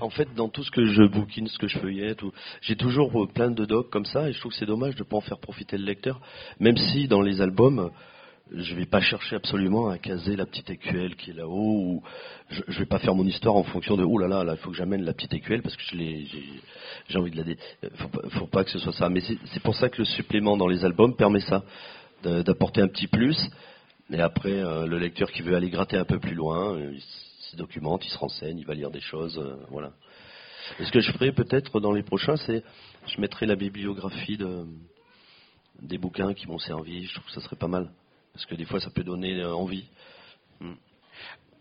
en 0.00 0.10
fait, 0.10 0.28
dans 0.34 0.48
tout 0.48 0.62
ce 0.62 0.70
que 0.70 0.84
je 0.84 1.02
bouquine, 1.04 1.46
ce 1.46 1.58
que 1.58 1.66
je 1.66 1.78
feuillette, 1.78 2.20
j'ai 2.60 2.76
toujours 2.76 3.26
plein 3.32 3.50
de 3.50 3.64
docs 3.64 3.90
comme 3.90 4.04
ça, 4.04 4.28
et 4.28 4.32
je 4.32 4.40
trouve 4.40 4.52
que 4.52 4.58
c'est 4.58 4.66
dommage 4.66 4.94
de 4.94 5.02
ne 5.02 5.08
pas 5.08 5.16
en 5.16 5.22
faire 5.22 5.38
profiter 5.38 5.78
le 5.78 5.84
lecteur, 5.84 6.20
même 6.58 6.76
si 6.76 7.08
dans 7.08 7.22
les 7.22 7.40
albums, 7.40 7.90
je 8.52 8.74
vais 8.74 8.86
pas 8.86 9.00
chercher 9.00 9.36
absolument 9.36 9.88
à 9.88 9.98
caser 9.98 10.34
la 10.36 10.44
petite 10.44 10.70
écuelle 10.70 11.14
qui 11.16 11.30
est 11.30 11.34
là-haut 11.34 11.80
ou 11.80 12.02
je, 12.50 12.62
je 12.66 12.78
vais 12.80 12.86
pas 12.86 12.98
faire 12.98 13.14
mon 13.14 13.24
histoire 13.24 13.54
en 13.54 13.62
fonction 13.62 13.96
de 13.96 14.02
oh 14.02 14.18
là 14.18 14.26
là 14.26 14.44
il 14.52 14.56
faut 14.58 14.70
que 14.70 14.76
j'amène 14.76 15.04
la 15.04 15.12
petite 15.12 15.34
écuelle 15.34 15.62
parce 15.62 15.76
que 15.76 15.82
j'ai 15.92 17.18
envie 17.18 17.30
de 17.30 17.36
la 17.36 17.44
dé... 17.44 17.56
faut, 17.94 18.10
faut 18.30 18.46
pas 18.46 18.64
que 18.64 18.70
ce 18.70 18.78
soit 18.78 18.92
ça. 18.92 19.08
Mais 19.08 19.20
c'est 19.20 19.62
pour 19.62 19.74
ça 19.76 19.88
que 19.88 19.98
le 19.98 20.04
supplément 20.04 20.56
dans 20.56 20.66
les 20.66 20.84
albums 20.84 21.14
permet 21.16 21.40
ça 21.40 21.62
d'apporter 22.22 22.80
un 22.80 22.88
petit 22.88 23.06
plus. 23.06 23.38
Et 24.12 24.20
après 24.20 24.52
euh, 24.52 24.86
le 24.86 24.98
lecteur 24.98 25.30
qui 25.30 25.42
veut 25.42 25.54
aller 25.54 25.70
gratter 25.70 25.96
un 25.96 26.04
peu 26.04 26.18
plus 26.18 26.34
loin 26.34 26.74
euh, 26.74 26.92
il 26.92 27.00
se 27.00 27.56
documente 27.56 28.04
il 28.04 28.10
se 28.10 28.18
renseigne 28.18 28.58
il 28.58 28.66
va 28.66 28.74
lire 28.74 28.90
des 28.90 29.00
choses 29.00 29.38
euh, 29.38 29.56
voilà. 29.70 29.92
Ce 30.80 30.90
que 30.90 31.00
je 31.00 31.12
ferai 31.12 31.30
peut-être 31.32 31.78
dans 31.78 31.92
les 31.92 32.02
prochains 32.02 32.36
c'est 32.36 32.64
je 33.06 33.20
mettrai 33.20 33.46
la 33.46 33.54
bibliographie 33.54 34.36
de 34.36 34.64
des 35.80 35.96
bouquins 35.96 36.34
qui 36.34 36.48
m'ont 36.48 36.58
servi 36.58 37.06
je 37.06 37.14
trouve 37.14 37.26
que 37.26 37.32
ça 37.32 37.40
serait 37.40 37.54
pas 37.54 37.68
mal 37.68 37.88
parce 38.32 38.46
que 38.46 38.54
des 38.54 38.64
fois 38.64 38.80
ça 38.80 38.90
peut 38.90 39.04
donner 39.04 39.40
euh, 39.40 39.54
envie. 39.54 39.86
Hmm. 40.60 40.74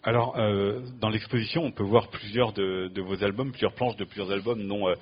Alors, 0.02 0.38
euh, 0.38 0.80
dans 1.02 1.10
l'exposition, 1.10 1.62
on 1.64 1.72
peut 1.72 1.84
voir 1.84 2.08
plusieurs 2.08 2.54
de, 2.54 2.90
vos 3.02 3.22
albums, 3.22 3.52
plusieurs 3.52 3.74
planches 3.74 3.98
de 3.98 4.06
plusieurs 4.06 4.32
albums, 4.32 4.66
dont 4.66 4.88
euh, 4.88 4.96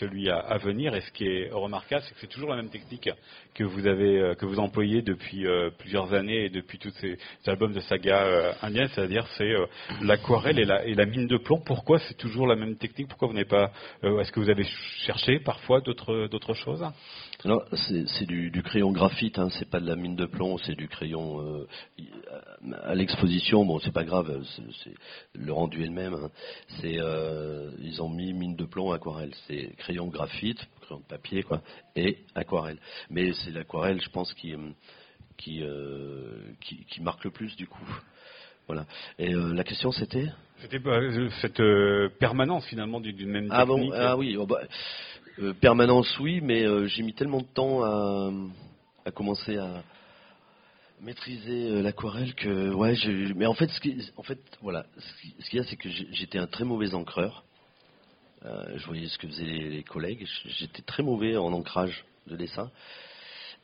celui 0.00 0.28
à, 0.28 0.58
venir. 0.58 0.92
Et 0.96 1.00
ce 1.02 1.12
qui 1.12 1.24
est 1.24 1.50
remarquable, 1.52 2.02
c'est 2.04 2.14
que 2.14 2.20
c'est 2.20 2.26
toujours 2.26 2.50
la 2.50 2.56
même 2.56 2.68
technique 2.68 3.08
que 3.54 3.62
vous 3.62 3.86
avez, 3.86 4.18
euh, 4.18 4.34
que 4.34 4.44
vous 4.44 4.58
employez 4.58 5.02
depuis 5.02 5.46
plusieurs 5.78 6.12
années 6.14 6.46
et 6.46 6.48
depuis 6.50 6.78
tous 6.78 6.92
ces, 7.00 7.16
albums 7.46 7.72
de 7.72 7.80
saga 7.80 8.56
indienne, 8.62 8.88
c'est-à-dire 8.92 9.26
c'est 9.38 9.52
l'aquarelle 10.00 10.58
et 10.58 10.64
la, 10.64 10.84
et 10.84 10.94
la, 10.94 11.06
mine 11.06 11.28
de 11.28 11.36
plomb. 11.36 11.60
Pourquoi 11.64 12.00
c'est 12.00 12.16
toujours 12.16 12.48
la 12.48 12.56
même 12.56 12.76
technique? 12.76 13.08
Pourquoi 13.08 13.28
vous 13.28 13.34
n'avez 13.34 13.48
pas 13.48 13.70
Est-ce 14.02 14.32
que 14.32 14.40
vous 14.40 14.50
avez 14.50 14.64
cherché 15.06 15.38
parfois 15.38 15.80
d'autres 15.80 16.54
choses? 16.54 16.84
C'est 17.42 18.26
du, 18.26 18.62
crayon 18.62 18.92
graphite, 18.92 19.38
hein, 19.38 19.48
c'est 19.58 19.68
pas 19.68 19.80
de 19.80 19.86
la 19.86 19.96
mine 19.96 20.14
de 20.14 20.26
plomb, 20.26 20.58
c'est 20.58 20.76
du 20.76 20.88
crayon. 20.88 21.40
Euh, 21.40 21.66
à 22.82 22.94
l'exposition, 22.94 23.64
bon, 23.64 23.80
c'est 23.80 23.92
pas 23.92 24.04
grave, 24.04 24.44
c'est 24.84 24.94
le 25.34 25.52
rendu 25.52 25.82
est 25.82 25.86
le 25.86 25.92
même. 25.92 26.14
Hein. 26.14 26.30
c'est, 26.80 26.98
euh, 26.98 27.70
ils 27.80 28.00
ont 28.00 28.08
mis 28.08 28.32
mine 28.32 28.54
de 28.54 28.64
plomb, 28.64 28.92
aquarelle. 28.92 29.34
C'est 29.46 29.74
crayon 29.78 30.06
graphite, 30.06 30.60
crayon 30.82 31.00
de 31.00 31.06
papier, 31.06 31.42
quoi, 31.42 31.62
et 31.96 32.18
aquarelle. 32.34 32.78
Mais 33.10 33.32
c'est 33.32 33.50
l'aquarelle, 33.50 34.00
je 34.00 34.10
pense, 34.10 34.32
qui, 34.34 34.54
qui, 35.36 35.62
euh, 35.62 36.52
qui, 36.60 36.84
qui, 36.84 37.02
marque 37.02 37.24
le 37.24 37.30
plus 37.30 37.56
du 37.56 37.66
coup. 37.66 38.02
Voilà. 38.68 38.86
Et 39.18 39.32
la 39.32 39.64
question, 39.64 39.90
c'était? 39.90 40.28
C'était 40.60 40.78
bah, 40.78 41.00
cette 41.40 41.60
permanence 42.20 42.64
finalement 42.66 43.00
d'une 43.00 43.28
même 43.28 43.48
technique. 43.48 43.52
Ah 43.52 43.66
bon 43.66 43.90
Ah 43.92 44.16
oui. 44.16 44.36
Oh, 44.38 44.46
bah, 44.46 44.60
euh, 45.38 45.54
permanence, 45.54 46.18
oui, 46.18 46.40
mais 46.42 46.62
euh, 46.62 46.86
j'ai 46.86 47.02
mis 47.02 47.14
tellement 47.14 47.40
de 47.40 47.46
temps 47.46 47.82
à, 47.82 49.10
commencer 49.14 49.56
à 49.56 49.82
maîtriser 51.00 51.70
euh, 51.70 51.82
l'aquarelle 51.82 52.34
que, 52.34 52.72
ouais, 52.74 52.94
mais 53.34 53.46
en 53.46 53.54
fait, 53.54 53.68
ce 53.70 54.10
en 54.16 54.22
fait, 54.22 54.38
voilà, 54.60 54.84
ce 54.98 55.50
qu'il 55.50 55.58
y 55.58 55.62
a, 55.62 55.64
c'est 55.64 55.76
que 55.76 55.88
j'étais 55.88 56.38
un 56.38 56.46
très 56.46 56.64
mauvais 56.64 56.92
encreur. 56.94 57.44
je 58.44 58.84
voyais 58.86 59.08
ce 59.08 59.16
que 59.16 59.26
faisaient 59.26 59.44
les, 59.44 59.82
collègues. 59.82 60.26
J'étais 60.58 60.82
très 60.82 61.02
mauvais 61.02 61.36
en 61.36 61.52
ancrage 61.52 62.04
de 62.26 62.36
dessin. 62.36 62.70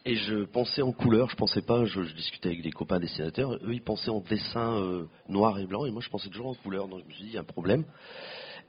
Et 0.06 0.14
je 0.14 0.44
pensais 0.44 0.80
en 0.80 0.92
couleur, 0.92 1.28
je 1.28 1.36
pensais 1.36 1.60
pas, 1.60 1.84
je, 1.84 2.00
discutais 2.00 2.48
avec 2.48 2.62
des 2.62 2.70
copains 2.70 2.98
dessinateurs, 2.98 3.54
eux 3.54 3.74
ils 3.74 3.82
pensaient 3.82 4.10
en 4.10 4.20
dessin 4.20 5.06
noir 5.28 5.58
et 5.58 5.66
blanc, 5.66 5.84
et 5.84 5.90
moi 5.90 6.00
je 6.00 6.08
pensais 6.08 6.30
toujours 6.30 6.46
en 6.46 6.54
couleur, 6.54 6.88
donc 6.88 7.02
je 7.02 7.08
me 7.08 7.12
suis 7.12 7.22
dit, 7.24 7.30
il 7.30 7.34
y 7.34 7.36
a 7.36 7.40
un 7.40 7.44
problème. 7.44 7.84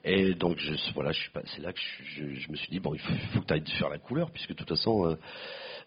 Et 0.05 0.33
donc, 0.33 0.57
je, 0.59 0.73
voilà, 0.93 1.11
je 1.11 1.19
c'est 1.55 1.61
là 1.61 1.73
que 1.73 1.79
je, 2.15 2.51
me 2.51 2.55
suis 2.55 2.69
dit, 2.69 2.79
bon, 2.79 2.93
il 2.93 2.99
faut, 2.99 3.41
que 3.41 3.45
tu 3.45 3.53
ailles 3.53 3.63
faire 3.77 3.89
la 3.89 3.97
couleur, 3.97 4.31
puisque 4.31 4.49
de 4.49 4.55
toute 4.55 4.69
façon, 4.69 5.05
euh, 5.05 5.15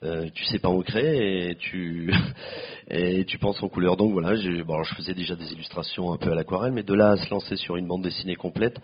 euh, 0.05 0.29
tu 0.35 0.45
sais 0.45 0.59
pas 0.59 0.69
où 0.69 0.83
créer 0.83 1.51
et 1.51 1.55
tu, 1.57 2.13
tu 3.27 3.39
penses 3.39 3.63
en 3.63 3.69
couleur. 3.69 3.97
Donc 3.97 4.13
voilà, 4.13 4.35
bon, 4.65 4.83
je 4.83 4.95
faisais 4.95 5.15
déjà 5.15 5.35
des 5.35 5.53
illustrations 5.53 6.13
un 6.13 6.19
peu 6.19 6.33
à 6.33 6.35
l'aquarelle, 6.35 6.73
mais 6.73 6.83
de 6.83 6.95
là 6.95 7.13
à 7.13 7.17
se 7.17 7.31
lancer 7.31 7.57
sur 7.57 7.77
une 7.77 7.87
bande 7.87 8.03
dessinée 8.03 8.37
complète, 8.37 8.79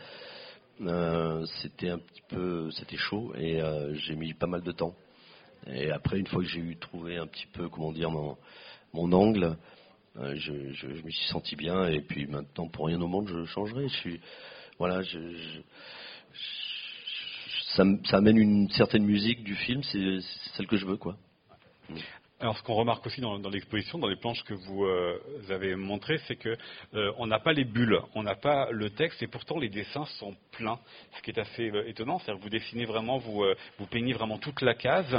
euh, 0.80 1.44
c'était 1.60 1.90
un 1.90 1.98
petit 1.98 2.22
peu, 2.28 2.70
c'était 2.70 2.96
chaud 2.96 3.32
et 3.36 3.60
euh, 3.60 3.94
j'ai 3.94 4.14
mis 4.14 4.32
pas 4.32 4.46
mal 4.46 4.62
de 4.62 4.72
temps. 4.72 4.94
Et 5.66 5.90
après, 5.90 6.18
une 6.18 6.26
fois 6.26 6.40
que 6.40 6.48
j'ai 6.48 6.60
eu 6.60 6.76
trouvé 6.76 7.16
un 7.16 7.26
petit 7.26 7.46
peu, 7.52 7.68
comment 7.68 7.92
dire, 7.92 8.10
mon, 8.10 8.36
mon 8.92 9.12
angle, 9.12 9.56
euh, 10.18 10.34
je, 10.36 10.72
je, 10.72 10.94
je 10.94 11.02
me 11.02 11.10
suis 11.10 11.28
senti 11.28 11.56
bien 11.56 11.88
et 11.88 12.00
puis 12.00 12.26
maintenant, 12.26 12.68
pour 12.68 12.86
rien 12.86 13.00
au 13.00 13.08
monde, 13.08 13.28
je 13.28 13.44
changerai. 13.46 13.88
Je 13.88 14.18
voilà, 14.78 15.02
je, 15.02 15.18
ça, 17.74 18.16
amène 18.16 18.38
une 18.38 18.68
certaine 18.70 19.04
musique 19.04 19.42
du 19.44 19.54
film, 19.54 19.82
c'est 19.82 20.18
celle 20.56 20.66
que 20.66 20.76
je 20.76 20.86
veux, 20.86 20.96
quoi. 20.96 21.16
Alors, 22.40 22.56
ce 22.56 22.62
qu'on 22.62 22.74
remarque 22.74 23.04
aussi 23.04 23.20
dans, 23.20 23.36
l'exposition, 23.50 23.98
dans 23.98 24.06
les 24.06 24.14
planches 24.14 24.44
que 24.44 24.54
vous, 24.54 24.84
euh, 24.84 25.18
avez 25.48 25.74
montrées, 25.74 26.20
c'est 26.28 26.36
que 26.36 26.56
euh, 26.94 27.10
on 27.18 27.26
n'a 27.26 27.40
pas 27.40 27.52
les 27.52 27.64
bulles, 27.64 27.98
on 28.14 28.22
n'a 28.22 28.36
pas 28.36 28.68
le 28.70 28.90
texte, 28.90 29.20
et 29.24 29.26
pourtant 29.26 29.58
les 29.58 29.68
dessins 29.68 30.04
sont 30.20 30.36
pleins. 30.52 30.78
Ce 31.16 31.22
qui 31.22 31.32
est 31.32 31.40
assez 31.40 31.68
euh, 31.68 31.88
étonnant, 31.88 32.20
c'est-à-dire 32.20 32.38
que 32.38 32.44
vous 32.44 32.50
dessinez 32.50 32.84
vraiment, 32.84 33.18
vous, 33.18 33.44
vous 33.78 33.86
peignez 33.86 34.12
vraiment 34.12 34.38
toute 34.38 34.62
la 34.62 34.74
case, 34.74 35.16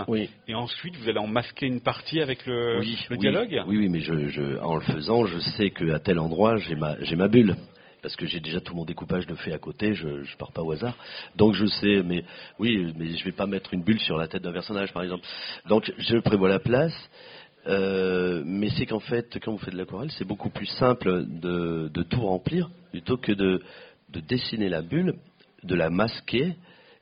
et 0.48 0.56
ensuite 0.56 0.96
vous 0.96 1.10
allez 1.10 1.20
en 1.20 1.28
masquer 1.28 1.66
une 1.66 1.82
partie 1.82 2.22
avec 2.22 2.46
le, 2.46 2.80
dialogue. 3.18 3.64
Oui, 3.68 3.80
oui, 3.80 3.90
mais 3.90 4.00
je, 4.00 4.58
en 4.60 4.76
le 4.76 4.82
faisant, 4.82 5.26
je 5.26 5.40
sais 5.40 5.72
qu'à 5.72 6.00
tel 6.00 6.20
endroit 6.20 6.56
j'ai 6.56 6.76
ma, 6.76 6.96
ma 7.18 7.28
bulle 7.28 7.58
parce 8.02 8.16
que 8.16 8.26
j'ai 8.26 8.40
déjà 8.40 8.62
tout 8.62 8.76
mon 8.76 8.86
découpage 8.86 9.28
de 9.28 9.36
fait 9.36 9.54
à 9.54 9.58
côté, 9.58 9.94
je, 9.94 10.08
ne 10.08 10.38
pars 10.38 10.52
pas 10.52 10.62
au 10.62 10.72
hasard. 10.72 10.96
Donc 11.36 11.54
je 11.54 11.66
sais, 11.66 12.04
mais 12.04 12.24
oui, 12.60 12.94
mais 12.98 13.16
je 13.18 13.26
vais 13.26 13.32
pas 13.32 13.48
mettre 13.48 13.74
une 13.74 13.84
bulle 13.84 14.00
sur 14.00 14.18
la 14.18 14.28
tête 14.28 14.44
d'un 14.44 14.54
personnage, 14.54 14.94
par 14.94 15.04
exemple. 15.04 15.26
Donc 15.68 15.92
je 15.98 16.18
prévois 16.18 16.50
la 16.50 16.60
place. 16.60 16.94
Euh, 17.68 18.42
mais 18.46 18.70
c'est 18.70 18.86
qu'en 18.86 19.02
fait, 19.02 19.38
quand 19.44 19.52
vous 19.52 19.58
faites 19.58 19.74
de 19.74 19.78
l'aquarelle, 19.78 20.12
c'est 20.18 20.26
beaucoup 20.26 20.50
plus 20.50 20.66
simple 20.66 21.26
de, 21.28 22.04
tout 22.10 22.22
remplir 22.22 22.70
plutôt 22.92 23.18
que 23.18 23.34
de, 23.34 23.62
de 24.10 24.20
dessiner 24.22 24.70
la 24.70 24.82
bulle, 24.82 25.16
de 25.64 25.76
la 25.76 25.90
masquer 25.90 26.56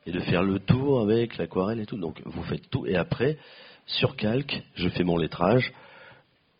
et 0.05 0.11
de 0.11 0.19
faire 0.21 0.41
le 0.41 0.59
tour 0.59 1.01
avec 1.01 1.37
l'aquarelle 1.37 1.79
et 1.79 1.85
tout. 1.85 1.97
Donc 1.97 2.21
vous 2.25 2.43
faites 2.43 2.69
tout 2.69 2.87
et 2.87 2.95
après, 2.95 3.37
sur 3.85 4.15
calque, 4.15 4.63
je 4.75 4.89
fais 4.89 5.03
mon 5.03 5.17
lettrage, 5.17 5.71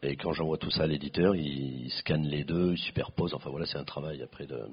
et 0.04 0.16
quand 0.16 0.32
j'envoie 0.34 0.58
tout 0.58 0.70
ça 0.70 0.84
à 0.84 0.88
l'éditeur, 0.88 1.36
il, 1.36 1.90
scanne 1.92 2.28
les 2.28 2.44
deux, 2.44 2.74
il 2.74 2.78
superpose. 2.78 3.34
Enfin 3.34 3.50
voilà, 3.50 3.66
c'est 3.66 3.80
un 3.80 3.84
travail 3.84 4.22
après 4.22 4.46
de, 4.46 4.68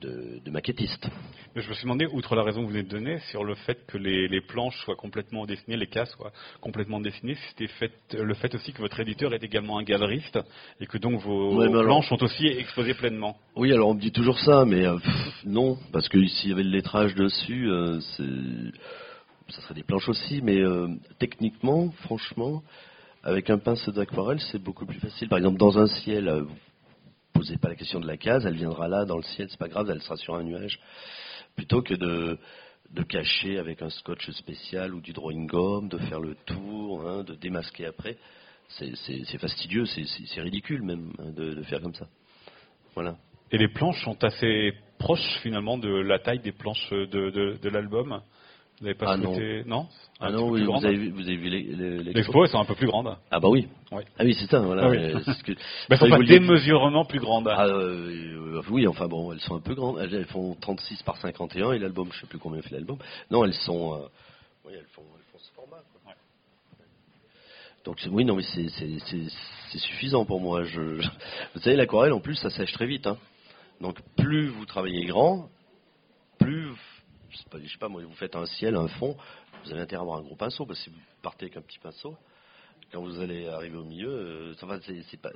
de, 0.00 0.50
maquettiste. 0.50 1.08
je 1.54 1.68
me 1.68 1.74
suis 1.74 1.84
demandé, 1.84 2.06
outre 2.06 2.34
la 2.34 2.42
raison 2.42 2.60
que 2.60 2.66
vous 2.66 2.72
venez 2.72 2.82
de 2.82 2.88
donner, 2.88 3.18
sur 3.30 3.44
le 3.44 3.54
fait 3.54 3.86
que 3.86 3.98
les, 3.98 4.40
planches 4.40 4.76
soient 4.84 4.96
complètement 4.96 5.46
dessinées, 5.46 5.76
les 5.76 5.86
cas 5.86 6.06
soient 6.06 6.32
complètement 6.60 7.00
dessinés, 7.00 7.36
c'était 7.48 7.68
fait, 7.68 7.92
le 8.14 8.34
fait 8.34 8.54
aussi 8.54 8.72
que 8.72 8.82
votre 8.82 8.98
éditeur 9.00 9.32
est 9.34 9.44
également 9.44 9.78
un 9.78 9.82
galeriste 9.82 10.38
et 10.80 10.86
que 10.86 10.98
donc 10.98 11.20
vos, 11.20 11.56
planches 11.68 12.08
sont 12.08 12.22
aussi 12.22 12.46
exposées 12.46 12.94
pleinement. 12.94 13.36
Oui, 13.56 13.72
alors 13.72 13.90
on 13.90 13.94
me 13.94 14.00
dit 14.00 14.12
toujours 14.12 14.38
ça, 14.40 14.64
mais 14.64 14.86
euh, 14.86 14.98
non, 15.44 15.78
parce 15.92 16.08
que 16.08 16.24
s'il 16.26 16.50
y 16.50 16.52
avait 16.52 16.64
le 16.64 16.70
lettrage 16.70 17.14
dessus, 17.14 17.70
euh, 17.70 18.00
ça 18.00 19.60
serait 19.62 19.74
des 19.74 19.82
planches 19.82 20.08
aussi, 20.08 20.40
mais 20.42 20.60
euh, 20.60 20.88
techniquement, 21.18 21.90
franchement, 22.02 22.62
avec 23.22 23.50
un 23.50 23.58
pinceau 23.58 23.92
d'aquarelle, 23.92 24.40
c'est 24.40 24.62
beaucoup 24.62 24.86
plus 24.86 24.98
facile. 24.98 25.28
Par 25.28 25.38
exemple, 25.38 25.58
dans 25.58 25.78
un 25.78 25.86
ciel, 25.86 26.28
euh, 26.28 26.42
vous 26.42 26.56
posez 27.32 27.56
pas 27.58 27.68
la 27.68 27.74
question 27.74 28.00
de 28.00 28.06
la 28.06 28.16
case, 28.16 28.46
elle 28.46 28.56
viendra 28.56 28.88
là 28.88 29.04
dans 29.04 29.16
le 29.16 29.22
ciel, 29.22 29.48
c'est 29.50 29.58
pas 29.58 29.68
grave, 29.68 29.90
elle 29.90 30.02
sera 30.02 30.16
sur 30.16 30.34
un 30.34 30.42
nuage, 30.42 30.80
plutôt 31.54 31.82
que 31.82 31.94
de, 31.94 32.38
cacher 33.08 33.58
avec 33.58 33.82
un 33.82 33.90
scotch 33.90 34.30
spécial 34.30 34.94
ou 34.94 35.00
du 35.00 35.12
drawing 35.12 35.46
gomme, 35.46 35.88
de 35.88 35.98
faire 35.98 36.20
le 36.20 36.34
tour, 36.46 37.06
hein, 37.06 37.22
de 37.24 37.34
démasquer 37.34 37.86
après. 37.86 38.16
C'est 38.68 39.38
fastidieux, 39.38 39.84
c'est 39.84 40.40
ridicule 40.40 40.82
même 40.82 41.12
hein, 41.18 41.30
de, 41.34 41.62
faire 41.62 41.80
comme 41.80 41.94
ça. 41.94 42.06
Voilà. 42.94 43.16
Et 43.52 43.58
les 43.58 43.68
planches 43.68 44.02
sont 44.04 44.22
assez 44.22 44.72
proches 44.98 45.40
finalement 45.42 45.76
de 45.76 45.88
la 45.88 46.18
taille 46.20 46.38
des 46.40 46.52
planches 46.52 46.90
de 46.90 47.68
l'album? 47.68 48.22
Vous 48.80 48.86
n'avez 48.86 48.98
pas 48.98 49.12
ah 49.12 49.16
souhaité... 49.16 49.62
Non, 49.66 49.86
Ah 50.20 50.30
non, 50.30 50.48
oui, 50.48 50.64
vous 50.64 50.84
avez, 50.84 50.96
vu, 50.96 51.10
vous 51.10 51.22
avez 51.22 51.36
vu 51.36 51.50
l'expo. 52.02 52.44
elles 52.44 52.50
sont 52.50 52.60
un 52.60 52.64
peu 52.64 52.74
plus 52.74 52.86
grandes. 52.86 53.14
Ah 53.30 53.38
bah 53.38 53.48
oui. 53.48 53.68
Ah 53.92 54.24
oui, 54.24 54.34
c'est 54.34 54.46
ça. 54.46 54.60
Voilà. 54.60 54.84
Ah 54.86 54.94
elles 54.94 55.16
ne 55.16 55.96
sont 55.96 56.08
pas 56.08 56.18
démesurement 56.18 57.04
plus 57.04 57.20
grandes. 57.20 57.48
Ah, 57.48 57.66
euh, 57.66 58.62
oui, 58.70 58.86
enfin 58.86 59.06
bon, 59.06 59.32
elles 59.32 59.40
sont 59.40 59.56
un 59.56 59.60
peu 59.60 59.74
grandes. 59.74 59.98
Elles, 59.98 60.24
font 60.26 60.56
36 60.60 61.02
par 61.02 61.18
51 61.18 61.72
et 61.72 61.78
l'album, 61.78 62.08
je 62.10 62.16
ne 62.16 62.20
sais 62.22 62.26
plus 62.26 62.38
combien 62.38 62.62
fait 62.62 62.74
l'album. 62.74 62.96
Non, 63.30 63.44
elles 63.44 63.54
sont... 63.54 63.94
Euh, 63.94 64.06
oui, 64.66 64.72
elles 64.74 64.86
font, 64.92 65.02
elles 65.16 65.32
font 65.32 65.38
ce 65.38 65.52
format. 65.52 65.82
Donc 67.84 67.98
oui, 68.10 68.24
non, 68.24 68.36
mais 68.36 68.42
c'est 68.42 68.68
c'est 68.68 69.78
suffisant 69.78 70.24
pour 70.24 70.40
moi. 70.40 70.64
Je, 70.64 70.80
vous 71.54 71.60
savez, 71.60 71.76
l'aquarelle, 71.76 72.12
en 72.12 72.20
plus, 72.20 72.34
ça 72.34 72.50
sèche 72.50 72.72
très 72.72 72.86
vite. 72.86 73.06
Hein. 73.06 73.16
Donc, 73.80 73.98
plus 74.16 74.48
vous 74.48 74.66
travaillez 74.66 75.06
grand, 75.06 75.48
plus, 76.38 76.68
je 77.30 77.68
sais 77.68 77.78
pas, 77.78 77.88
moi, 77.88 78.02
vous 78.02 78.14
faites 78.14 78.36
un 78.36 78.46
ciel, 78.46 78.76
un 78.76 78.88
fond, 78.88 79.16
vous 79.64 79.72
avez 79.72 79.80
intérêt 79.80 80.00
à 80.00 80.02
avoir 80.02 80.18
un 80.18 80.22
gros 80.22 80.36
pinceau, 80.36 80.66
parce 80.66 80.78
que 80.80 80.84
si 80.84 80.90
vous 80.90 81.00
partez 81.22 81.46
avec 81.46 81.56
un 81.56 81.62
petit 81.62 81.78
pinceau, 81.78 82.16
quand 82.92 83.02
vous 83.02 83.20
allez 83.20 83.46
arriver 83.48 83.76
au 83.76 83.84
milieu, 83.84 84.08
euh, 84.08 84.54
ça 84.54 84.66
va, 84.66 84.78
c'est, 84.80 85.20
pas, 85.20 85.30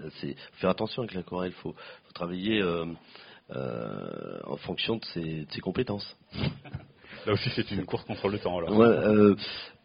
faire 0.54 0.70
attention 0.70 1.02
avec 1.02 1.14
l'aquarelle. 1.14 1.52
Il 1.56 1.60
faut, 1.60 1.74
travailler 2.14 2.60
euh, 2.60 2.86
euh, 3.54 4.40
en 4.44 4.56
fonction 4.56 4.96
de 4.96 5.04
ses, 5.04 5.60
compétences. 5.60 6.16
Là 7.26 7.32
aussi, 7.32 7.50
c'est 7.54 7.70
une 7.70 7.84
course 7.86 8.04
contre 8.04 8.28
le 8.28 8.38
temps. 8.38 8.58
Alors. 8.58 8.76
Ouais, 8.76 9.36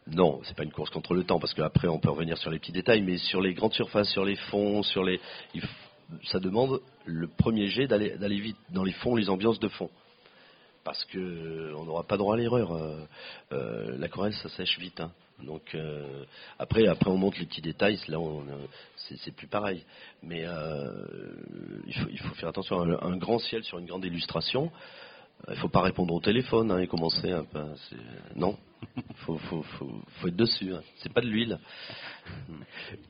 non, 0.07 0.41
c'est 0.43 0.55
pas 0.55 0.63
une 0.63 0.71
course 0.71 0.89
contre 0.89 1.13
le 1.13 1.23
temps 1.23 1.39
parce 1.39 1.53
qu'après 1.53 1.87
on 1.87 1.99
peut 1.99 2.09
revenir 2.09 2.37
sur 2.37 2.49
les 2.49 2.57
petits 2.57 2.71
détails, 2.71 3.01
mais 3.01 3.17
sur 3.17 3.41
les 3.41 3.53
grandes 3.53 3.73
surfaces, 3.73 4.09
sur 4.09 4.25
les 4.25 4.35
fonds, 4.35 4.81
sur 4.81 5.03
les, 5.03 5.19
ça 6.31 6.39
demande 6.39 6.81
le 7.05 7.27
premier 7.27 7.67
jet 7.67 7.85
d'aller 7.85 8.17
d'aller 8.17 8.39
vite 8.39 8.57
dans 8.71 8.83
les 8.83 8.91
fonds, 8.93 9.15
les 9.15 9.29
ambiances 9.29 9.59
de 9.59 9.67
fond, 9.67 9.91
parce 10.89 11.05
que 11.05 11.71
on 11.75 11.85
n'aura 11.85 12.03
pas 12.03 12.17
droit 12.17 12.33
à 12.33 12.37
l'erreur. 12.37 12.71
Euh, 12.71 12.97
euh, 13.51 13.95
l'aquarelle 13.99 14.33
ça 14.33 14.49
sèche 14.49 14.79
vite, 14.79 14.99
hein. 15.01 15.11
donc 15.43 15.75
euh, 15.75 16.23
après 16.57 16.87
après 16.87 17.11
on 17.11 17.17
monte 17.17 17.37
les 17.37 17.45
petits 17.45 17.61
détails, 17.61 17.99
là 18.07 18.17
c'est 18.97 19.35
plus 19.35 19.45
pareil, 19.45 19.85
mais 20.23 20.45
il 21.85 21.93
faut 21.93 22.09
il 22.09 22.17
faut 22.17 22.33
faire 22.33 22.49
attention. 22.49 22.81
Un, 22.81 22.99
un 23.03 23.17
grand 23.17 23.37
ciel 23.37 23.63
sur 23.63 23.77
une 23.77 23.85
grande 23.85 24.03
illustration. 24.03 24.71
Il 25.47 25.53
ne 25.53 25.59
faut 25.59 25.69
pas 25.69 25.81
répondre 25.81 26.11
au 26.13 26.19
téléphone 26.19 26.71
hein, 26.71 26.79
et 26.79 26.87
commencer. 26.87 27.33
Non, 28.35 28.57
faut, 29.25 29.37
faut, 29.37 29.61
faut, 29.61 30.01
faut, 30.19 30.27
être 30.27 30.35
dessus. 30.35 30.73
Hein. 30.73 30.81
C'est 30.97 31.11
pas 31.11 31.21
de 31.21 31.27
l'huile. 31.27 31.57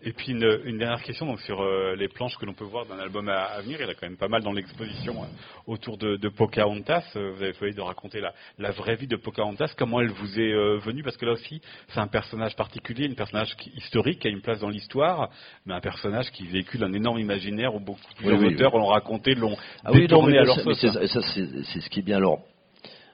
Et 0.03 0.13
puis 0.13 0.31
une, 0.31 0.61
une, 0.63 0.77
dernière 0.77 1.03
question 1.03 1.25
donc 1.25 1.41
sur 1.41 1.61
euh, 1.61 1.95
les 1.95 2.07
planches 2.07 2.37
que 2.37 2.45
l'on 2.45 2.53
peut 2.53 2.63
voir 2.63 2.85
d'un 2.85 2.99
album 2.99 3.27
à, 3.27 3.59
venir. 3.61 3.77
Il 3.79 3.83
y 3.83 3.85
en 3.85 3.89
a 3.89 3.93
quand 3.93 4.07
même 4.07 4.17
pas 4.17 4.27
mal 4.27 4.41
dans 4.43 4.53
l'exposition 4.53 5.23
euh, 5.23 5.27
autour 5.67 5.97
de, 5.97 6.15
de, 6.15 6.29
Pocahontas. 6.29 7.03
Euh, 7.15 7.31
vous 7.35 7.43
avez 7.43 7.53
choisi 7.53 7.75
de 7.75 7.81
raconter 7.81 8.21
la, 8.21 8.33
la, 8.57 8.71
vraie 8.71 8.95
vie 8.95 9.07
de 9.07 9.17
Pocahontas. 9.17 9.73
Comment 9.77 10.01
elle 10.01 10.11
vous 10.11 10.39
est 10.39 10.77
venue? 10.79 11.03
Parce 11.03 11.17
que 11.17 11.25
là 11.25 11.33
aussi, 11.33 11.61
c'est 11.89 11.99
un 11.99 12.07
personnage 12.07 12.55
particulier, 12.55 13.09
un 13.09 13.13
personnage 13.13 13.55
historique 13.75 14.19
qui 14.19 14.27
a 14.27 14.31
une 14.31 14.41
place 14.41 14.59
dans 14.59 14.69
l'histoire, 14.69 15.29
mais 15.65 15.73
un 15.73 15.81
personnage 15.81 16.31
qui 16.31 16.45
véhicule 16.45 16.83
un 16.83 16.93
énorme 16.93 17.19
imaginaire 17.19 17.75
où 17.75 17.79
beaucoup 17.79 18.01
d'auteurs 18.23 18.77
l'ont 18.77 18.87
raconté, 18.87 19.35
l'ont 19.35 19.57
ah 19.83 19.91
détourné 19.91 20.37
à 20.37 20.43
leur 20.43 20.57
c'est 20.59 21.81
ce 21.81 21.89
qui 21.89 21.99
est 21.99 22.03
bien. 22.03 22.17
Alors, 22.17 22.41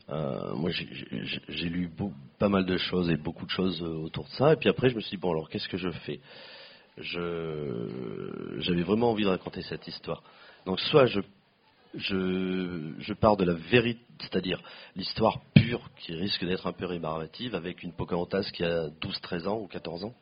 euh, 0.10 0.53
moi, 0.53 0.70
j'ai 0.72 1.70
lu 1.70 1.91
pas 2.38 2.49
mal 2.49 2.66
de 2.66 2.78
choses 2.78 3.10
et 3.10 3.18
beaucoup 3.18 3.45
de 3.45 3.51
choses 3.51 3.82
euh, 3.82 4.03
autour 4.03 4.26
de 4.26 4.30
ça. 4.32 4.53
Et 4.53 4.56
puis 4.56 4.70
après, 4.70 4.89
je 4.89 4.95
me 4.95 5.01
suis 5.01 5.18
dit, 5.18 5.22
bon, 5.22 5.32
alors 5.32 5.49
qu'est-ce 5.49 5.68
que 5.68 5.78
je 5.78 5.89
fais? 5.89 6.20
J'avais 6.97 8.84
vraiment 8.84 9.12
envie 9.12 9.24
de 9.24 9.30
raconter 9.30 9.62
cette 9.64 9.88
histoire. 9.88 10.22
Donc, 10.66 10.80
soit 10.80 11.08
je, 11.08 11.20
je, 11.95 12.93
je 12.99 13.14
pars 13.14 13.36
de 13.36 13.45
la 13.45 13.53
vérité, 13.53 14.01
c'est-à-dire 14.20 14.62
l'histoire 14.95 15.41
pure 15.53 15.89
qui 15.97 16.14
risque 16.14 16.45
d'être 16.45 16.68
un 16.68 16.74
peu 16.74 16.86
rébarbative 16.86 17.56
avec 17.56 17.84
une 17.84 17.91
Pocahontas 17.91 18.49
qui 18.53 18.64
a 18.64 18.88
12-13 18.88 19.47
ans 19.47 19.60
ou 19.60 19.68
14 19.68 20.06
ans. 20.06 20.14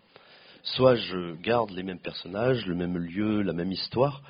Soit 0.64 0.96
je 0.96 1.36
garde 1.42 1.72
les 1.72 1.84
mêmes 1.84 2.00
personnages, 2.00 2.66
le 2.66 2.76
même 2.76 2.98
lieu, 2.98 3.42
la 3.42 3.54
même 3.54 3.72
histoire, 3.72 4.22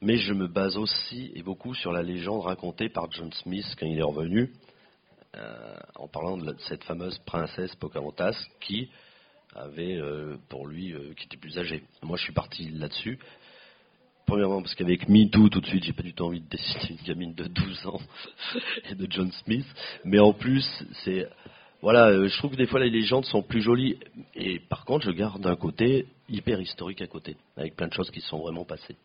mais 0.00 0.16
je 0.16 0.34
me 0.34 0.48
base 0.48 0.76
aussi 0.76 1.30
et 1.36 1.42
beaucoup 1.42 1.74
sur 1.74 1.92
la 1.92 2.02
légende 2.02 2.42
racontée 2.42 2.88
par 2.88 3.10
John 3.12 3.32
Smith 3.32 3.66
quand 3.78 3.86
il 3.86 3.98
est 3.98 4.02
revenu, 4.02 4.50
en 5.96 6.08
parlant 6.08 6.36
de, 6.36 6.54
cette 6.68 6.84
fameuse 6.84 7.18
princesse 7.20 7.74
Pocahontas 7.76 8.36
qui 8.60 8.90
avait 9.54 9.96
euh, 9.96 10.36
pour 10.48 10.66
lui 10.66 10.92
euh, 10.92 11.14
qui 11.14 11.26
était 11.26 11.36
plus 11.36 11.58
âgée. 11.58 11.82
Moi 12.02 12.16
je 12.16 12.24
suis 12.24 12.32
parti 12.32 12.68
là-dessus. 12.70 13.18
Premièrement 14.26 14.62
parce 14.62 14.74
qu'avec 14.74 15.08
MeToo 15.08 15.48
tout 15.48 15.60
de 15.60 15.66
suite 15.66 15.84
j'ai 15.84 15.92
pas 15.92 16.02
du 16.02 16.14
tout 16.14 16.24
envie 16.24 16.40
de 16.40 16.48
dessiner 16.48 16.90
une 16.90 17.06
gamine 17.06 17.34
de 17.34 17.44
12 17.44 17.86
ans 17.86 18.00
et 18.90 18.94
de 18.94 19.06
John 19.10 19.30
Smith, 19.44 19.66
mais 20.04 20.18
en 20.18 20.32
plus 20.32 20.66
c'est 21.04 21.28
voilà, 21.82 22.12
je 22.28 22.38
trouve 22.38 22.52
que 22.52 22.56
des 22.56 22.66
fois 22.66 22.78
les 22.78 22.90
légendes 22.90 23.24
sont 23.24 23.42
plus 23.42 23.60
jolies 23.60 23.98
et 24.36 24.60
par 24.60 24.84
contre 24.84 25.04
je 25.04 25.10
garde 25.10 25.44
un 25.44 25.56
côté 25.56 26.06
hyper 26.28 26.60
historique 26.60 27.02
à 27.02 27.08
côté 27.08 27.36
avec 27.56 27.74
plein 27.74 27.88
de 27.88 27.92
choses 27.92 28.10
qui 28.10 28.20
sont 28.20 28.38
vraiment 28.38 28.64
passées 28.64 28.96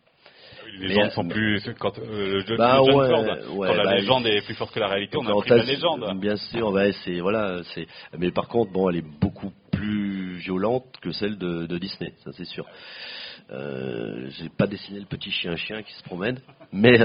les 0.80 0.88
légendes 0.89 1.12
sont 1.12 1.28
plus 1.28 1.62
quand 1.80 1.98
euh, 2.00 2.43
le 2.48 2.58
bah, 2.58 2.80
quand 2.80 3.74
la 3.74 3.84
bah, 3.84 3.95
légende 3.95 4.28
est 4.28 4.41
plus 4.45 4.56
forte 4.56 4.74
que 4.74 4.80
la 4.80 4.88
réalité, 4.88 5.18
on 5.18 5.26
a 5.26 5.41
pris 5.41 5.50
la 5.50 5.64
légende. 5.64 6.20
Bien 6.20 6.36
sûr, 6.36 6.74
c'est 7.04 7.20
voilà, 7.20 7.62
c'est. 7.74 7.88
Mais 8.18 8.32
par 8.32 8.48
contre, 8.48 8.72
bon, 8.72 8.89
elle 8.89 8.98
est 8.98 9.20
beaucoup 9.20 9.52
plus 9.72 10.38
violente 10.38 10.86
que 11.02 11.12
celle 11.12 11.38
de, 11.38 11.66
de 11.66 11.78
Disney, 11.78 12.14
ça 12.24 12.32
c'est 12.34 12.45
sûr. 12.45 12.66
Euh, 13.50 14.30
j'ai 14.30 14.50
pas 14.50 14.68
dessiné 14.68 15.00
le 15.00 15.06
petit 15.06 15.32
chien-chien 15.32 15.82
qui 15.82 15.93
se 15.93 16.04
promène, 16.04 16.39
mais 16.72 17.00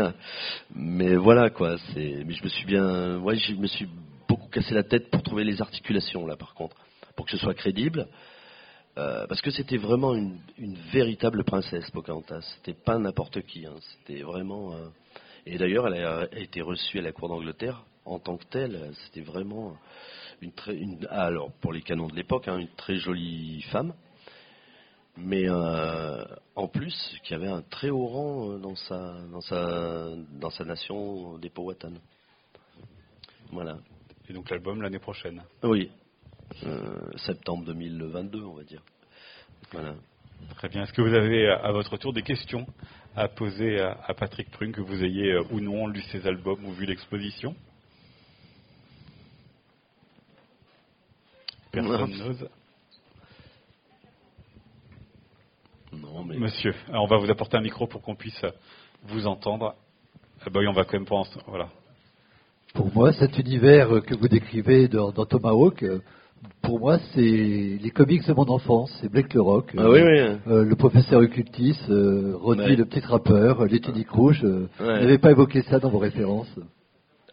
mais 0.75 1.15
voilà 1.15 1.51
quoi. 1.51 1.77
C'est. 1.93 2.25
Mais 2.27 2.35
je 2.35 2.43
me 2.43 2.49
suis 2.49 2.67
bien, 2.67 3.19
ouais, 3.19 3.37
je 3.37 3.55
me 3.55 3.67
suis 3.67 3.87
beaucoup 4.29 4.49
cassé 4.49 4.75
la 4.75 4.83
tête 4.83 5.11
pour 5.11 5.23
trouver 5.23 5.45
les 5.45 5.61
articulations 5.61 6.27
là, 6.27 6.37
par 6.37 6.55
contre, 6.55 6.77
pour 7.17 7.27
que 7.27 7.33
ce 7.33 7.39
soit 7.39 7.55
crédible. 7.55 8.09
Euh, 8.99 9.27
parce 9.27 9.41
que 9.41 9.51
c'était 9.51 9.79
vraiment 9.79 10.15
une, 10.15 10.39
véritable 10.93 11.45
princesse, 11.45 11.91
Pocahontas. 11.91 12.43
C'était 12.57 12.79
pas 12.79 12.99
n'importe 12.99 13.41
qui. 13.43 13.67
Hein. 13.67 13.75
C'était 13.81 14.23
vraiment. 14.23 14.75
Euh, 14.75 14.89
et 15.47 15.57
d'ailleurs, 15.57 15.87
elle 15.87 16.05
a, 16.05 16.29
été 16.39 16.61
reçue 16.61 16.99
à 16.99 17.03
la 17.03 17.13
cour 17.13 17.29
d'Angleterre 17.29 17.85
en 18.05 18.19
tant 18.19 18.37
que 18.37 18.45
telle. 18.45 18.93
C'était 19.05 19.23
vraiment 19.23 19.77
une 20.43 20.53
très. 20.53 20.77
Une, 20.77 21.07
ah, 21.11 21.25
alors, 21.25 21.53
pour 21.61 21.73
les 21.73 21.81
canons 21.81 22.09
de 22.09 22.15
l'époque, 22.15 22.49
hein, 22.49 22.59
une 22.59 22.69
très 22.69 22.97
jolie 22.97 23.63
femme. 23.73 23.95
Mais 25.17 25.49
euh, 25.49 26.25
en 26.55 26.69
plus, 26.69 26.95
qui 27.25 27.35
avait 27.35 27.49
un 27.49 27.63
très 27.63 27.91
haut 27.91 28.07
rang 28.07 28.59
dans 28.59 28.77
sa, 28.77 29.15
dans 29.31 29.43
sa, 29.43 30.09
dans 30.41 30.51
sa 30.51 30.65
nation 30.65 31.37
des 31.39 31.51
Powhatan. 31.51 31.93
Voilà. 33.51 33.79
Et 34.29 34.33
donc 34.33 34.49
l'album 34.49 34.81
l'année 34.81 34.99
prochaine 34.99 35.43
Oui, 35.63 35.91
septembre 37.17 37.65
2022, 37.67 38.43
on 38.43 38.55
va 38.55 38.65
dire. 38.65 38.83
Voilà. 39.73 39.95
Très 40.57 40.69
bien. 40.69 40.83
Est-ce 40.83 40.93
que 40.93 41.03
vous 41.03 41.15
avez 41.15 41.49
à 41.49 41.73
votre 41.73 41.97
tour 41.97 42.13
des 42.13 42.23
questions 42.23 42.67
à 43.15 43.29
poser 43.29 43.81
à, 43.81 44.15
Patrick 44.15 44.51
Prune, 44.51 44.73
que 44.73 44.81
vous 44.81 45.05
ayez 45.05 45.33
euh, 45.33 45.45
ou 45.51 45.61
non 45.61 45.87
lu 45.87 46.01
ses 46.03 46.27
albums 46.27 46.65
ou 46.65 46.73
vu 46.73 46.87
l'exposition? 46.87 47.55
Personne 51.71 52.11
n'ose? 52.11 52.49
Non, 55.93 56.25
mais... 56.25 56.39
Monsieur, 56.39 56.75
on 56.89 57.07
va 57.07 57.19
vous 57.19 57.31
apporter 57.31 57.57
un 57.57 57.61
micro 57.63 57.87
pour 57.87 58.03
qu'on 58.03 58.15
puisse 58.15 58.45
vous 59.05 59.27
entendre. 59.27 59.75
Ah 60.45 60.51
bah 60.51 60.61
on 60.67 60.73
va 60.73 60.85
quand 60.85 60.95
même 60.95 61.07
penser. 61.07 61.39
Voilà. 61.47 61.69
Pour 62.75 62.93
moi, 62.93 63.13
cet 63.13 63.39
univers 63.39 64.03
que 64.03 64.15
vous 64.15 64.29
décrivez 64.29 64.89
dans, 64.89 65.13
dans 65.13 65.27
Tomahawk, 65.27 65.83
euh, 65.83 66.01
pour 66.63 66.81
moi, 66.81 66.99
c'est 67.13 67.21
les 67.21 67.91
comics 67.91 68.27
de 68.27 68.33
mon 68.33 68.49
enfance. 68.49 68.97
C'est 69.01 69.09
Blake 69.09 69.35
le 69.35 69.41
Rock, 69.41 69.73
ah, 69.77 69.89
oui, 69.89 70.01
oui. 70.01 70.19
Euh, 70.47 70.65
le 70.65 70.77
professeur 70.77 71.21
occultis, 71.21 71.79
euh, 71.89 72.37
Rodney 72.37 72.77
le 72.77 72.85
petit 72.85 73.01
rappeur, 73.01 73.65
les 73.67 73.81
tuniques 73.81 74.11
rouges. 74.11 74.45
Euh, 74.45 74.69
vous 74.79 74.85
n'avez 74.85 75.19
pas 75.19 75.31
évoqué 75.31 75.63
ça 75.63 75.79
dans 75.79 75.91
vos 75.91 75.99
références 75.99 76.53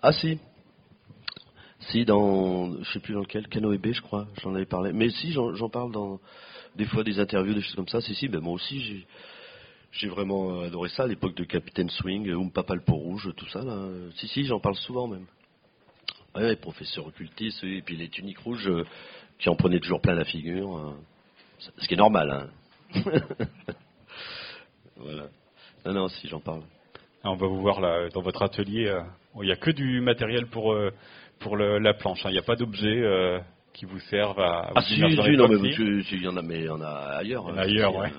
Ah 0.02 0.12
si. 0.12 0.40
Si, 1.92 2.06
dans, 2.06 2.74
je 2.84 2.92
sais 2.92 3.00
plus 3.00 3.14
dans 3.14 3.22
lequel, 3.22 3.48
Canoë 3.48 3.78
B, 3.78 3.94
je 3.94 4.02
crois, 4.02 4.28
j'en 4.44 4.54
avais 4.54 4.66
parlé. 4.66 4.92
Mais 4.94 5.10
si, 5.10 5.32
j'en 5.32 5.70
parle 5.70 5.92
dans 5.92 6.20
des 6.76 6.86
fois 6.86 7.04
des 7.04 7.20
interviews, 7.20 7.54
des 7.54 7.62
choses 7.62 7.76
comme 7.76 7.88
ça. 7.88 8.02
Si, 8.02 8.14
si, 8.16 8.28
ben 8.28 8.42
moi 8.42 8.54
aussi, 8.54 8.80
j'ai 8.82 9.08
j'ai 9.92 10.08
vraiment 10.08 10.60
adoré 10.60 10.90
ça 10.90 11.04
à 11.04 11.08
l'époque 11.08 11.36
de 11.36 11.44
Capitaine 11.44 11.90
Swing, 11.90 12.32
ou 12.34 12.50
Papa 12.52 12.76
le 12.76 12.82
peau 12.82 12.96
rouge, 12.96 13.32
tout 13.36 13.48
ça. 13.50 13.64
Là. 13.64 13.88
Si, 14.18 14.28
si, 14.28 14.44
j'en 14.44 14.60
parle 14.60 14.76
souvent 14.76 15.08
même. 15.08 15.26
Oui, 16.36 16.56
professeur 16.58 17.08
occultiste, 17.08 17.64
et 17.64 17.82
puis 17.82 17.96
les 17.96 18.10
tuniques 18.10 18.40
rouges 18.40 18.68
euh, 18.68 18.86
qui 19.40 19.50
en 19.50 19.56
prenaient 19.56 19.80
toujours 19.80 20.02
plein 20.02 20.14
la 20.14 20.26
figure. 20.26 20.78
Euh, 20.78 20.94
ce 21.78 21.88
qui 21.88 21.94
est 21.94 21.98
normal. 21.98 22.50
Hein. 22.96 23.02
voilà. 24.98 25.24
Non, 25.86 25.94
non, 25.94 26.08
si 26.08 26.28
j'en 26.28 26.40
parle. 26.40 26.62
on 27.24 27.36
va 27.36 27.48
vous 27.48 27.62
voir 27.62 27.82
là, 27.82 28.10
dans 28.10 28.22
votre 28.22 28.42
atelier. 28.44 28.88
Euh, 28.88 29.02
il 29.36 29.46
n'y 29.46 29.52
a 29.52 29.58
que 29.58 29.72
du 29.72 30.02
matériel 30.02 30.48
pour, 30.48 30.76
pour 31.40 31.56
la 31.56 31.94
planche. 31.94 32.26
Hein. 32.26 32.30
Il 32.30 32.34
n'y 32.34 32.40
a 32.40 32.44
pas 32.44 32.56
d'objets 32.56 33.42
qui 33.74 33.86
vous 33.86 34.00
servent 34.00 34.40
à, 34.40 34.68
vous 34.68 34.74
ah, 34.76 34.82
si, 34.82 34.96
si, 34.96 35.02
non, 35.02 35.48
mais 35.48 35.70
il 35.70 36.24
y 36.24 36.28
en 36.28 36.36
a, 36.36 36.42
mais 36.42 36.60
il 36.60 36.66
y 36.66 36.70
en 36.70 36.82
a 36.82 37.18
ailleurs. 37.20 37.46
Il 37.48 37.52
y 37.52 37.54
en 37.54 37.58
a 37.58 37.62
ailleurs, 37.62 37.96
ouais. 37.96 38.12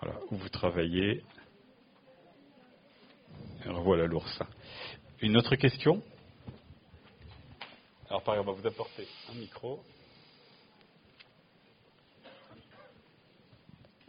Voilà, 0.00 0.18
où 0.30 0.36
vous 0.36 0.48
travaillez. 0.48 1.22
Alors 3.64 3.82
voilà 3.82 4.06
l'ours. 4.06 4.42
Une 5.22 5.36
autre 5.36 5.54
question? 5.54 6.02
Alors, 8.08 8.22
par 8.24 8.34
exemple, 8.34 8.50
on 8.50 8.54
va 8.54 8.60
vous 8.60 8.66
apporter 8.66 9.06
un 9.30 9.38
micro. 9.38 9.78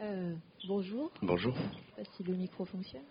Euh, 0.00 0.34
bonjour. 0.66 1.12
Bonjour. 1.22 1.54
Je 1.54 1.62
ne 1.62 1.68
sais 1.68 1.78
pas 1.96 2.16
si 2.16 2.22
le 2.24 2.34
micro 2.34 2.64
fonctionne. 2.64 3.04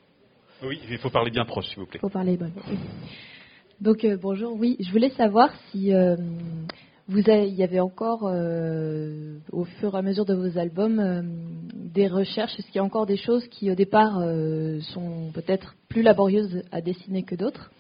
Oui, 0.64 0.82
il 0.90 0.98
faut 0.98 1.10
parler 1.10 1.32
bien 1.32 1.46
proche, 1.46 1.66
s'il 1.68 1.80
vous 1.80 1.86
plaît. 1.86 2.00
Il 2.00 2.02
faut 2.02 2.10
parler 2.10 2.36
bon. 2.36 2.52
Donc, 3.80 4.04
euh, 4.04 4.18
bonjour. 4.18 4.54
Oui, 4.60 4.76
je 4.82 4.92
voulais 4.92 5.12
savoir 5.12 5.50
si 5.72 5.94
euh, 5.94 6.18
vous 7.08 7.20
il 7.20 7.56
y 7.56 7.64
avait 7.64 7.80
encore, 7.80 8.24
au 8.24 9.64
fur 9.64 9.96
et 9.96 9.98
à 9.98 10.02
mesure 10.02 10.26
de 10.26 10.36
vos 10.36 10.58
albums, 10.58 11.00
des 11.94 12.08
recherches 12.08 12.58
Est-ce 12.58 12.68
qu'il 12.68 12.78
y 12.78 12.80
a 12.80 12.84
encore 12.84 13.06
des 13.06 13.18
choses 13.18 13.48
qui, 13.48 13.70
au 13.70 13.76
départ, 13.76 14.20
euh, 14.20 14.80
sont 14.94 15.32
peut-être 15.34 15.76
plus 15.90 16.02
laborieuses 16.02 16.64
à 16.72 16.82
dessiner 16.82 17.24
que 17.24 17.36
d'autres? 17.36 17.72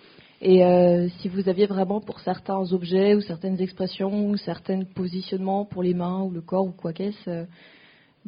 Et 0.41 0.63
euh, 0.63 1.07
si 1.19 1.29
vous 1.29 1.47
aviez 1.47 1.65
vraiment 1.65 2.01
pour 2.01 2.19
certains 2.19 2.73
objets 2.73 3.15
ou 3.15 3.21
certaines 3.21 3.59
expressions 3.61 4.27
ou 4.27 4.35
certains 4.37 4.83
positionnements 4.83 5.65
pour 5.65 5.83
les 5.83 5.93
mains 5.93 6.21
ou 6.21 6.31
le 6.31 6.41
corps 6.41 6.65
ou 6.65 6.71
quoi 6.71 6.91
qu'est-ce, 6.91 7.45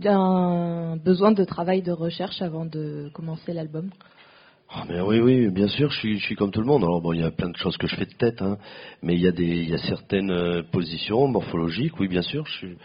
un 0.05 0.97
besoin 0.97 1.31
de 1.31 1.43
travail 1.43 1.81
de 1.81 1.91
recherche 1.91 2.41
avant 2.41 2.65
de 2.65 3.09
commencer 3.13 3.53
l'album? 3.53 3.89
Ah, 4.69 4.85
oui, 5.05 5.19
oui, 5.19 5.49
bien 5.49 5.67
sûr, 5.67 5.91
je 5.91 5.99
suis, 5.99 6.19
je 6.19 6.25
suis 6.25 6.35
comme 6.35 6.51
tout 6.51 6.61
le 6.61 6.65
monde. 6.65 6.83
Alors 6.83 7.01
bon, 7.01 7.13
il 7.13 7.19
y 7.19 7.23
a 7.23 7.31
plein 7.31 7.49
de 7.49 7.57
choses 7.57 7.77
que 7.77 7.85
je 7.85 7.95
fais 7.95 8.05
de 8.05 8.13
tête, 8.13 8.41
hein, 8.41 8.57
mais 9.03 9.13
il 9.13 9.21
y 9.21 9.27
a 9.27 9.31
des, 9.31 9.45
il 9.45 9.69
y 9.69 9.75
a 9.75 9.77
certaines 9.77 10.63
positions 10.71 11.27
morphologiques, 11.27 11.99
oui, 11.99 12.07
bien 12.07 12.23
sûr. 12.23 12.45
Je 12.47 12.57
suis, 12.57 12.77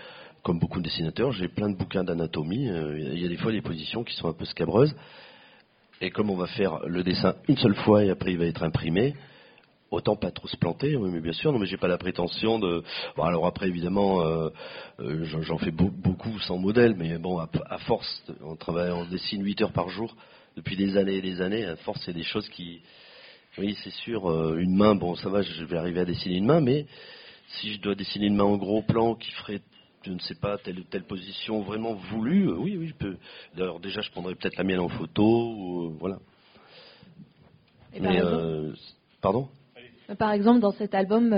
comme 0.42 0.58
beaucoup 0.58 0.78
de 0.78 0.84
dessinateurs, 0.84 1.32
j'ai 1.32 1.48
plein 1.48 1.68
de 1.68 1.76
bouquins 1.76 2.04
d'anatomie. 2.04 2.68
Euh, 2.68 2.98
il 2.98 3.20
y 3.20 3.24
a 3.24 3.28
des 3.28 3.36
fois 3.36 3.52
des 3.52 3.60
positions 3.60 4.04
qui 4.04 4.14
sont 4.16 4.28
un 4.28 4.32
peu 4.32 4.44
scabreuses. 4.44 4.94
Et 6.00 6.10
comme 6.10 6.30
on 6.30 6.36
va 6.36 6.46
faire 6.46 6.80
le 6.86 7.02
dessin 7.02 7.34
une 7.46 7.58
seule 7.58 7.74
fois 7.74 8.04
et 8.04 8.10
après 8.10 8.32
il 8.32 8.38
va 8.38 8.46
être 8.46 8.62
imprimé, 8.62 9.14
autant 9.90 10.16
pas 10.16 10.30
trop 10.30 10.48
se 10.48 10.56
planter. 10.56 10.96
Oui, 10.96 11.10
mais 11.12 11.20
bien 11.20 11.32
sûr, 11.32 11.52
non, 11.52 11.58
mais 11.58 11.66
j'ai 11.66 11.76
pas 11.76 11.88
la 11.88 11.98
prétention 11.98 12.58
de. 12.58 12.82
Bon, 13.16 13.24
alors 13.24 13.46
après, 13.46 13.68
évidemment, 13.68 14.22
euh, 14.22 14.48
euh, 15.00 15.24
j'en 15.42 15.58
fais 15.58 15.70
beaucoup 15.70 16.38
sans 16.40 16.56
modèle, 16.56 16.94
mais 16.96 17.18
bon, 17.18 17.38
à, 17.38 17.78
force, 17.80 18.24
on 18.42 18.56
travaille, 18.56 18.90
on 18.92 19.04
dessine 19.04 19.44
8 19.44 19.60
heures 19.62 19.72
par 19.72 19.90
jour 19.90 20.16
depuis 20.56 20.76
des 20.76 20.96
années 20.96 21.16
et 21.16 21.22
des 21.22 21.42
années. 21.42 21.66
À 21.66 21.76
force, 21.76 22.00
c'est 22.06 22.14
des 22.14 22.22
choses 22.22 22.48
qui. 22.48 22.80
Oui, 23.58 23.76
c'est 23.82 23.92
sûr, 23.92 24.30
une 24.56 24.76
main, 24.76 24.94
bon, 24.94 25.16
ça 25.16 25.28
va, 25.28 25.42
je 25.42 25.64
vais 25.64 25.76
arriver 25.76 26.00
à 26.00 26.04
dessiner 26.04 26.36
une 26.36 26.46
main, 26.46 26.60
mais 26.60 26.86
si 27.58 27.74
je 27.74 27.80
dois 27.80 27.94
dessiner 27.94 28.26
une 28.26 28.36
main 28.36 28.44
en 28.44 28.56
gros 28.56 28.80
plan 28.82 29.16
qui 29.16 29.30
ferait 29.32 29.60
je 30.02 30.12
ne 30.12 30.18
sais 30.18 30.34
pas, 30.34 30.58
telle 30.58 30.78
ou 30.78 30.84
telle 30.84 31.04
position 31.04 31.60
vraiment 31.60 31.94
voulue, 31.94 32.48
euh, 32.48 32.56
oui, 32.56 32.76
oui, 32.78 32.88
je 32.88 32.94
peux. 32.94 33.16
D'ailleurs, 33.56 33.80
déjà, 33.80 34.00
je 34.00 34.10
prendrais 34.10 34.34
peut-être 34.34 34.56
la 34.56 34.64
mienne 34.64 34.80
en 34.80 34.88
photo, 34.88 35.24
ou, 35.24 35.86
euh, 35.86 35.92
voilà. 35.98 36.18
Mais, 38.00 38.20
euh, 38.22 38.72
pardon? 39.20 39.48
Par 40.18 40.32
exemple, 40.32 40.60
dans 40.60 40.72
cet 40.72 40.94
album, 40.94 41.34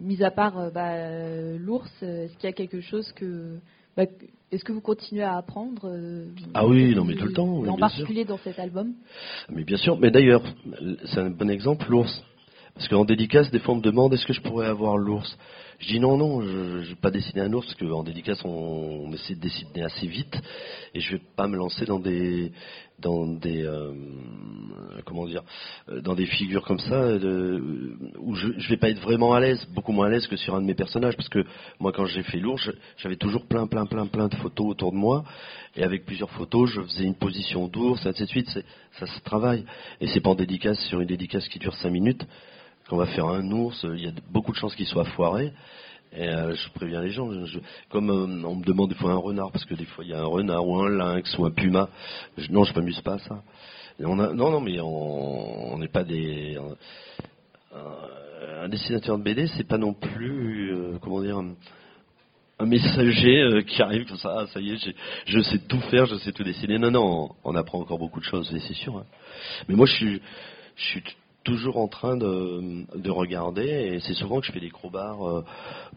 mis 0.00 0.22
à 0.22 0.30
part 0.30 0.70
bah, 0.72 1.56
l'ours, 1.58 1.90
est-ce 2.02 2.32
qu'il 2.34 2.44
y 2.44 2.52
a 2.52 2.52
quelque 2.52 2.80
chose 2.80 3.10
que. 3.12 3.58
Bah, 3.96 4.04
est-ce 4.52 4.64
que 4.64 4.72
vous 4.72 4.80
continuez 4.80 5.22
à 5.22 5.36
apprendre 5.36 5.92
Ah 6.52 6.64
oui, 6.64 6.94
non, 6.94 7.04
mais 7.04 7.16
tout 7.16 7.26
le 7.26 7.32
temps. 7.32 7.64
en 7.66 7.76
particulier 7.76 8.24
dans 8.24 8.38
cet 8.38 8.58
album? 8.60 8.94
Mais 9.48 9.64
bien 9.64 9.76
sûr, 9.76 9.98
mais 9.98 10.12
d'ailleurs, 10.12 10.42
c'est 11.06 11.18
un 11.18 11.30
bon 11.30 11.50
exemple, 11.50 11.86
l'ours. 11.88 12.22
Parce 12.74 12.88
qu'en 12.88 13.04
dédicace, 13.04 13.50
des 13.50 13.58
fois, 13.60 13.74
on 13.74 13.78
me 13.78 13.82
demande 13.82 14.14
est-ce 14.14 14.26
que 14.26 14.32
je 14.32 14.40
pourrais 14.40 14.66
avoir 14.66 14.96
l'ours? 14.96 15.36
Je 15.78 15.88
dis 15.88 16.00
non, 16.00 16.16
non, 16.16 16.40
je 16.42 16.48
ne 16.48 16.84
vais 16.84 16.94
pas 16.94 17.10
dessiner 17.10 17.42
un 17.42 17.52
ours, 17.52 17.66
parce 17.66 17.78
qu'en 17.78 18.02
dédicace, 18.02 18.40
on, 18.44 19.10
essaie 19.12 19.34
de 19.34 19.40
dessiner 19.40 19.82
assez 19.82 20.06
vite, 20.06 20.36
et 20.94 21.00
je 21.00 21.12
vais 21.12 21.22
pas 21.36 21.46
me 21.46 21.56
lancer 21.56 21.84
dans 21.84 21.98
des, 21.98 22.52
dans 22.98 23.26
des, 23.26 23.64
euh, 23.64 23.92
comment 25.04 25.26
dire, 25.26 25.42
euh, 25.88 26.00
dans 26.00 26.14
des 26.14 26.26
figures 26.26 26.64
comme 26.64 26.78
ça, 26.78 27.06
où 27.06 28.34
je 28.34 28.48
ne 28.48 28.68
vais 28.68 28.76
pas 28.76 28.90
être 28.90 29.00
vraiment 29.00 29.34
à 29.34 29.40
l'aise, 29.40 29.66
beaucoup 29.74 29.92
moins 29.92 30.06
à 30.06 30.10
l'aise 30.10 30.26
que 30.26 30.36
sur 30.36 30.54
un 30.54 30.60
de 30.60 30.66
mes 30.66 30.74
personnages, 30.74 31.16
parce 31.16 31.28
que 31.28 31.44
moi, 31.80 31.92
quand 31.92 32.06
j'ai 32.06 32.22
fait 32.22 32.38
l'ours, 32.38 32.70
j'avais 32.98 33.16
toujours 33.16 33.46
plein, 33.46 33.66
plein, 33.66 33.86
plein, 33.86 34.06
plein 34.06 34.28
de 34.28 34.34
photos 34.36 34.68
autour 34.68 34.92
de 34.92 34.96
moi, 34.96 35.24
et 35.76 35.82
avec 35.82 36.06
plusieurs 36.06 36.30
photos, 36.30 36.70
je 36.70 36.80
faisais 36.82 37.04
une 37.04 37.16
position 37.16 37.68
d'ours, 37.68 38.04
ainsi 38.06 38.22
de 38.22 38.28
suite, 38.28 38.48
ça 38.98 39.06
se 39.06 39.20
travaille, 39.20 39.64
et 40.00 40.06
c'est 40.08 40.20
pas 40.20 40.30
en 40.30 40.34
dédicace 40.34 40.78
sur 40.86 41.00
une 41.00 41.08
dédicace 41.08 41.48
qui 41.48 41.58
dure 41.58 41.74
cinq 41.74 41.90
minutes 41.90 42.24
qu'on 42.88 42.96
va 42.96 43.06
faire 43.06 43.26
un 43.26 43.50
ours, 43.50 43.84
il 43.84 44.04
y 44.04 44.08
a 44.08 44.12
beaucoup 44.30 44.52
de 44.52 44.56
chances 44.56 44.74
qu'il 44.74 44.86
soit 44.86 45.04
foiré. 45.04 45.52
Et 46.16 46.28
euh, 46.28 46.54
je 46.54 46.70
préviens 46.70 47.02
les 47.02 47.10
gens, 47.10 47.28
comme 47.90 48.08
euh, 48.10 48.46
on 48.46 48.54
me 48.54 48.64
demande 48.64 48.90
des 48.90 48.94
fois 48.94 49.10
un 49.10 49.16
renard, 49.16 49.50
parce 49.50 49.64
que 49.64 49.74
des 49.74 49.84
fois 49.84 50.04
il 50.04 50.10
y 50.10 50.14
a 50.14 50.20
un 50.20 50.26
renard 50.26 50.66
ou 50.66 50.76
un 50.76 50.88
lynx 50.88 51.36
ou 51.38 51.44
un 51.44 51.50
puma. 51.50 51.88
non, 52.50 52.62
je 52.62 52.72
m'amuse 52.74 53.00
pas 53.00 53.14
à 53.14 53.18
ça. 53.18 53.42
Non, 53.98 54.14
non, 54.14 54.60
mais 54.60 54.78
on 54.80 55.76
n'est 55.78 55.88
pas 55.88 56.04
des. 56.04 56.56
Un, 57.74 58.68
dessinateur 58.68 59.18
de 59.18 59.24
BD, 59.24 59.46
c'est 59.48 59.66
pas 59.66 59.78
non 59.78 59.92
plus, 59.92 60.72
euh, 60.72 60.98
comment 61.00 61.20
dire, 61.20 61.36
un, 61.38 62.66
messager 62.66 63.64
qui 63.66 63.82
arrive 63.82 64.06
comme 64.06 64.16
ça, 64.16 64.36
ah, 64.38 64.46
ça 64.46 64.60
y 64.60 64.70
est, 64.70 64.94
je 65.26 65.40
sais 65.40 65.58
tout 65.58 65.80
faire, 65.90 66.06
je 66.06 66.16
sais 66.16 66.32
tout 66.32 66.44
dessiner. 66.44 66.78
Non, 66.78 66.90
non, 66.90 67.30
on, 67.42 67.54
apprend 67.56 67.80
encore 67.80 67.98
beaucoup 67.98 68.20
de 68.20 68.24
choses, 68.24 68.48
c'est 68.50 68.74
sûr. 68.74 68.96
Hein. 68.96 69.04
Mais 69.68 69.74
moi, 69.74 69.86
je 69.86 69.94
suis 70.76 71.02
toujours 71.44 71.76
en 71.76 71.88
train 71.88 72.16
de, 72.16 73.10
regarder 73.10 73.66
et 73.66 74.00
c'est 74.00 74.14
souvent 74.14 74.40
que 74.40 74.46
je 74.46 74.52
fais 74.52 74.60
des 74.60 74.70
crowbars 74.70 75.28
euh, 75.28 75.44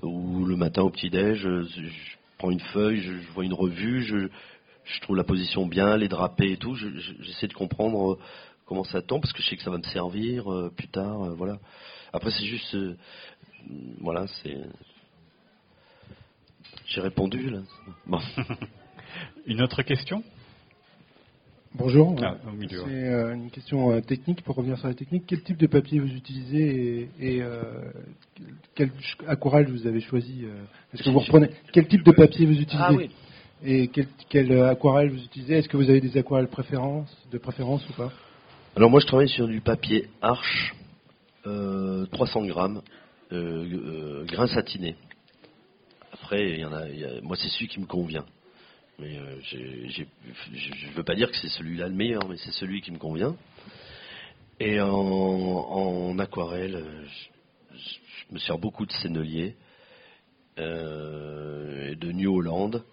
ou 0.03 0.45
le 0.45 0.55
matin 0.55 0.83
au 0.83 0.89
petit-déj, 0.89 1.39
je, 1.39 1.89
prends 2.37 2.51
une 2.51 2.59
feuille, 2.59 3.01
je, 3.01 3.13
vois 3.33 3.45
une 3.45 3.53
revue, 3.53 4.03
je, 4.03 5.01
trouve 5.01 5.15
la 5.15 5.23
position 5.23 5.65
bien, 5.65 5.97
les 5.97 6.07
drapés 6.07 6.51
et 6.51 6.57
tout, 6.57 6.75
j'essaie 6.75 7.47
de 7.47 7.53
comprendre 7.53 8.13
euh, 8.13 8.19
comment 8.65 8.83
ça 8.83 9.01
tombe 9.01 9.21
parce 9.21 9.33
que 9.33 9.41
je 9.41 9.49
sais 9.49 9.55
que 9.55 9.63
ça 9.63 9.71
va 9.71 9.77
me 9.77 9.83
servir 9.83 10.51
euh, 10.51 10.71
plus 10.75 10.89
tard, 10.89 11.33
voilà. 11.35 11.57
Après 12.13 12.29
c'est 12.31 12.45
juste, 12.45 12.77
voilà, 13.99 14.27
c'est... 14.43 14.57
J'ai 16.85 17.01
répondu 17.01 17.49
là. 17.49 17.59
Bon. 18.05 18.19
une 19.45 19.61
autre 19.61 19.81
question? 19.81 20.23
Bonjour. 21.77 22.15
Ah, 22.23 22.35
c'est 22.69 22.89
euh, 22.91 23.35
une 23.35 23.51
question 23.51 23.91
euh, 23.91 24.01
technique. 24.01 24.41
Pour 24.41 24.55
revenir 24.55 24.79
sur 24.79 24.87
la 24.87 24.95
technique, 24.95 25.25
quel 25.27 25.43
type 25.43 25.57
de 25.57 25.67
papier 25.67 25.99
vous 25.99 26.07
utilisez 26.07 27.09
et, 27.19 27.41
euh, 27.41 27.61
quelle 28.73 28.91
aquarelle 29.27 29.69
vous 29.69 29.85
avez 29.85 30.01
choisi 30.01 30.45
Est-ce 30.93 31.03
que 31.03 31.09
vous 31.09 31.19
reprenez 31.19 31.49
quel 31.71 31.87
type 31.87 32.03
de 32.03 32.11
papier 32.11 32.47
vous 32.47 32.59
utilisez 32.59 32.83
ah, 32.83 32.93
oui. 32.93 33.11
Et 33.63 33.89
quelle 34.29 34.59
aquarelle 34.61 35.11
vous 35.11 35.23
utilisez? 35.23 35.55
Est-ce 35.55 35.69
que 35.69 35.77
vous 35.77 35.89
avez 35.89 36.01
des 36.01 36.17
aquarelles 36.17 36.47
préférences, 36.47 37.15
de 37.31 37.37
préférence 37.37 37.87
ou 37.89 37.93
pas? 37.93 38.11
Alors 38.75 38.89
moi, 38.89 38.99
je 38.99 39.05
travaille 39.05 39.29
sur 39.29 39.47
du 39.47 39.61
papier 39.61 40.07
Arche, 40.21 40.75
300 41.43 42.45
grammes, 42.45 42.81
grain 43.31 44.47
satiné. 44.47 44.95
Après, 46.11 46.49
il 46.49 46.59
y 46.59 46.65
en 46.65 46.73
a, 46.73 46.85
moi, 47.21 47.35
c'est 47.35 47.49
celui 47.49 47.67
qui 47.67 47.79
me 47.79 47.85
convient. 47.85 48.25
Mais 48.99 49.17
euh, 49.17 49.39
je 49.43 49.57
ne 50.87 50.93
veux 50.93 51.03
pas 51.03 51.15
dire 51.15 51.29
que 51.29 51.37
c'est 51.37 51.49
celui-là 51.49 51.87
le 51.87 51.93
meilleur, 51.93 52.27
mais 52.27 52.37
c'est 52.37 52.51
celui 52.51 52.81
qui 52.81 52.91
me 52.91 52.97
convient. 52.97 53.35
Et 54.59 54.81
en, 54.81 56.17
aquarelle, 56.17 56.83
je, 57.73 58.33
me 58.33 58.39
sers 58.39 58.57
beaucoup 58.57 58.87
de 58.87 58.91
Sennelier, 58.91 59.55
euh, 60.57 61.91
et 61.91 61.95
de 61.95 62.11
New 62.11 62.35
Holland, 62.35 62.83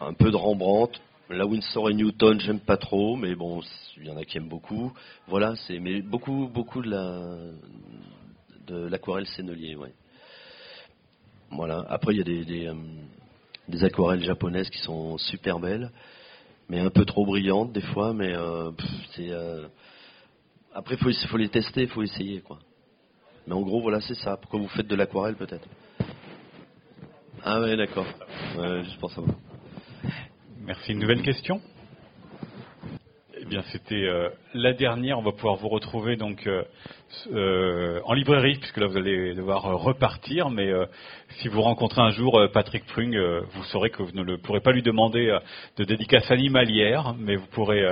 un 0.00 0.14
peu 0.14 0.30
de 0.30 0.36
Rembrandt. 0.36 0.98
La 1.30 1.46
Winsor 1.46 1.90
et 1.90 1.94
Newton, 1.94 2.40
j'aime 2.40 2.60
pas 2.60 2.78
trop, 2.78 3.14
mais 3.14 3.34
bon, 3.34 3.60
il 3.98 4.06
y 4.06 4.10
en 4.10 4.16
a 4.16 4.24
qui 4.24 4.38
aiment 4.38 4.48
beaucoup. 4.48 4.92
Voilà, 5.26 5.54
c'est 5.66 5.78
mais 5.78 6.00
beaucoup, 6.00 6.48
beaucoup 6.48 6.82
de 6.82 6.90
la 6.90 7.36
de 8.66 8.88
l'aquarelle 8.88 9.26
Sennelier, 9.26 9.76
ouais. 9.76 9.92
Voilà. 11.50 11.84
Après, 11.88 12.14
il 12.14 12.18
y 12.18 12.20
a 12.20 12.44
des, 12.44 12.66
euh, 12.66 12.74
des 13.68 13.84
aquarelles 13.84 14.24
japonaises 14.24 14.70
qui 14.70 14.78
sont 14.78 15.18
super 15.18 15.58
belles, 15.58 15.90
mais 16.68 16.80
un 16.80 16.90
peu 16.90 17.04
trop 17.04 17.24
brillantes 17.26 17.72
des 17.72 17.82
fois. 17.82 18.12
Mais 18.12 18.34
euh, 18.34 18.70
euh, 19.18 19.68
après 20.74 20.96
il 21.00 21.28
faut, 21.28 21.36
les 21.36 21.48
tester, 21.48 21.86
faut 21.86 22.02
essayer 22.02 22.40
quoi. 22.40 22.58
Mais 23.46 23.54
en 23.54 23.60
gros 23.62 23.80
voilà 23.80 24.00
c'est 24.00 24.14
ça. 24.14 24.36
Pourquoi 24.36 24.60
vous 24.60 24.68
faites 24.68 24.86
de 24.88 24.94
l'aquarelle 24.94 25.36
peut-être 25.36 25.68
Ah 27.44 27.60
ouais 27.60 27.76
d'accord. 27.76 28.06
je 28.56 28.98
pense 28.98 29.16
à 29.18 29.20
vous. 29.20 29.34
Merci. 30.60 30.92
Une 30.92 30.98
nouvelle 30.98 31.22
question? 31.22 31.60
Eh 33.40 33.44
bien 33.44 33.62
c'était 33.72 33.94
euh, 33.94 34.30
la 34.54 34.72
dernière. 34.72 35.18
On 35.18 35.22
va 35.22 35.32
pouvoir 35.32 35.56
vous 35.56 35.68
retrouver 35.68 36.16
donc 36.16 36.48
euh, 37.32 38.00
en 38.04 38.12
librairie, 38.12 38.56
puisque 38.56 38.76
là 38.76 38.86
vous 38.86 38.96
allez 38.96 39.34
devoir 39.34 39.66
euh, 39.66 39.74
repartir, 39.74 40.50
mais 40.50 40.68
euh, 40.68 40.84
si 41.40 41.48
vous 41.48 41.62
rencontrez 41.62 42.02
un 42.02 42.10
jour 42.10 42.38
Patrick 42.52 42.84
Prung, 42.86 43.16
vous 43.52 43.64
saurez 43.64 43.90
que 43.90 44.02
vous 44.02 44.12
ne 44.12 44.22
le 44.22 44.38
pourrez 44.38 44.60
pas 44.60 44.72
lui 44.72 44.82
demander 44.82 45.36
de 45.76 45.84
dédicace 45.84 46.30
animalière, 46.30 47.14
mais 47.18 47.36
vous 47.36 47.46
pourrez 47.46 47.84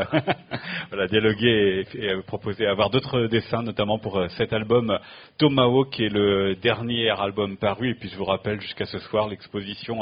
voilà, 0.91 1.07
dialoguer 1.07 1.87
et, 1.95 2.17
proposer 2.27 2.67
avoir 2.67 2.91
d'autres 2.91 3.27
dessins, 3.27 3.63
notamment 3.63 3.99
pour 3.99 4.23
cet 4.37 4.53
album 4.53 4.99
Tomahawk, 5.39 5.91
qui 5.91 6.05
est 6.05 6.13
le 6.13 6.57
dernier 6.57 7.11
album 7.11 7.57
paru, 7.57 7.91
et 7.91 7.95
puis 7.95 8.09
je 8.09 8.17
vous 8.17 8.25
rappelle 8.25 8.61
jusqu'à 8.61 8.87
ce 8.87 8.99
soir 9.01 9.29
l'exposition 9.29 10.01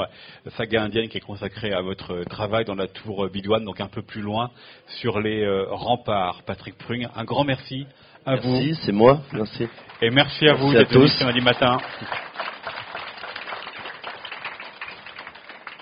Saga 0.57 0.83
indienne 0.83 1.09
qui 1.09 1.19
est 1.19 1.21
consacrée 1.21 1.73
à 1.73 1.83
votre 1.83 2.23
travail 2.25 2.65
dans 2.65 2.77
la 2.77 2.87
tour 2.87 3.29
Bidouane, 3.29 3.65
donc 3.65 3.81
un 3.81 3.89
peu 3.89 4.03
plus 4.03 4.23
loin 4.23 4.51
sur 5.01 5.21
les 5.21 5.47
remparts. 5.71 6.43
Patrick 6.47 6.79
Prung, 6.79 7.09
un 7.15 7.25
grand 7.25 7.45
merci 7.45 7.87
merci, 8.27 8.79
c'est 8.85 8.93
moi. 8.93 9.20
Merci. 9.33 9.68
Et 10.01 10.11
merci 10.11 10.49
à 10.49 10.55
vous 10.55 10.72
d'être 10.72 10.93
venus 10.93 11.12
ce 11.18 11.41
matin. 11.41 11.79